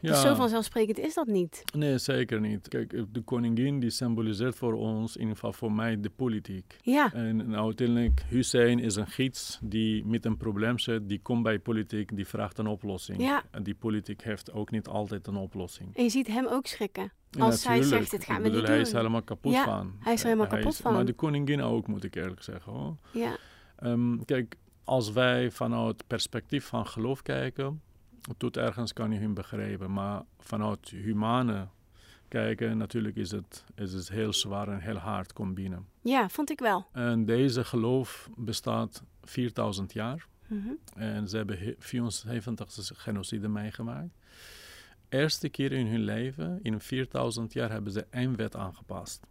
Dus 0.00 0.20
zo 0.20 0.34
vanzelfsprekend 0.34 0.98
is 0.98 1.14
dat 1.14 1.26
niet. 1.26 1.62
Nee, 1.76 1.98
zeker 1.98 2.40
niet. 2.40 2.68
Kijk, 2.68 2.92
eh, 2.92 3.02
de 3.12 3.20
koningin 3.20 3.80
die 3.80 3.90
symboliseert 3.90 4.54
voor 4.56 4.72
ons, 4.72 5.14
in 5.14 5.20
ieder 5.20 5.34
geval 5.34 5.52
voor 5.52 5.72
mij, 5.72 6.00
de 6.00 6.10
politiek. 6.10 6.76
Ja, 6.82 7.12
En 7.12 7.36
nou, 7.36 7.64
uiteindelijk, 7.64 8.22
Hussein 8.28 8.78
is 8.78 8.96
een 8.96 9.06
gids 9.06 9.58
die 9.62 10.04
met 10.04 10.24
een 10.24 10.36
probleem 10.36 10.78
zit, 10.78 11.08
die 11.08 11.20
komt 11.22 11.42
bij 11.42 11.58
politiek, 11.58 12.16
die 12.16 12.26
vraagt 12.26 12.58
een 12.58 12.66
oplossing. 12.66 13.20
Ja. 13.20 13.42
En 13.50 13.62
die 13.62 13.74
politiek 13.74 14.22
heeft 14.22 14.52
ook 14.52 14.70
niet 14.70 14.86
altijd 14.88 15.26
een 15.26 15.36
oplossing. 15.36 15.96
en 15.96 16.02
je 16.02 16.10
ziet 16.10 16.26
hem 16.26 16.46
ook 16.46 16.66
schrikken. 16.66 17.12
En 17.30 17.40
Als 17.40 17.60
zij 17.62 17.78
natuurlijk, 17.78 18.06
zegt, 18.08 18.22
ik 18.22 18.36
we 18.36 18.42
bedoel, 18.42 18.58
niet 18.58 18.68
hij 18.68 18.80
is 18.80 18.88
doen. 18.88 18.96
helemaal 18.96 19.22
kapot 19.22 19.52
Ja, 19.52 19.64
van. 19.64 19.92
hij 20.00 20.12
is 20.12 20.20
er 20.20 20.26
helemaal 20.26 20.48
hij 20.50 20.58
kapot 20.58 20.76
van. 20.76 20.92
Maar 20.92 21.04
de 21.04 21.12
koningin 21.12 21.62
ook, 21.62 21.86
moet 21.86 22.04
ik 22.04 22.14
eerlijk 22.14 22.42
zeggen. 22.42 22.72
Hoor. 22.72 22.94
Ja, 23.10 23.36
Ehm, 23.76 24.18
kijk, 24.24 24.54
als 24.84 25.12
wij 25.12 25.50
vanuit 25.50 25.86
het 25.98 26.06
perspectief 26.06 26.64
van 26.64 26.86
geloof 26.86 27.22
kijken, 27.22 27.80
tot 28.36 28.56
ergens 28.56 28.92
kan 28.92 29.12
je 29.12 29.18
hun 29.18 29.34
begrijpen. 29.34 29.92
Maar 29.92 30.22
vanuit 30.38 30.88
humane 30.88 31.68
kijken, 32.28 32.76
natuurlijk 32.78 33.16
is 33.16 33.30
het, 33.30 33.64
is 33.74 33.92
het 33.92 34.08
heel 34.08 34.32
zwaar 34.32 34.68
en 34.68 34.80
heel 34.80 34.96
hard 34.96 35.32
combine. 35.32 35.78
ja 36.02 36.28
vond 36.28 36.50
ik 36.50 36.58
wel. 36.58 36.86
En 36.92 37.24
deze 37.24 37.64
geloof 37.64 38.30
bestaat 38.36 39.02
4000 39.22 39.92
jaar. 39.92 40.26
Mhm. 40.46 40.68
En 40.94 41.28
ze 41.28 41.36
hebben 41.36 41.58
he- 41.58 41.74
74 41.78 43.02
genocide 43.02 43.48
meegemaakt. 43.48 44.14
Eerste 45.08 45.48
keer 45.48 45.72
in 45.72 45.86
hun 45.86 46.00
leven, 46.00 46.58
in 46.62 46.80
4000 46.80 47.52
jaar, 47.52 47.70
hebben 47.70 47.92
ze 47.92 48.06
één 48.10 48.36
wet 48.36 48.56
aangepast. 48.56 49.26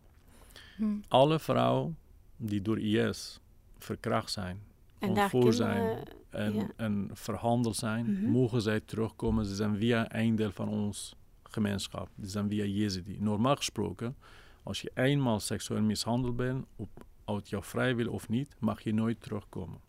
Hmm. 0.75 1.03
Alle 1.07 1.39
vrouwen 1.39 1.97
die 2.37 2.61
door 2.61 2.79
IS 2.79 3.39
verkracht 3.77 4.31
zijn, 4.31 4.61
En 4.99 5.13
daar 5.13 5.29
kinderen... 5.29 5.53
zijn, 5.53 6.03
en, 6.29 6.53
Ja. 6.55 6.67
en 6.75 7.09
verhandeld 7.13 7.75
zijn, 7.75 8.11
Mhm. 8.11 8.29
mogen 8.31 8.61
zij 8.61 8.79
terugkomen. 8.79 9.45
Ze 9.45 9.55
zijn 9.55 9.77
via 9.77 10.15
een 10.15 10.35
deel 10.35 10.51
van 10.51 10.69
ons 10.69 11.15
gemeenschap. 11.43 12.09
Ze 12.21 12.29
zijn 12.29 12.49
via 12.49 12.63
Jezidi. 12.63 13.17
Normaal 13.19 13.55
gesproken, 13.55 14.15
als 14.63 14.81
je 14.81 14.91
eenmaal 14.93 15.39
seksueel 15.39 15.81
mishandeld 15.81 16.35
bent, 16.35 16.65
op, 16.75 16.89
uit 17.25 17.49
jouw 17.49 17.63
vrijwillig 17.63 18.11
of 18.11 18.29
niet, 18.29 18.55
mag 18.59 18.81
je 18.81 18.93
nooit 18.93 19.21
terugkomen. 19.21 19.79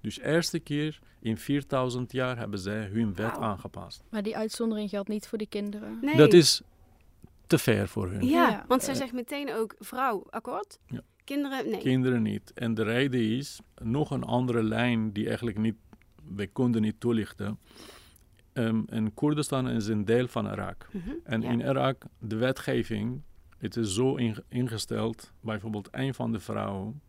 Dus 0.00 0.18
eerste 0.18 0.58
keer 0.58 0.98
in 1.20 1.36
4000 1.38 2.12
jaar 2.12 2.38
hebben 2.38 2.58
zij 2.58 2.84
hun 2.86 3.14
wet 3.14 3.38
aangepast. 3.38 4.04
Maar 4.10 4.22
die 4.22 4.36
uitzondering 4.36 4.90
geldt 4.90 5.08
niet 5.08 5.28
voor 5.28 5.38
die 5.38 5.46
kinderen. 5.46 5.98
Nee. 6.00 6.16
Dat 6.16 6.32
is 6.32 6.62
te 7.46 7.58
ver 7.58 7.88
voor 7.88 8.10
hun. 8.10 8.26
Ja, 8.26 8.48
Ja. 8.50 8.64
want 8.68 8.82
zij 8.82 8.92
Eh. 8.92 8.98
zegt 9.00 9.12
meteen 9.12 9.52
ook 9.54 9.74
vrouw, 9.78 10.26
akkoord? 10.30 10.78
Ja. 10.86 11.00
Kinderen, 11.24 11.70
nee. 11.70 11.80
Kinderen 11.80 12.22
niet. 12.22 12.52
En 12.52 12.74
de 12.74 12.82
reden 12.82 13.20
is 13.20 13.60
nog 13.82 14.10
een 14.10 14.22
andere 14.24 14.62
lijn 14.62 15.12
die 15.12 15.26
eigenlijk 15.28 15.58
niet, 15.58 15.74
wij 16.34 16.46
konden 16.46 16.82
niet 16.82 17.00
toelichten. 17.00 17.58
Ehm 18.52 18.82
en 18.86 19.14
Koerdistan 19.14 19.68
is 19.68 19.86
een 19.86 20.04
deel 20.04 20.28
van 20.28 20.46
Irak. 20.46 20.88
Mhm, 20.92 21.10
En 21.24 21.40
ja. 21.42 21.50
in 21.50 21.60
Irak, 21.60 22.04
de 22.18 22.36
wetgeving, 22.36 23.22
het 23.58 23.76
is 23.76 23.94
zo 23.94 24.14
inge- 24.16 24.44
ingesteld, 24.48 25.32
bijvoorbeeld 25.40 25.88
een 25.90 26.14
van 26.14 26.32
de 26.32 26.40
vrouwen 26.40 27.00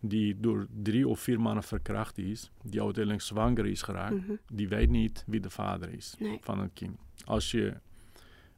die 0.00 0.40
door 0.40 0.66
drie 0.82 1.08
of 1.08 1.20
vier 1.20 1.40
mannen 1.40 1.62
verkracht 1.62 2.18
is, 2.18 2.50
die 2.62 2.82
uiteindelijk 2.82 3.24
zwanger 3.24 3.66
is 3.66 3.82
geraakt, 3.82 4.14
Mhm, 4.14 4.32
die 4.52 4.68
weet 4.68 4.90
niet 4.90 5.24
wie 5.26 5.40
de 5.40 5.50
vader 5.50 5.88
is 5.92 6.14
Nee. 6.18 6.38
van 6.40 6.58
het 6.58 6.70
kind. 6.74 6.98
Als 7.24 7.50
je 7.50 7.74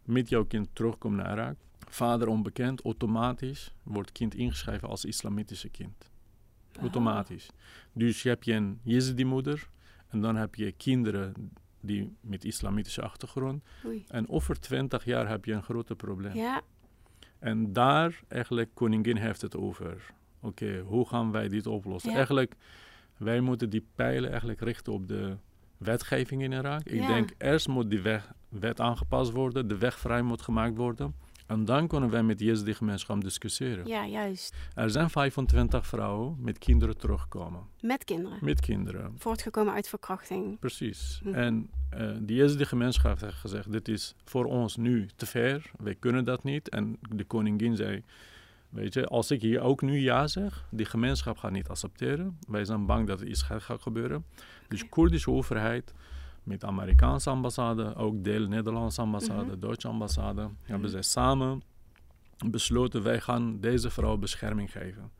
met 0.04 0.28
jouw 0.28 0.44
kind 0.44 0.68
terugkomt 0.72 1.16
naar 1.16 1.32
Irak, 1.32 1.56
vader 1.90 2.28
onbekend, 2.28 2.82
automatisch 2.84 3.74
wordt 3.82 4.12
kind 4.12 4.34
ingeschreven 4.34 4.88
als 4.88 5.04
islamitische 5.04 5.68
kind. 5.68 6.10
Automatisch. 6.80 7.50
Dus 7.92 8.22
je 8.22 8.28
hebt 8.28 8.44
je 8.44 8.52
een 8.52 8.80
Jezidi-moeder 8.82 9.68
en 10.08 10.20
dan 10.20 10.36
heb 10.36 10.54
je 10.54 10.72
kinderen 10.72 11.50
die 11.80 12.16
met 12.20 12.44
islamitische 12.44 13.02
achtergrond. 13.02 13.62
Oei. 13.86 14.04
En 14.08 14.28
over 14.28 14.60
20 14.60 15.04
jaar 15.04 15.28
heb 15.28 15.44
je 15.44 15.52
een 15.52 15.62
groot 15.62 15.96
probleem. 15.96 16.34
Ja, 16.34 16.62
En 17.38 17.72
daar 17.72 18.20
eigenlijk, 18.28 18.70
koningin 18.74 19.16
heeft 19.16 19.40
het 19.40 19.56
over. 19.56 20.12
Oké, 20.40 20.78
hoe 20.80 21.08
gaan 21.08 21.30
wij 21.30 21.48
dit 21.48 21.66
oplossen? 21.66 22.10
Ja. 22.10 22.16
Eigenlijk, 22.16 22.54
wij 23.16 23.40
moeten 23.40 23.70
die 23.70 23.86
pijlen 23.94 24.30
eigenlijk 24.30 24.60
richten 24.60 24.92
op 24.92 25.08
de 25.08 25.36
wetgeving 25.76 26.42
in 26.42 26.52
Irak. 26.52 26.82
Ik 26.82 27.00
Ja. 27.00 27.06
denk, 27.06 27.30
eerst 27.38 27.68
moet 27.68 27.90
die 27.90 28.00
weg, 28.00 28.32
wet 28.48 28.80
aangepast 28.80 29.32
worden, 29.32 29.68
de 29.68 29.78
weg 29.78 29.98
vrij 29.98 30.22
moet 30.22 30.42
gemaakt 30.42 30.76
worden. 30.76 31.14
En 31.46 31.64
dan 31.64 31.86
kunnen 31.88 32.10
wij 32.10 32.22
met 32.22 32.38
de 32.38 32.44
Jezidi-gemeenschap 32.44 33.20
discussiëren. 33.20 33.86
ja, 33.86 34.06
juist. 34.06 34.56
Er 34.74 34.90
zijn 34.90 35.10
25 35.10 35.86
vrouwen 35.86 36.36
met 36.40 36.58
kinderen 36.58 36.96
terugkomen. 36.96 37.60
Met 37.80 38.04
kinderen. 38.04 38.38
Met 38.40 38.60
kinderen. 38.60 39.14
Voortgekomen 39.18 39.74
uit 39.74 39.88
verkrachting. 39.88 40.58
Precies. 40.58 41.20
Mhm. 41.24 41.34
En 41.34 41.70
eh 41.90 42.10
die 42.20 42.36
Jezidi-gemeenschap 42.36 43.20
heeft 43.20 43.34
gezegd, 43.36 43.72
dit 43.72 43.88
is 43.88 44.14
voor 44.24 44.44
ons 44.44 44.76
nu 44.76 45.08
te 45.16 45.26
ver, 45.26 45.70
wij 45.78 45.94
kunnen 45.94 46.24
dat 46.24 46.44
niet. 46.44 46.68
En 46.68 46.98
de 47.10 47.24
koningin 47.24 47.76
zei, 47.76 48.02
weet 48.68 48.94
je, 48.94 49.06
als 49.06 49.30
ik 49.30 49.40
hier 49.42 49.60
ook 49.60 49.82
nu 49.82 49.98
ja 49.98 50.26
zeg, 50.26 50.64
die 50.70 50.86
gemeenschap 50.86 51.36
gaat 51.38 51.50
niet 51.52 51.68
accepteren. 51.68 52.38
Wij 52.48 52.64
zijn 52.64 52.86
bang 52.86 53.06
dat 53.06 53.20
er 53.20 53.26
iets 53.26 53.42
gaat, 53.42 53.62
gaat 53.62 53.82
gebeuren. 53.82 54.24
Dus 54.68 54.80
de 54.80 54.88
Koerdische 54.88 55.30
overheid 55.30 55.94
met 56.44 56.60
de 56.60 56.66
Amerikaanse 56.66 57.30
ambassade, 57.30 57.94
ook 57.96 58.24
deel 58.24 58.46
Nederlandse 58.48 59.00
ambassade, 59.00 59.44
Mhm. 59.50 59.58
Duitse 59.58 59.88
ambassade, 59.88 60.40
hebben 60.62 60.80
Mhm. 60.80 60.90
zij 60.90 61.02
samen 61.02 61.62
besloten, 62.50 63.02
wij 63.02 63.20
gaan 63.20 63.60
deze 63.60 63.90
vrouw 63.90 64.16
bescherming 64.16 64.72
geven. 64.72 65.10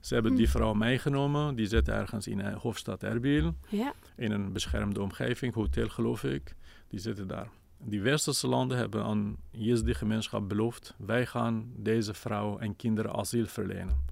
Ze 0.00 0.14
hebben 0.14 0.34
die 0.34 0.50
vrouw 0.50 0.72
meegenomen, 0.74 1.54
die 1.54 1.66
zit 1.66 1.88
ergens 1.88 2.26
in 2.26 2.38
de 2.38 2.50
hoofdstad 2.58 3.02
Erbil 3.02 3.54
Ja, 3.68 3.92
in 4.16 4.30
een 4.32 4.52
beschermde 4.52 5.02
omgeving, 5.02 5.54
hotel 5.54 5.88
geloof 5.88 6.24
ik. 6.24 6.54
Die 6.88 7.00
zitten 7.00 7.26
daar. 7.26 7.48
Die 7.78 8.00
westerse 8.00 8.48
landen 8.48 8.78
hebben 8.78 9.04
aan 9.04 9.36
Jezdi-gemeenschap 9.50 10.48
beloofd, 10.48 10.94
wij 10.98 11.26
gaan 11.26 11.70
deze 11.76 12.14
vrouw 12.14 12.58
en 12.58 12.76
kinderen 12.76 13.12
asiel 13.14 13.46
verlenen. 13.46 14.04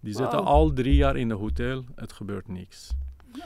Die 0.00 0.14
zitten 0.14 0.44
al 0.44 0.72
drie 0.72 0.94
jaar 0.94 1.16
in 1.16 1.28
de 1.28 1.34
hotel, 1.34 1.84
het 1.94 2.12
gebeurt 2.12 2.48
niks. 2.48 2.90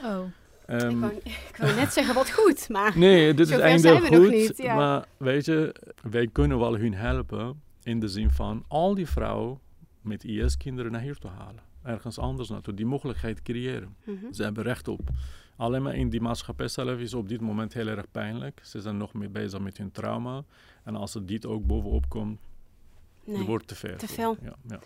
Oh. 0.03 0.19
Ehm, 0.65 0.89
ik, 0.89 0.99
wou, 0.99 1.13
ik 1.51 1.55
wou 1.57 1.75
net 1.75 1.93
zeggen 1.93 2.15
wat 2.15 2.31
goed, 2.31 2.69
maar... 2.69 2.97
nee, 3.07 3.33
dit 3.33 3.49
is 3.49 3.57
eindelijk 3.57 4.05
goed, 4.05 4.29
niet, 4.31 4.57
ja. 4.57 4.75
maar 4.75 5.05
weet 5.17 5.45
je, 5.45 5.75
wij 6.01 6.27
kunnen 6.27 6.59
wel 6.59 6.77
hun 6.77 6.93
helpen 6.93 7.61
in 7.83 7.99
de 7.99 8.07
zin 8.07 8.29
van 8.29 8.63
al 8.67 8.95
die 8.95 9.07
vrouwen 9.07 9.59
met 10.01 10.23
IS-kinderen 10.23 10.91
naar 10.91 11.01
hier 11.01 11.17
te 11.17 11.27
halen. 11.27 11.63
Ergens 11.83 12.19
anders 12.19 12.49
naartoe, 12.49 12.73
die 12.73 12.85
mogelijkheid 12.85 13.41
creëren. 13.41 13.95
Mhm. 14.03 14.33
Ze 14.33 14.43
hebben 14.43 14.63
recht 14.63 14.87
op. 14.87 15.09
Alleen 15.57 15.81
maar 15.81 15.95
in 15.95 16.09
die 16.09 16.21
maatschappij 16.21 16.67
zelf 16.67 16.99
is 16.99 17.13
op 17.13 17.29
dit 17.29 17.41
moment 17.41 17.73
heel 17.73 17.87
erg 17.87 18.11
pijnlijk. 18.11 18.59
Ze 18.63 18.81
zijn 18.81 18.97
nog 18.97 19.13
mee 19.13 19.29
bezig 19.29 19.59
met 19.59 19.77
hun 19.77 19.91
trauma. 19.91 20.43
En 20.83 20.95
als 20.95 21.15
er 21.15 21.25
dit 21.25 21.45
ook 21.45 21.65
bovenop 21.65 22.09
komt, 22.09 22.39
Nee. 23.25 23.37
het 23.37 23.47
wordt 23.47 23.67
te 23.67 23.75
ver. 23.75 23.97
te 23.97 24.07
veel. 24.07 24.37
Ja, 24.41 24.55
ja. 24.67 24.79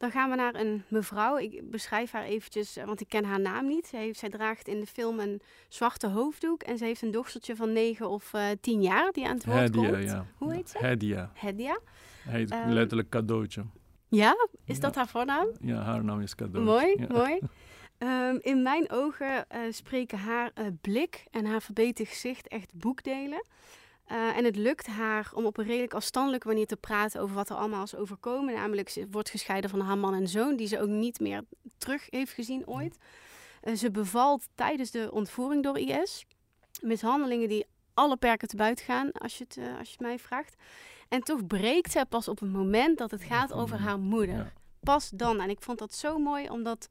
Dan 0.00 0.10
gaan 0.10 0.30
we 0.30 0.36
naar 0.36 0.54
een 0.54 0.84
mevrouw. 0.88 1.38
Ik 1.38 1.70
beschrijf 1.70 2.10
haar 2.10 2.24
eventjes, 2.24 2.76
eh, 2.76 2.84
want 2.84 3.00
ik 3.00 3.08
ken 3.08 3.24
haar 3.24 3.40
naam 3.40 3.66
niet. 3.66 3.86
Zij, 3.86 4.00
heeft, 4.00 4.18
zij 4.18 4.28
draagt 4.28 4.68
in 4.68 4.80
de 4.80 4.86
film 4.86 5.18
een 5.20 5.40
zwarte 5.68 6.06
hoofddoek. 6.08 6.62
En 6.62 6.78
ze 6.78 6.84
heeft 6.84 7.02
een 7.02 7.10
dochtertje 7.10 7.56
van 7.56 7.72
9 7.72 8.08
of 8.08 8.32
eh 8.34 8.46
10 8.60 8.82
jaar 8.82 9.12
die 9.12 9.26
aan 9.26 9.34
het 9.34 9.44
woord 9.44 9.58
Hedia, 9.58 9.90
komt. 9.90 10.02
ja. 10.04 10.26
Hoe 10.36 10.52
heet 10.54 10.70
ze? 10.70 10.78
Hedia. 10.78 11.30
Hedia. 11.34 11.78
Heet 12.24 12.50
Ehm, 12.50 12.68
letterlijk 12.68 13.08
cadeautje. 13.08 13.64
Ja, 14.08 14.34
is 14.64 14.74
Ja. 14.74 14.80
dat 14.80 14.94
haar 14.94 15.08
voornaam? 15.08 15.46
Ja, 15.60 15.82
haar 15.82 16.04
naam 16.04 16.20
is 16.20 16.34
cadeautje. 16.34 16.64
Mooi, 16.72 16.94
Ja. 16.98 17.06
mooi. 17.08 17.38
Ehm, 17.98 18.36
in 18.40 18.62
mijn 18.62 18.90
ogen 18.90 19.48
eh, 19.48 19.60
spreken 19.70 20.18
haar 20.18 20.52
blik 20.80 21.24
en 21.30 21.44
haar 21.46 21.62
verbeterd 21.62 22.08
gezicht 22.08 22.48
echt 22.48 22.72
boekdelen. 22.74 23.44
Eh, 24.10 24.36
en 24.36 24.44
het 24.44 24.56
lukt 24.56 24.86
haar 24.86 25.30
om 25.34 25.46
op 25.46 25.56
een 25.58 25.64
redelijk 25.64 25.94
afstandelijke 25.94 26.46
manier 26.46 26.66
te 26.66 26.76
praten 26.76 27.20
over 27.20 27.34
wat 27.34 27.50
er 27.50 27.56
allemaal 27.56 27.82
is 27.82 27.94
overkomen. 27.94 28.54
Namelijk, 28.54 28.88
ze 28.88 29.06
wordt 29.10 29.30
gescheiden 29.30 29.70
van 29.70 29.80
haar 29.80 29.98
man 29.98 30.14
en 30.14 30.28
zoon, 30.28 30.56
die 30.56 30.66
ze 30.66 30.80
ook 30.80 30.88
niet 30.88 31.20
meer 31.20 31.44
terug 31.78 32.06
heeft 32.10 32.32
gezien 32.32 32.66
ooit. 32.66 32.96
Eh, 33.60 33.74
ze 33.74 33.90
bevalt 33.90 34.46
tijdens 34.54 34.90
de 34.90 35.08
ontvoering 35.12 35.62
door 35.62 35.78
IS. 35.78 36.26
Mishandelingen 36.82 37.48
die 37.48 37.66
alle 37.94 38.16
perken 38.16 38.48
te 38.48 38.56
buiten 38.56 38.84
gaan, 38.84 39.12
als 39.12 39.38
je, 39.38 39.44
het, 39.44 39.56
eh, 39.56 39.78
als 39.78 39.86
je 39.86 39.92
het 39.92 40.00
mij 40.00 40.18
vraagt. 40.18 40.54
En 41.08 41.20
toch 41.22 41.46
breekt 41.46 41.92
zij 41.92 42.04
pas 42.04 42.28
op 42.28 42.40
het 42.40 42.52
moment 42.52 42.98
dat 42.98 43.10
het 43.10 43.22
gaat 43.22 43.52
over 43.52 43.78
haar 43.78 43.98
moeder 43.98 44.34
Ja. 44.36 44.52
pas 44.80 45.10
dan. 45.10 45.40
En 45.40 45.50
ik 45.50 45.62
vond 45.62 45.78
dat 45.78 45.94
zo 45.94 46.18
mooi, 46.18 46.48
omdat 46.48 46.88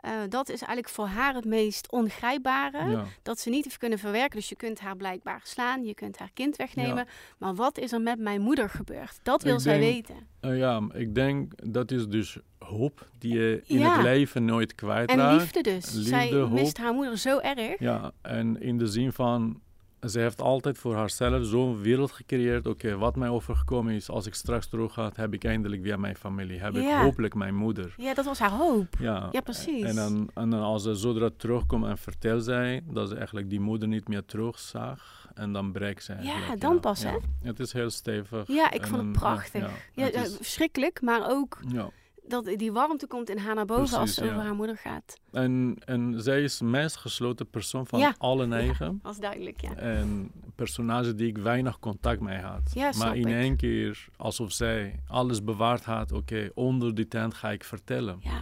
eh, 0.00 0.10
dat 0.28 0.48
is 0.48 0.58
eigenlijk 0.60 0.88
voor 0.88 1.06
haar 1.06 1.34
het 1.34 1.44
meest 1.44 1.90
ongrijpbare. 1.92 2.90
Ja. 2.90 3.04
Dat 3.22 3.38
ze 3.38 3.50
niet 3.50 3.64
heeft 3.64 3.78
kunnen 3.78 3.98
verwerken. 3.98 4.36
Dus 4.38 4.48
je 4.48 4.56
kunt 4.56 4.80
haar 4.80 4.96
blijkbaar 4.96 5.40
slaan, 5.44 5.84
je 5.84 5.94
kunt 5.94 6.18
haar 6.18 6.30
kind 6.34 6.56
wegnemen. 6.56 6.96
Ja. 6.96 7.06
Maar 7.38 7.54
wat 7.54 7.78
is 7.78 7.92
er 7.92 8.00
met 8.00 8.18
mijn 8.18 8.40
moeder 8.40 8.70
gebeurd? 8.70 9.18
Dat 9.22 9.42
wil 9.42 9.54
Ik 9.54 9.60
zij 9.60 9.78
denk- 9.78 9.92
weten. 9.92 10.26
Eh, 10.40 10.58
ja, 10.58 10.80
ik 10.92 11.14
denk 11.14 11.52
dat 11.72 11.90
is 11.90 12.06
dus 12.08 12.38
hoop 12.58 13.08
die 13.18 13.34
je 13.34 13.62
in 13.66 13.78
Ja. 13.78 13.92
het 13.94 14.02
leven 14.02 14.44
nooit 14.44 14.70
En 14.70 14.76
kwijtraakt. 14.76 15.40
liefde 15.40 15.60
dus. 15.60 15.92
Liefde, 15.92 16.08
zij 16.08 16.32
hoop. 16.32 16.50
mist 16.50 16.78
haar 16.78 16.92
moeder 16.94 17.18
zo 17.18 17.38
erg. 17.38 17.78
Ja, 17.78 18.12
en 18.22 18.60
in 18.60 18.78
de 18.78 18.86
zin 18.86 19.12
van, 19.12 19.60
ze 20.08 20.18
heeft 20.18 20.40
altijd 20.40 20.78
voor 20.78 20.94
haarzelf 20.94 21.44
zo'n 21.46 21.80
wereld 21.80 22.12
gecreëerd. 22.12 22.66
Oké, 22.66 22.96
wat 22.96 23.16
mij 23.16 23.28
overgekomen 23.28 23.94
is, 23.94 24.08
als 24.10 24.26
ik 24.26 24.34
straks 24.34 24.66
terug 24.66 24.92
ga, 24.92 25.10
heb 25.14 25.34
ik 25.34 25.44
eindelijk 25.44 25.82
weer 25.82 26.00
mijn 26.00 26.16
familie. 26.16 26.58
Heb 26.60 26.74
ik 26.76 26.82
Ja. 26.82 27.02
hopelijk 27.02 27.34
mijn 27.34 27.54
moeder. 27.54 27.94
Ja, 27.96 28.14
dat 28.14 28.24
was 28.24 28.38
haar 28.38 28.50
hoop. 28.50 28.86
Ja, 28.98 29.28
Ja, 29.32 29.40
precies. 29.40 29.82
En 29.84 29.94
dan, 29.94 30.30
en 30.34 30.50
dan 30.50 30.60
als 30.62 30.82
ze 30.82 30.94
zodra 30.94 31.30
terugkomt 31.36 31.84
en 31.86 31.98
vertelt 31.98 32.44
zij 32.44 32.80
dat 32.84 33.08
ze 33.08 33.14
eigenlijk 33.16 33.50
die 33.50 33.60
moeder 33.60 33.88
niet 33.88 34.08
meer 34.08 34.24
terugzag. 34.24 35.18
En 35.34 35.52
dan 35.52 35.72
breekt 35.72 36.04
ze 36.04 36.12
eigenlijk. 36.12 36.60
dan 36.60 36.80
pas, 36.80 37.02
hè? 37.04 37.16
Het 37.42 37.60
is 37.60 37.72
heel 37.72 37.90
stevig. 37.90 38.46
Ja, 38.46 38.70
ik 38.70 38.80
En 38.82 38.88
vond 38.88 39.02
het 39.02 39.12
ja, 39.14 39.18
prachtig. 39.20 39.60
Ja, 39.62 39.70
Ja, 39.94 40.04
het 40.04 40.26
is- 40.26 40.36
verschrikkelijk, 40.36 41.00
maar 41.02 41.30
ook 41.30 41.58
ja. 41.72 41.88
Dat 42.30 42.44
die 42.56 42.72
warmte 42.72 43.06
komt 43.06 43.30
in 43.30 43.38
haar 43.38 43.54
naar 43.54 43.64
boven 43.64 43.98
als 43.98 44.16
het 44.16 44.24
over 44.24 44.36
ja. 44.36 44.42
haar 44.44 44.54
moeder 44.54 44.76
gaat. 44.76 45.18
En, 45.32 45.76
en 45.84 46.22
zij 46.22 46.42
is 46.42 46.58
de 46.58 46.64
meest 46.64 46.96
gesloten 46.96 47.50
persoon 47.50 47.86
van 47.86 47.98
Ja. 47.98 48.14
alle 48.18 48.46
negen. 48.46 49.00
Dat 49.02 49.12
is 49.12 49.18
duidelijk, 49.18 49.60
ja. 49.60 49.74
En 49.74 50.30
personage 50.54 51.14
die 51.14 51.28
ik 51.28 51.38
weinig 51.38 51.78
contact 51.78 52.20
mee 52.20 52.38
had. 52.38 52.70
Ja, 52.74 52.90
maar 52.98 53.16
in 53.16 53.26
ik. 53.28 53.34
één 53.34 53.56
keer, 53.56 54.08
alsof 54.16 54.52
zij 54.52 55.00
alles 55.06 55.44
bewaard 55.44 55.84
had. 55.84 56.12
Oké, 56.12 56.50
onder 56.54 56.94
die 56.94 57.08
tent 57.08 57.34
ga 57.34 57.50
ik 57.50 57.64
vertellen. 57.64 58.16
Ja, 58.20 58.40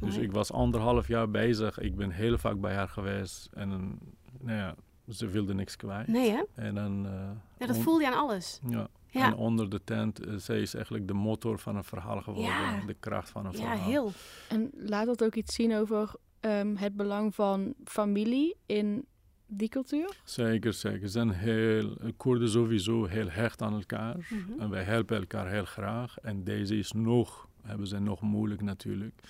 Dus 0.00 0.14
mooi. 0.14 0.26
ik 0.26 0.32
was 0.32 0.52
anderhalf 0.52 1.08
jaar 1.08 1.30
bezig. 1.30 1.78
Ik 1.78 1.96
ben 1.96 2.10
heel 2.10 2.38
vaak 2.38 2.60
bij 2.60 2.74
haar 2.74 2.88
geweest. 2.88 3.48
En 3.52 3.98
nou 4.40 4.58
ja, 4.58 4.74
ze 5.10 5.26
wilde 5.28 5.54
niks 5.54 5.76
kwijt. 5.76 6.06
Nee, 6.06 6.30
hè? 6.30 6.42
En 6.54 6.74
dan... 6.74 7.06
eh, 7.06 7.12
Ja, 7.58 7.66
dat 7.66 7.78
voelde 7.78 8.02
je 8.04 8.10
aan 8.10 8.18
alles. 8.18 8.60
Ja. 8.68 8.88
Ja. 9.10 9.26
En 9.26 9.34
onder 9.34 9.70
de 9.70 9.80
tent, 9.84 10.26
eh, 10.26 10.34
zij 10.36 10.60
is 10.60 10.74
eigenlijk 10.74 11.06
de 11.08 11.14
motor 11.14 11.58
van 11.58 11.76
een 11.76 11.84
verhaal 11.84 12.20
geworden. 12.22 12.52
Ja. 12.52 12.80
De 12.86 12.96
kracht 13.00 13.30
van 13.30 13.46
een 13.46 13.52
Ja, 13.52 13.58
verhaal. 13.58 13.88
heel. 13.90 14.12
En 14.48 14.70
laat 14.74 15.06
dat 15.06 15.24
ook 15.24 15.34
iets 15.34 15.54
zien 15.54 15.74
over 15.74 16.14
ehm, 16.40 16.74
het 16.76 16.96
belang 16.96 17.34
van 17.34 17.74
familie 17.84 18.56
in 18.66 19.04
die 19.46 19.68
cultuur? 19.68 20.16
Zeker, 20.24 20.72
zeker. 20.72 21.00
Ze 21.00 21.08
zijn 21.08 21.30
heel, 21.30 21.96
Koerden 22.16 22.48
sowieso 22.48 23.04
heel 23.04 23.28
hecht 23.30 23.62
aan 23.62 23.74
elkaar. 23.74 24.16
Mhm. 24.16 24.60
En 24.60 24.70
wij 24.70 24.82
helpen 24.82 25.16
elkaar 25.16 25.50
heel 25.50 25.64
graag. 25.64 26.18
En 26.18 26.44
deze 26.44 26.76
is 26.78 26.92
nog, 26.92 27.48
hebben 27.62 27.86
ze 27.86 27.98
nog 27.98 28.20
moeilijk 28.20 28.62
natuurlijk. 28.62 29.20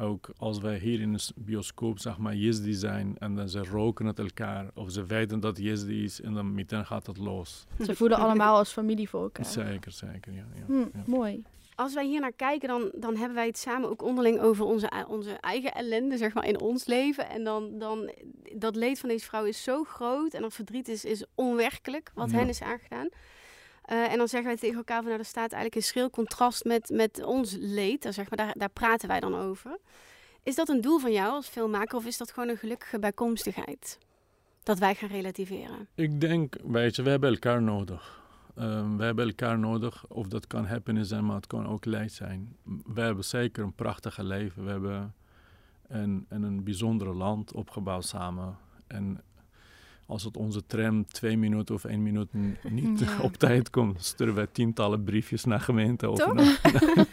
Ook 0.00 0.28
als 0.36 0.58
wij 0.60 0.78
hier 0.78 1.00
in 1.00 1.12
de 1.12 1.28
bioscoop, 1.36 1.98
zeg 1.98 2.18
maar, 2.18 2.34
Jezdi 2.34 2.72
zijn 2.72 3.16
en 3.18 3.34
dan 3.34 3.48
ze 3.48 3.62
roken 3.62 4.06
het 4.06 4.18
elkaar. 4.18 4.70
Of 4.74 4.90
ze 4.90 5.04
weten 5.04 5.40
dat 5.40 5.58
Jezdi 5.58 6.04
is 6.04 6.20
en 6.20 6.34
dan 6.34 6.54
meteen 6.54 6.86
gaat 6.86 7.06
het 7.06 7.16
los. 7.18 7.64
Ze 7.84 7.94
voelen 7.96 8.18
allemaal 8.18 8.56
als 8.56 8.72
familie 8.72 9.08
voor 9.08 9.22
elkaar. 9.22 9.44
Zeker, 9.44 9.92
zeker, 9.92 10.32
ja. 10.32 10.44
ja, 10.54 10.64
Hm, 10.66 10.78
ja. 10.78 11.02
Mooi. 11.06 11.42
Als 11.76 11.94
wij 11.94 12.06
hier 12.06 12.20
naar 12.20 12.32
kijken, 12.32 12.68
dan, 12.68 12.90
dan 12.94 13.16
hebben 13.16 13.34
wij 13.34 13.46
het 13.46 13.58
samen 13.58 13.88
ook 13.88 14.02
onderling 14.02 14.40
over 14.40 14.64
onze, 14.64 14.86
ei- 14.88 15.04
onze 15.08 15.30
eigen 15.32 15.72
ellende, 15.72 16.16
zeg 16.16 16.34
maar, 16.34 16.46
in 16.46 16.60
ons 16.60 16.86
leven. 16.86 17.28
En 17.30 17.44
dan, 17.44 17.78
dan, 17.78 18.10
dat 18.56 18.76
leed 18.76 18.98
van 19.00 19.08
deze 19.08 19.24
vrouw 19.26 19.44
is 19.44 19.62
zo 19.62 19.84
groot 19.84 20.34
en 20.34 20.42
dat 20.42 20.54
verdriet 20.54 20.88
is, 20.88 21.04
is 21.04 21.24
onwerkelijk, 21.34 22.10
wat 22.14 22.30
Ja. 22.30 22.36
hen 22.36 22.48
is 22.48 22.62
aangedaan. 22.62 23.08
Eh, 23.84 24.12
en 24.12 24.18
dan 24.18 24.28
zeggen 24.28 24.48
wij 24.48 24.58
tegen 24.58 24.76
elkaar 24.76 24.96
van, 24.96 25.06
nou, 25.06 25.18
er 25.18 25.24
staat 25.24 25.52
eigenlijk 25.52 25.74
een 25.74 25.82
schril 25.82 26.10
contrast 26.10 26.64
met, 26.64 26.90
met 26.90 27.24
ons 27.24 27.56
leed. 27.58 28.02
Daar, 28.02 28.12
zeg 28.12 28.30
maar, 28.30 28.46
daar, 28.46 28.54
daar 28.58 28.70
praten 28.70 29.08
wij 29.08 29.20
dan 29.20 29.34
over. 29.34 29.78
Is 30.42 30.54
dat 30.54 30.68
een 30.68 30.80
doel 30.80 30.98
van 30.98 31.12
jou 31.12 31.32
als 31.32 31.48
filmmaker 31.48 31.96
of 31.96 32.06
is 32.06 32.16
dat 32.16 32.32
gewoon 32.32 32.48
een 32.48 32.56
gelukkige 32.56 32.98
bijkomstigheid? 32.98 33.98
Dat 34.62 34.78
wij 34.78 34.94
gaan 34.94 35.08
relativeren. 35.08 35.88
Ik 35.94 36.20
denk, 36.20 36.56
weet 36.64 36.96
je, 36.96 37.02
we 37.02 37.10
hebben 37.10 37.30
elkaar 37.30 37.62
nodig. 37.62 38.22
Ehm, 38.56 38.96
we 38.96 39.04
hebben 39.04 39.26
elkaar 39.26 39.58
nodig. 39.58 40.04
Of 40.08 40.28
dat 40.28 40.46
kan 40.46 40.66
happiness 40.66 41.08
zijn, 41.08 41.26
maar 41.26 41.36
het 41.36 41.46
kan 41.46 41.66
ook 41.66 41.84
leid 41.84 42.12
zijn. 42.12 42.56
We 42.84 43.00
hebben 43.00 43.24
zeker 43.24 43.64
een 43.64 43.74
prachtige 43.74 44.24
leven. 44.24 44.64
We 44.64 44.70
hebben 44.70 45.14
een, 45.88 46.26
een 46.28 46.64
bijzondere 46.64 47.14
land 47.14 47.52
opgebouwd 47.52 48.04
samen. 48.04 48.56
En 48.86 49.22
als 50.06 50.24
het 50.24 50.36
onze 50.36 50.66
tram 50.66 51.06
twee 51.06 51.36
minuten 51.38 51.74
of 51.74 51.84
één 51.84 52.02
minuut 52.02 52.28
niet 52.62 52.98
Ja. 53.00 53.20
op 53.22 53.36
tijd 53.36 53.70
komt, 53.70 54.04
sturen 54.04 54.34
wij 54.34 54.46
tientallen 54.52 55.04
briefjes 55.04 55.44
naar 55.44 55.60
gemeente. 55.60 56.10
Of 56.10 56.18
Toch? 56.18 56.34
naar- 56.34 56.60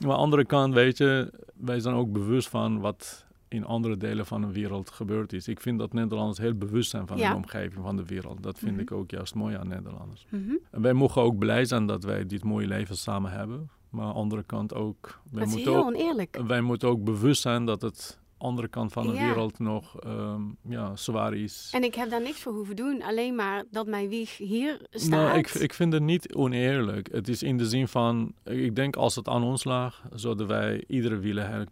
aan 0.00 0.08
de 0.08 0.14
andere 0.14 0.44
kant, 0.44 0.74
weet 0.74 0.98
je, 0.98 1.32
wij 1.54 1.80
zijn 1.80 1.94
ook 1.94 2.12
bewust 2.12 2.48
van 2.48 2.80
wat 2.80 3.24
in 3.48 3.64
andere 3.64 3.96
delen 3.96 4.26
van 4.26 4.40
de 4.40 4.52
wereld 4.52 4.90
gebeurd 4.90 5.32
is. 5.32 5.48
Ik 5.48 5.60
vind 5.60 5.78
dat 5.78 5.92
Nederlanders 5.92 6.38
heel 6.38 6.54
bewust 6.54 6.90
zijn 6.90 7.06
van 7.06 7.16
Ja. 7.18 7.30
de 7.30 7.36
omgeving 7.36 7.82
van 7.84 7.96
de 7.96 8.04
wereld. 8.04 8.42
Dat 8.42 8.58
vind 8.58 8.72
Mhm. 8.72 8.80
ik 8.80 8.92
ook 8.92 9.10
juist 9.10 9.34
mooi 9.34 9.56
aan 9.56 9.68
Nederlanders. 9.68 10.26
Mhm. 10.30 10.52
En 10.70 10.80
wij 10.82 10.92
mogen 10.92 11.22
ook 11.22 11.38
blij 11.38 11.64
zijn 11.64 11.86
dat 11.86 12.04
wij 12.04 12.26
dit 12.26 12.44
mooie 12.44 12.66
leven 12.66 12.96
samen 12.96 13.30
hebben. 13.30 13.70
Maar 13.90 14.04
aan 14.04 14.12
de 14.12 14.18
andere 14.18 14.42
kant 14.42 14.74
ook, 14.74 15.20
wij 15.30 15.40
Dat 15.40 15.48
is 15.48 15.54
moeten 15.54 15.72
heel 15.72 15.80
ook, 15.82 15.86
oneerlijk. 15.86 16.40
wij 16.46 16.60
moeten 16.60 16.88
ook 16.88 17.04
bewust 17.04 17.42
zijn 17.42 17.64
dat 17.64 17.82
het 17.82 18.18
andere 18.44 18.68
kant 18.68 18.92
van 18.92 19.06
de 19.06 19.12
Ja. 19.12 19.24
wereld 19.26 19.58
nog 19.58 20.00
ehm, 20.00 20.42
ja, 20.68 20.96
zwaar 20.96 21.34
is. 21.34 21.68
En 21.72 21.82
ik 21.84 21.94
heb 21.94 22.10
daar 22.10 22.22
niks 22.22 22.40
voor 22.40 22.52
hoeven 22.52 22.76
doen. 22.76 23.02
Alleen 23.02 23.34
maar 23.34 23.64
dat 23.70 23.86
mijn 23.86 24.08
wieg 24.08 24.36
hier 24.36 24.86
staat. 24.90 25.10
Nou, 25.10 25.38
ik, 25.38 25.48
ik 25.50 25.74
vind 25.74 25.92
het 25.92 26.02
niet 26.02 26.34
oneerlijk. 26.34 27.08
Het 27.12 27.28
is 27.28 27.42
in 27.42 27.56
de 27.58 27.66
zin 27.66 27.88
van, 27.88 28.34
ik 28.44 28.76
denk 28.76 28.96
als 28.96 29.14
het 29.14 29.28
aan 29.28 29.42
ons 29.42 29.64
lag, 29.64 30.02
zouden 30.12 30.46
wij 30.46 30.84
iedereen 30.88 31.20
willen 31.20 31.50
hel- 31.50 31.66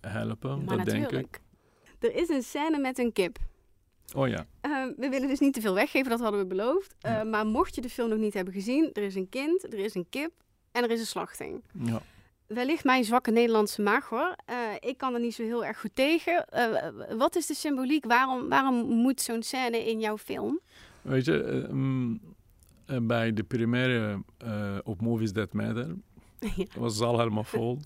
helpen. 0.00 0.64
maar 0.64 0.76
dat 0.76 0.86
denk 0.86 0.96
ik. 0.96 1.02
natuurlijk. 1.02 1.40
Er 1.98 2.14
is 2.14 2.28
een 2.28 2.42
scène 2.42 2.78
met 2.78 2.98
een 2.98 3.12
kip. 3.12 3.38
Oh 4.16 4.28
ja, 4.28 4.46
Eh, 4.60 4.70
we 4.96 5.08
willen 5.08 5.28
dus 5.28 5.38
niet 5.38 5.54
te 5.54 5.60
veel 5.60 5.74
weggeven, 5.74 6.10
dat 6.10 6.20
hadden 6.20 6.40
we 6.40 6.46
beloofd. 6.46 6.94
Eh, 7.00 7.12
Ja. 7.12 7.24
Maar 7.24 7.46
mocht 7.46 7.74
je 7.74 7.80
de 7.80 7.88
film 7.88 8.08
nog 8.08 8.18
niet 8.18 8.34
hebben 8.34 8.54
gezien, 8.54 8.90
er 8.92 9.02
is 9.02 9.14
een 9.14 9.28
kind, 9.28 9.64
er 9.72 9.78
is 9.78 9.94
een 9.94 10.06
kip 10.10 10.30
en 10.72 10.82
er 10.82 10.90
is 10.90 11.00
een 11.00 11.06
slachting. 11.06 11.62
ja. 11.72 12.02
Wellicht 12.46 12.84
mijn 12.84 13.04
zwakke 13.04 13.30
Nederlandse 13.30 13.82
maag 13.82 14.08
hoor. 14.08 14.36
Eh, 14.44 14.56
ik 14.80 14.98
kan 14.98 15.14
er 15.14 15.20
niet 15.20 15.34
zo 15.34 15.42
heel 15.42 15.64
erg 15.64 15.80
goed 15.80 15.94
tegen. 15.94 16.48
Eh, 16.48 16.88
wat 17.16 17.36
is 17.36 17.46
de 17.46 17.54
symboliek? 17.54 18.04
Waarom, 18.04 18.48
waarom 18.48 18.74
moet 18.74 19.20
zo'n 19.20 19.42
scène 19.42 19.90
in 19.90 20.00
jouw 20.00 20.18
film? 20.18 20.60
Weet 21.02 21.24
je, 21.24 21.42
eh, 21.42 21.70
mm, 21.70 22.20
bij 23.02 23.32
de 23.32 23.42
première 23.42 24.22
eh, 24.38 24.78
op 24.82 25.00
Movies 25.00 25.32
That 25.32 25.52
Matter 25.52 25.94
was 26.78 26.92
de 26.92 26.98
zaal 26.98 27.18
helemaal 27.18 27.44
vol. 27.44 27.78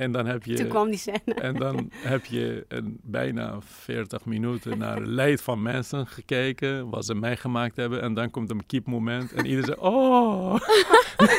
En 0.00 0.12
dan 0.12 0.26
heb 0.26 0.44
je... 0.44 0.54
Toen 0.54 0.68
kwam 0.68 0.88
die 0.88 0.98
scène. 0.98 1.34
En 1.34 1.56
dan 1.56 1.90
heb 1.94 2.24
je 2.24 2.64
een, 2.68 2.98
bijna 3.02 3.58
40 3.60 4.24
minuten 4.24 4.78
naar 4.78 4.96
het 4.96 5.06
leid 5.06 5.42
van 5.42 5.62
mensen 5.62 6.06
gekeken, 6.06 6.88
wat 6.90 7.04
ze 7.04 7.14
meegemaakt 7.14 7.76
hebben. 7.76 8.02
En 8.02 8.14
dan 8.14 8.30
komt 8.30 8.50
een 8.50 8.66
kiepmoment 8.66 9.32
en 9.32 9.44
iedereen 9.44 9.64
zegt, 9.64 9.78
oh, 9.78 10.54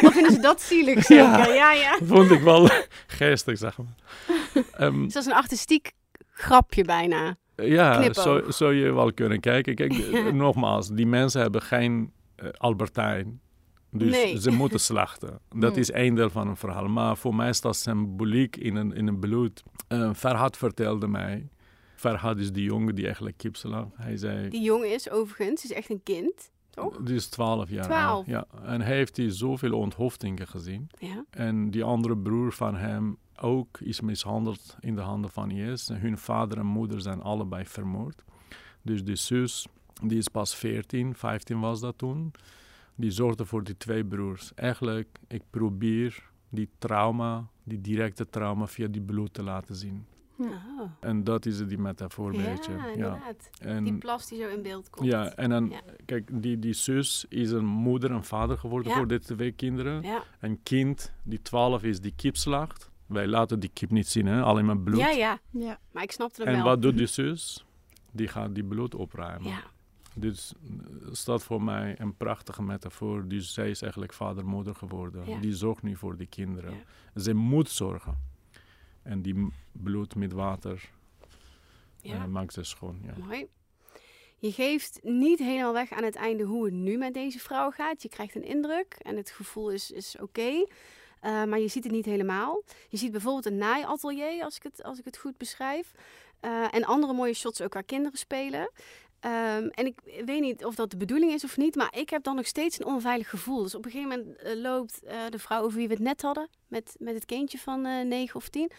Of 0.06 0.14
vinden 0.14 0.32
ze 0.32 0.40
dat 0.42 0.62
zielig 0.62 1.04
zeker? 1.04 1.24
Ja. 1.24 1.48
Ja, 1.48 1.72
ja. 1.74 1.98
dat 2.00 2.08
vond 2.08 2.32
ik 2.32 2.42
wel 2.42 2.70
geestig, 3.20 3.58
zeg 3.58 3.78
maar. 3.78 3.96
Dus 4.92 5.14
dat 5.14 5.24
is 5.24 5.26
een 5.26 5.34
artistiek 5.34 5.92
grapje 6.32 6.84
bijna. 6.84 7.36
ja, 7.56 7.96
Knipoog. 7.98 8.24
zo 8.24 8.52
zou 8.52 8.74
je 8.74 8.94
wel 8.94 9.14
kunnen 9.14 9.40
kijken. 9.40 9.76
Kijk, 9.76 9.94
Ja. 9.94 10.32
nogmaals, 10.46 10.90
die 10.90 11.08
mensen 11.08 11.42
hebben 11.42 11.62
geen 11.62 12.12
eh, 12.36 12.48
Albertijn. 12.58 13.42
Dus 13.92 14.12
Nee. 14.12 14.40
ze 14.42 14.52
moeten 14.52 14.80
slachten. 14.80 15.40
Dat 15.56 15.72
Hmm. 15.72 15.80
is 15.82 15.92
één 15.92 16.16
deel 16.16 16.30
van 16.30 16.48
een 16.48 16.56
verhaal. 16.56 16.88
Maar 16.88 17.18
voor 17.18 17.36
mij 17.36 17.50
is 17.50 17.62
dat 17.62 17.76
symboliek 17.76 18.56
in 18.58 18.76
een, 18.76 18.94
in 18.94 19.08
een 19.08 19.20
bloed. 19.20 19.64
Eh 19.88 20.14
Farhad 20.14 20.58
vertelde 20.58 21.08
mij. 21.08 21.50
Farhad 21.96 22.38
is 22.38 22.52
die 22.52 22.64
jongen 22.64 22.96
die 22.96 23.06
eigenlijk 23.06 23.38
kip 23.38 23.56
slacht. 23.56 23.88
Hij 23.96 24.18
zei, 24.18 24.50
Die 24.50 24.62
jongen 24.62 24.94
is 24.94 25.10
overigens, 25.10 25.64
is 25.64 25.72
echt 25.74 25.90
een 25.90 26.04
kind, 26.04 26.52
toch? 26.70 26.98
die 26.98 27.16
is 27.16 27.28
12 27.28 27.70
jaar 27.70 27.84
12. 27.86 28.02
oud. 28.16 28.26
Ja. 28.26 28.46
En 28.64 28.82
hij 28.82 28.96
heeft 28.96 29.18
hij 29.18 29.30
zoveel 29.30 29.78
onthoofdingen 29.78 30.48
gezien. 30.48 30.90
Ja. 31.00 31.26
En 31.30 31.72
die 31.72 31.84
andere 31.84 32.18
broer 32.18 32.52
van 32.54 32.76
hem 32.76 33.18
ook 33.42 33.80
is 33.80 34.02
mishandeld 34.02 34.76
in 34.80 34.96
de 34.96 35.02
handen 35.02 35.30
van 35.32 35.52
IS. 35.52 35.90
En 35.90 36.00
hun 36.00 36.18
vader 36.18 36.58
en 36.58 36.66
moeder 36.66 37.02
zijn 37.02 37.22
allebei 37.22 37.66
vermoord. 37.66 38.24
Dus 38.82 39.04
die 39.04 39.16
zus, 39.16 39.68
die 40.04 40.18
is 40.18 40.28
pas 40.28 40.56
14, 40.56 41.16
15 41.16 41.60
was 41.60 41.80
dat 41.80 41.98
toen. 41.98 42.32
Die 42.96 43.12
zorgde 43.12 43.46
voor 43.46 43.64
die 43.64 43.78
twee 43.78 44.06
broers. 44.06 44.54
Eigenlijk, 44.56 45.08
ik 45.28 45.42
probeer 45.50 46.24
die 46.50 46.70
trauma, 46.78 47.48
die 47.64 47.82
directe 47.82 48.30
trauma 48.30 48.68
via 48.68 48.88
die 48.88 49.02
bloed 49.02 49.34
te 49.34 49.44
laten 49.44 49.76
zien. 49.76 50.06
Oh. 50.40 50.50
En 51.00 51.24
dat 51.24 51.46
is 51.46 51.68
die 51.68 51.78
metafoor, 51.78 52.34
Ja, 52.34 52.42
weet 52.42 52.66
je. 52.66 52.72
Ja. 52.72 52.88
inderdaad. 52.94 53.50
En, 53.60 53.84
Die 53.84 53.94
plas 53.98 54.28
die 54.28 54.42
zo 54.42 54.48
in 54.48 54.62
beeld 54.62 54.90
komt. 54.90 55.08
ja, 55.08 55.34
en 55.36 55.50
dan, 55.50 55.70
Ja. 55.70 55.82
kijk, 56.06 56.30
die, 56.42 56.60
die 56.60 56.74
zus 56.74 57.26
is 57.30 57.52
een 57.52 57.66
moeder 57.66 58.12
en 58.12 58.24
vader 58.24 58.58
geworden 58.58 58.92
Ja. 58.92 58.98
voor 58.98 59.08
dit 59.08 59.26
twee 59.26 59.52
kinderen. 59.52 60.02
Ja. 60.02 60.24
Een 60.40 60.60
kind 60.64 61.14
die 61.24 61.42
12 61.42 61.84
is, 61.84 62.00
die 62.02 62.14
kip 62.16 62.38
slacht. 62.38 62.90
Wij 63.06 63.28
laten 63.28 63.60
die 63.60 63.70
kip 63.74 63.92
niet 63.92 64.08
zien, 64.08 64.26
hè? 64.26 64.42
alleen 64.42 64.66
maar 64.66 64.78
bloed. 64.78 65.00
ja, 65.00 65.10
ja. 65.10 65.40
Ja. 65.50 65.80
Maar 65.92 66.04
ik 66.04 66.12
snapte 66.12 66.44
en 66.44 66.54
wel. 66.56 66.64
wat 66.64 66.82
doet 66.82 66.98
die 66.98 67.08
zus? 67.08 67.66
Die 68.12 68.28
gaat 68.28 68.56
die 68.56 68.64
bloed 68.64 68.96
opruimen. 68.96 69.54
Ja. 70.14 70.22
Dus 70.22 70.54
eh, 70.64 71.08
staat 71.12 71.44
voor 71.44 71.64
mij 71.64 71.96
een 72.00 72.16
prachtige 72.18 72.62
metafoor. 72.64 73.28
Dus 73.28 73.54
zij 73.54 73.70
is 73.70 73.82
eigenlijk 73.82 74.14
vader, 74.14 74.46
moeder 74.46 74.76
geworden. 74.76 75.30
Ja. 75.30 75.40
Die 75.40 75.54
zorgt 75.56 75.82
nu 75.84 75.96
voor 75.96 76.18
die 76.18 76.28
kinderen. 76.28 76.74
Ja. 77.16 77.22
Ze 77.22 77.34
moet 77.34 77.70
zorgen. 77.70 78.30
En 79.04 79.22
die 79.22 79.48
bloed 79.72 80.16
met 80.16 80.32
water 80.34 80.90
Ja. 82.02 82.14
eh, 82.16 82.26
maakt 82.26 82.54
ze 82.54 82.64
schoon. 82.64 83.00
Ja. 83.06 83.14
Mooi. 83.26 83.48
Je 84.38 84.52
geeft 84.52 85.00
niet 85.04 85.40
helemaal 85.40 85.74
weg 85.74 85.92
aan 85.92 86.04
het 86.04 86.16
einde 86.16 86.44
hoe 86.44 86.66
het 86.66 86.74
nu 86.74 86.98
met 86.98 87.14
deze 87.14 87.40
vrouw 87.40 87.72
gaat. 87.72 88.02
Je 88.02 88.10
krijgt 88.10 88.36
een 88.36 88.44
indruk 88.46 88.96
en 89.02 89.18
het 89.18 89.30
gevoel 89.32 89.70
is, 89.72 89.92
is 89.92 90.16
oké. 90.20 90.66
Eh, 91.20 91.44
maar 91.44 91.60
je 91.60 91.68
ziet 91.68 91.84
het 91.84 91.94
niet 91.94 92.06
helemaal. 92.06 92.64
Je 92.90 92.98
ziet 92.98 93.12
bijvoorbeeld 93.12 93.46
een 93.46 93.58
naaiatelier, 93.58 94.44
als 94.44 94.56
ik 94.56 94.64
het, 94.64 94.84
als 94.84 95.00
ik 95.00 95.06
het 95.06 95.18
goed 95.18 95.38
beschrijf. 95.38 95.92
Eh, 96.40 96.74
en 96.74 96.84
andere 96.84 97.14
mooie 97.14 97.34
shots 97.34 97.62
ook 97.62 97.74
waar 97.74 97.84
kinderen 97.84 98.18
spelen. 98.18 98.70
Ehm, 99.22 99.68
en 99.68 99.86
ik 99.86 100.00
weet 100.26 100.42
niet 100.42 100.66
of 100.66 100.76
dat 100.76 100.92
de 100.92 100.98
bedoeling 100.98 101.32
is 101.32 101.44
of 101.44 101.58
niet, 101.58 101.76
maar 101.76 101.98
ik 101.98 102.10
heb 102.10 102.24
dan 102.24 102.36
nog 102.36 102.48
steeds 102.48 102.80
een 102.80 102.86
onveilig 102.86 103.30
gevoel. 103.30 103.64
Dus 103.64 103.76
op 103.76 103.86
een 103.86 103.92
gegeven 103.92 104.18
moment 104.18 104.38
eh, 104.38 104.56
loopt 104.56 105.04
eh, 105.04 105.20
de 105.30 105.40
vrouw 105.40 105.64
over 105.64 105.78
wie 105.78 105.88
we 105.88 105.94
het 105.94 106.04
net 106.04 106.22
hadden, 106.22 106.50
met, 106.68 106.96
met 107.00 107.14
het 107.14 107.26
kindje 107.26 107.58
van 107.58 107.86
eh 107.86 108.06
9 108.06 108.36
of 108.36 108.50
10, 108.50 108.72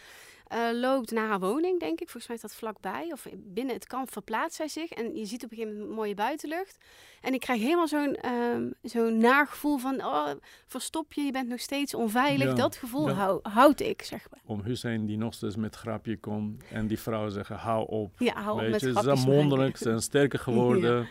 eh, 0.47 0.59
loopt 0.73 1.11
naar 1.11 1.27
haar 1.27 1.39
woning, 1.39 1.79
denk 1.79 1.99
ik. 1.99 2.09
Volgens 2.09 2.27
mij 2.27 2.35
is 2.35 2.41
dat 2.41 2.55
vlakbij. 2.55 3.09
Of 3.11 3.27
binnen 3.35 3.75
het 3.75 3.87
kamp 3.87 4.11
verplaatst 4.11 4.55
zij 4.55 4.67
zich. 4.67 4.89
En 4.89 5.15
je 5.15 5.25
ziet 5.25 5.43
op 5.43 5.51
een 5.51 5.57
gegeven 5.57 5.79
moment 5.79 5.95
mooie 5.95 6.13
buitenlucht. 6.15 6.77
En 7.21 7.33
ik 7.33 7.39
krijg 7.39 7.61
helemaal 7.61 7.87
zo'n 7.87 8.15
ehm 8.15 8.71
zo'n 8.81 9.17
nagevoel 9.17 9.77
van... 9.77 10.05
Oh, 10.05 10.29
verstop 10.67 11.13
je, 11.13 11.21
je 11.21 11.31
bent 11.31 11.49
nog 11.49 11.59
steeds 11.59 11.93
onveilig. 11.93 12.47
Ja, 12.47 12.53
Dat 12.53 12.75
gevoel 12.75 13.09
hou, 13.09 13.39
houd 13.43 13.79
ik, 13.79 14.01
zeg 14.01 14.27
maar. 14.31 14.39
Om 14.45 14.61
Hussein 14.61 15.05
die 15.05 15.17
nog 15.17 15.33
steeds 15.33 15.55
met 15.55 15.75
grapje 15.75 16.17
komt. 16.17 16.63
En 16.69 16.87
die 16.87 16.99
vrouw 16.99 17.29
zeggen, 17.29 17.55
hou 17.55 17.87
op. 17.87 18.15
Ja, 18.17 18.41
hou 18.41 18.63
op 18.63 18.69
met 18.69 18.81
je, 18.81 18.93
ze 18.93 19.01
zijn 19.01 19.17
maken. 19.17 19.33
mondeling, 19.33 19.77
ze 19.77 19.83
zijn 19.83 20.01
sterker 20.01 20.39
geworden. 20.49 21.07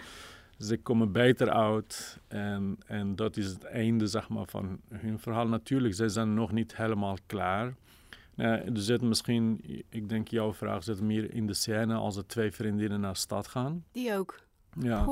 Ze 0.58 0.76
komen 0.76 1.12
beter 1.12 1.50
uit. 1.50 2.18
En, 2.28 2.78
en 2.86 3.16
dat 3.16 3.36
is 3.36 3.46
het 3.46 3.64
einde 3.64 4.06
zeg 4.06 4.28
maar, 4.28 4.46
van 4.46 4.80
hun 4.88 5.18
verhaal. 5.18 5.46
Natuurlijk, 5.48 5.94
zij 5.94 6.08
zijn 6.08 6.34
nog 6.34 6.52
niet 6.52 6.76
helemaal 6.76 7.16
klaar. 7.26 7.74
Nou, 8.34 8.60
er 8.60 8.80
zit 8.80 9.02
misschien, 9.02 9.60
ik 9.88 10.08
denk 10.08 10.28
jouw 10.28 10.52
vraag 10.54 10.84
zit 10.84 11.00
meer 11.00 11.34
in 11.34 11.46
de 11.46 11.54
scène 11.54 11.94
als 11.94 12.14
de 12.14 12.26
twee 12.26 12.52
vriendinnen 12.52 13.00
naar 13.00 13.12
de 13.12 13.18
stad 13.18 13.46
gaan. 13.46 13.84
Die 13.92 14.14
ook. 14.16 14.40
Ja. 14.80 15.06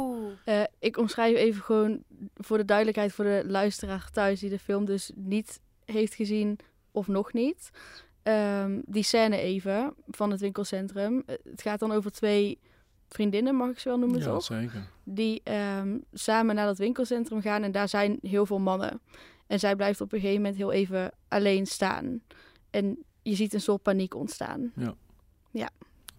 Eh, 0.44 0.62
ik 0.78 0.96
omschrijf 0.96 1.36
even 1.36 1.62
gewoon 1.62 2.02
voor 2.34 2.56
de 2.58 2.64
duidelijkheid 2.64 3.12
voor 3.12 3.24
de 3.24 3.42
luisteraar 3.46 4.10
thuis 4.10 4.40
die 4.40 4.50
de 4.50 4.58
film 4.58 4.84
dus 4.84 5.10
niet 5.14 5.60
heeft 5.84 6.14
gezien 6.14 6.58
of 6.90 7.08
nog 7.08 7.32
niet. 7.32 7.70
Ehm, 8.22 8.80
die 8.84 9.02
scène 9.02 9.36
even 9.36 9.94
van 10.06 10.30
het 10.30 10.40
winkelcentrum. 10.40 11.22
Eh, 11.26 11.36
Het 11.50 11.62
gaat 11.62 11.80
dan 11.80 11.92
over 11.92 12.10
twee 12.10 12.58
vriendinnen, 13.08 13.54
mag 13.54 13.70
ik 13.70 13.78
ze 13.78 13.88
wel 13.88 13.98
noemen, 13.98 14.18
ja 14.18 14.24
toch? 14.24 14.42
zeker. 14.42 14.90
Die 15.04 15.40
ehm, 15.44 15.98
samen 16.12 16.54
naar 16.54 16.66
dat 16.66 16.78
winkelcentrum 16.78 17.40
gaan 17.40 17.62
en 17.62 17.72
daar 17.72 17.88
zijn 17.88 18.18
heel 18.22 18.46
veel 18.46 18.58
mannen. 18.58 19.00
En 19.46 19.58
zij 19.58 19.76
blijft 19.76 20.00
op 20.00 20.12
een 20.12 20.20
gegeven 20.20 20.40
moment 20.42 20.58
heel 20.58 20.72
even 20.72 21.12
alleen 21.28 21.66
staan. 21.66 22.20
En 22.70 22.98
je 23.30 23.36
ziet 23.36 23.54
een 23.54 23.60
soort 23.60 23.82
paniek 23.82 24.14
ontstaan. 24.14 24.72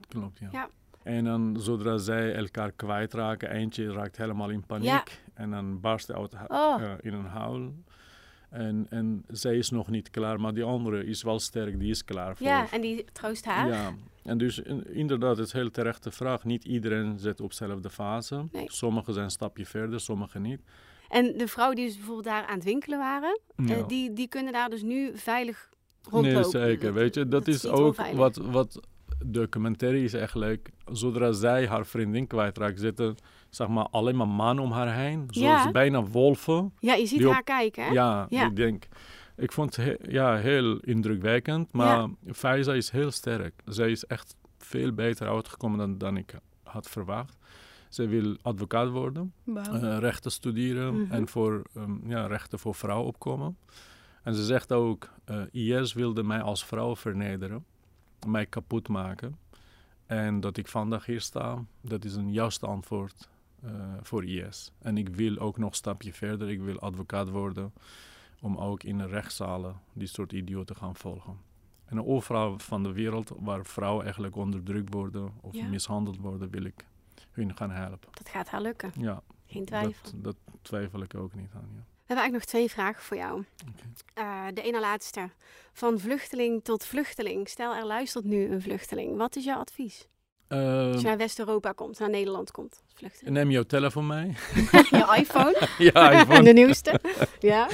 Klopt, 0.07 0.39
ja. 0.39 0.49
Ja. 0.51 0.69
En 1.03 1.23
dan 1.23 1.55
zodra 1.59 1.97
zij 1.97 2.35
elkaar 2.35 2.71
kwijtraken, 2.71 3.51
eentje 3.51 3.91
raakt 3.91 4.17
helemaal 4.17 4.49
in 4.49 4.65
paniek. 4.65 4.85
Ja. 4.87 5.03
En 5.33 5.51
dan 5.51 5.79
barst 5.79 6.07
hij 6.07 6.15
uit, 6.17 6.33
Oh. 6.47 6.81
eh, 6.81 6.91
in 7.01 7.13
een 7.13 7.25
huil. 7.25 7.73
En, 8.49 8.85
en 8.89 9.23
zij 9.27 9.57
is 9.57 9.69
nog 9.69 9.87
niet 9.89 10.09
klaar, 10.09 10.39
maar 10.39 10.53
die 10.53 10.63
andere 10.63 11.05
is 11.05 11.23
wel 11.23 11.39
sterk, 11.39 11.79
die 11.79 11.89
is 11.89 12.03
klaar 12.05 12.35
voor. 12.37 12.47
Ja, 12.47 12.71
en 12.71 12.81
die 12.81 13.05
troost 13.11 13.45
haar. 13.45 13.67
Ja, 13.67 13.93
en 14.23 14.37
dus 14.37 14.59
in- 14.59 14.93
inderdaad, 14.93 15.37
het 15.37 15.47
is 15.47 15.53
een 15.53 15.59
heel 15.59 15.71
terechte 15.71 16.11
vraag. 16.11 16.43
Niet 16.43 16.63
iedereen 16.65 17.19
zit 17.19 17.41
op 17.41 17.49
dezelfde 17.49 17.89
fase. 17.89 18.45
Nee. 18.51 18.65
Sommigen 18.71 19.13
zijn 19.13 19.25
een 19.25 19.31
stapje 19.31 19.65
verder, 19.65 19.99
sommigen 19.99 20.41
niet. 20.41 20.61
En 21.09 21.37
de 21.37 21.47
vrouwen 21.47 21.75
die 21.77 21.85
dus 21.85 21.95
bijvoorbeeld 21.95 22.25
daar 22.25 22.45
aan 22.45 22.55
het 22.55 22.63
winkelen 22.63 22.97
waren, 22.99 23.39
eh, 23.55 23.67
Ja. 23.67 23.83
die, 23.83 24.13
die 24.13 24.27
kunnen 24.27 24.53
daar 24.53 24.69
dus 24.69 24.81
nu 24.81 25.17
veilig 25.17 25.69
Nee, 26.11 26.43
zeker. 26.43 26.93
Weet 26.93 27.15
je, 27.15 27.27
dat, 27.27 27.47
is 27.47 27.65
ook 27.67 27.95
wat, 28.13 28.35
wat 28.35 28.79
documentaire 29.25 30.03
is 30.03 30.13
eigenlijk. 30.13 30.69
Zodra 30.91 31.31
zij 31.31 31.67
haar 31.67 31.85
vriendin 31.85 32.27
kwijtraakt, 32.27 32.79
zitten 32.79 33.15
zeg 33.49 33.67
maar 33.67 33.87
alleen 33.91 34.15
maar 34.15 34.27
mannen 34.27 34.63
om 34.63 34.71
haar 34.71 34.95
heen. 34.95 35.27
Zoals 35.29 35.63
Ja. 35.63 35.71
bijna 35.71 36.03
wolven. 36.03 36.73
Ja, 36.79 36.93
je 36.93 37.05
ziet 37.05 37.25
op- 37.25 37.31
haar 37.33 37.43
kijken, 37.43 37.83
hè? 37.83 37.91
Ja, 37.91 38.25
Ja. 38.29 38.45
ik 38.45 38.55
denk. 38.55 38.87
Ik 39.37 39.51
vond 39.51 39.75
het 39.75 39.85
he- 39.85 40.11
ja, 40.11 40.35
heel 40.37 40.77
indrukwekkend. 40.77 41.73
Maar 41.73 42.07
Faiza 42.31 42.73
is 42.73 42.89
heel 42.89 43.11
sterk. 43.11 43.61
Zij 43.65 43.91
is 43.91 44.05
echt 44.05 44.35
veel 44.57 44.91
beter 44.93 45.27
uitgekomen 45.29 45.77
dan, 45.77 45.97
dan 45.97 46.17
ik 46.17 46.33
had 46.63 46.89
verwacht. 46.89 47.37
Zij 47.89 48.07
wil 48.07 48.37
advocaat 48.41 48.89
worden, 48.89 49.33
eh, 49.55 49.97
rechten 49.99 50.31
studeren 50.31 51.01
Mhm. 51.01 51.11
en 51.13 51.27
voor 51.27 51.61
ehm, 51.75 52.09
ja, 52.09 52.25
rechten 52.27 52.59
voor 52.59 52.75
vrouwen 52.75 53.07
opkomen. 53.07 53.57
En 54.21 54.35
ze 54.35 54.43
zegt 54.45 54.71
ook, 54.71 55.09
eh, 55.25 55.41
IS 55.51 55.93
wilde 55.93 56.23
mij 56.23 56.41
als 56.41 56.65
vrouw 56.65 56.95
vernederen, 56.95 57.65
mij 58.27 58.45
kapot 58.45 58.87
maken. 58.87 59.37
En 60.05 60.39
dat 60.39 60.57
ik 60.57 60.67
vandaag 60.67 61.05
hier 61.05 61.21
sta, 61.21 61.63
dat 61.81 62.05
is 62.05 62.15
een 62.15 62.31
juiste 62.31 62.65
antwoord 62.67 63.29
eh, 63.63 63.71
voor 64.01 64.25
IS. 64.25 64.71
En 64.79 64.97
ik 64.97 65.09
wil 65.09 65.37
ook 65.37 65.57
nog 65.57 65.69
een 65.69 65.75
stapje 65.75 66.13
verder, 66.13 66.49
ik 66.49 66.61
wil 66.61 66.79
advocaat 66.79 67.29
worden, 67.29 67.73
om 68.41 68.57
ook 68.57 68.83
in 68.83 68.97
de 68.97 69.05
rechtszalen 69.07 69.75
die 69.93 70.07
soort 70.07 70.31
idioten 70.33 70.75
gaan 70.75 70.95
volgen. 70.95 71.37
En 71.85 72.05
overal 72.05 72.59
van 72.59 72.83
de 72.83 72.91
wereld 72.91 73.31
waar 73.39 73.65
vrouwen 73.65 74.03
eigenlijk 74.03 74.35
onderdrukt 74.35 74.93
worden 74.93 75.31
of 75.41 75.53
Ja. 75.55 75.67
mishandeld 75.67 76.17
worden, 76.17 76.49
wil 76.49 76.63
ik 76.63 76.85
hun 77.31 77.55
gaan 77.57 77.71
helpen. 77.71 78.09
Dat 78.11 78.29
gaat 78.29 78.49
haar 78.49 78.61
lukken, 78.61 78.91
Ja, 78.97 79.21
geen 79.45 79.65
twijfel. 79.65 80.11
dat, 80.11 80.21
dat 80.21 80.35
twijfel 80.61 81.01
ik 81.01 81.15
ook 81.15 81.33
niet 81.35 81.49
aan. 81.53 81.69
Ja. 81.75 81.83
We 82.11 82.17
hebben 82.17 82.31
eigenlijk 82.31 82.53
nog 82.61 82.75
twee 82.75 82.83
vragen 82.83 83.03
voor 83.03 83.17
jou. 83.17 83.43
Eh, 84.13 84.45
de 84.53 84.61
ene 84.61 84.79
laatste. 84.79 85.29
Van 85.73 85.99
vluchteling 85.99 86.63
tot 86.63 86.85
vluchteling. 86.85 87.49
Stel, 87.49 87.75
er 87.75 87.85
luistert 87.85 88.25
nu 88.25 88.45
een 88.51 88.61
vluchteling. 88.61 89.17
Wat 89.17 89.35
is 89.35 89.43
jouw 89.43 89.57
advies? 89.59 90.07
Ehm, 90.47 90.91
Als 90.91 91.01
je 91.01 91.07
naar 91.07 91.17
West-Europa 91.17 91.71
komt, 91.71 91.99
naar 91.99 92.09
Nederland 92.09 92.51
komt 92.51 92.83
vluchteling. 92.95 93.35
neem 93.35 93.51
jouw 93.51 93.63
telefoon 93.63 94.07
mee. 94.07 94.27
Je 94.89 95.15
iPhone, 95.17 95.67
ja, 95.93 96.11
iPhone. 96.21 96.43
de 96.49 96.53
nieuwste. 96.53 96.99
Ja. 97.39 97.69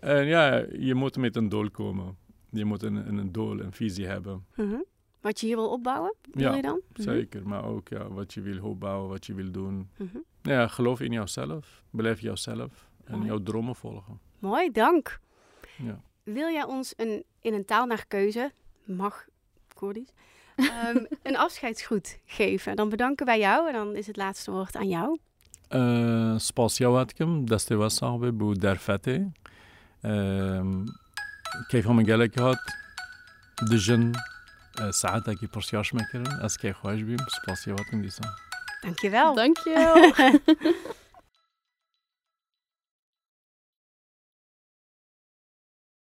En 0.00 0.26
ja, 0.26 0.64
je 0.78 0.94
moet 0.94 1.16
met 1.16 1.36
een 1.36 1.48
doel 1.48 1.70
komen. 1.70 2.16
Je 2.50 2.64
moet 2.64 2.82
een, 2.82 2.96
een 3.18 3.32
doel, 3.32 3.60
een 3.60 3.72
visie 3.72 4.06
hebben. 4.06 4.46
Mhm. 4.54 4.76
Wat 5.20 5.40
je 5.40 5.46
hier 5.46 5.56
wil 5.56 5.70
opbouwen, 5.70 6.14
wil 6.32 6.42
Ja, 6.50 6.54
je 6.56 6.62
dan? 6.62 6.80
Mhm. 6.92 7.02
Zeker, 7.02 7.48
maar 7.48 7.64
ook 7.64 7.88
ja, 7.88 8.08
wat 8.08 8.34
je 8.34 8.40
wil 8.40 8.62
opbouwen, 8.64 9.08
wat 9.08 9.26
je 9.26 9.34
wil 9.34 9.50
doen. 9.50 9.90
Mhm. 9.96 10.18
Ja, 10.42 10.68
geloof 10.68 11.00
in 11.00 11.12
jouzelf, 11.12 11.82
beleef 11.90 12.20
jouzelf 12.20 12.88
en 13.06 13.16
Mooi. 13.16 13.26
jouw 13.26 13.42
dromen 13.42 13.74
volgen. 13.74 14.20
Mooi, 14.38 14.70
dank. 14.70 15.18
Ja. 15.76 16.00
Wil 16.22 16.48
jij 16.48 16.64
ons 16.64 16.94
een, 16.96 17.24
in 17.40 17.54
een 17.54 17.64
taal 17.64 17.86
naar 17.86 18.04
keuze, 18.08 18.52
mag 18.84 19.24
Koerdisch, 19.74 20.10
ehm, 20.56 21.04
een 21.22 21.36
afscheidsgroet 21.36 22.18
geven? 22.24 22.76
Dan 22.76 22.88
bedanken 22.88 23.26
wij 23.26 23.38
jou 23.38 23.66
en 23.68 23.72
dan 23.72 23.96
is 23.96 24.06
het 24.06 24.16
laatste 24.16 24.50
woord 24.50 24.76
aan 24.76 24.88
jou. 24.88 25.18
Спасибо 26.38 26.90
ваткам, 26.90 27.44
дастева 27.44 27.88
саҳбе 27.88 28.30
бу 28.30 28.54
дар 28.54 28.78
фате. 28.78 29.32
Кайфҳоме 31.70 32.04
галак 32.04 32.34
ҳат 32.44 32.62
дижин 33.70 34.14
саъатаки 35.00 35.46
пурсёш 35.54 35.88
мекардин 35.98 36.34
аз 36.46 36.54
кайф 36.62 36.76
хоҳиш 36.80 37.02
бим. 37.08 37.22
Спасибо 37.42 37.74
ваткам. 37.78 38.00
Dankjewel. 38.84 39.34
Dankjewel. 39.40 39.94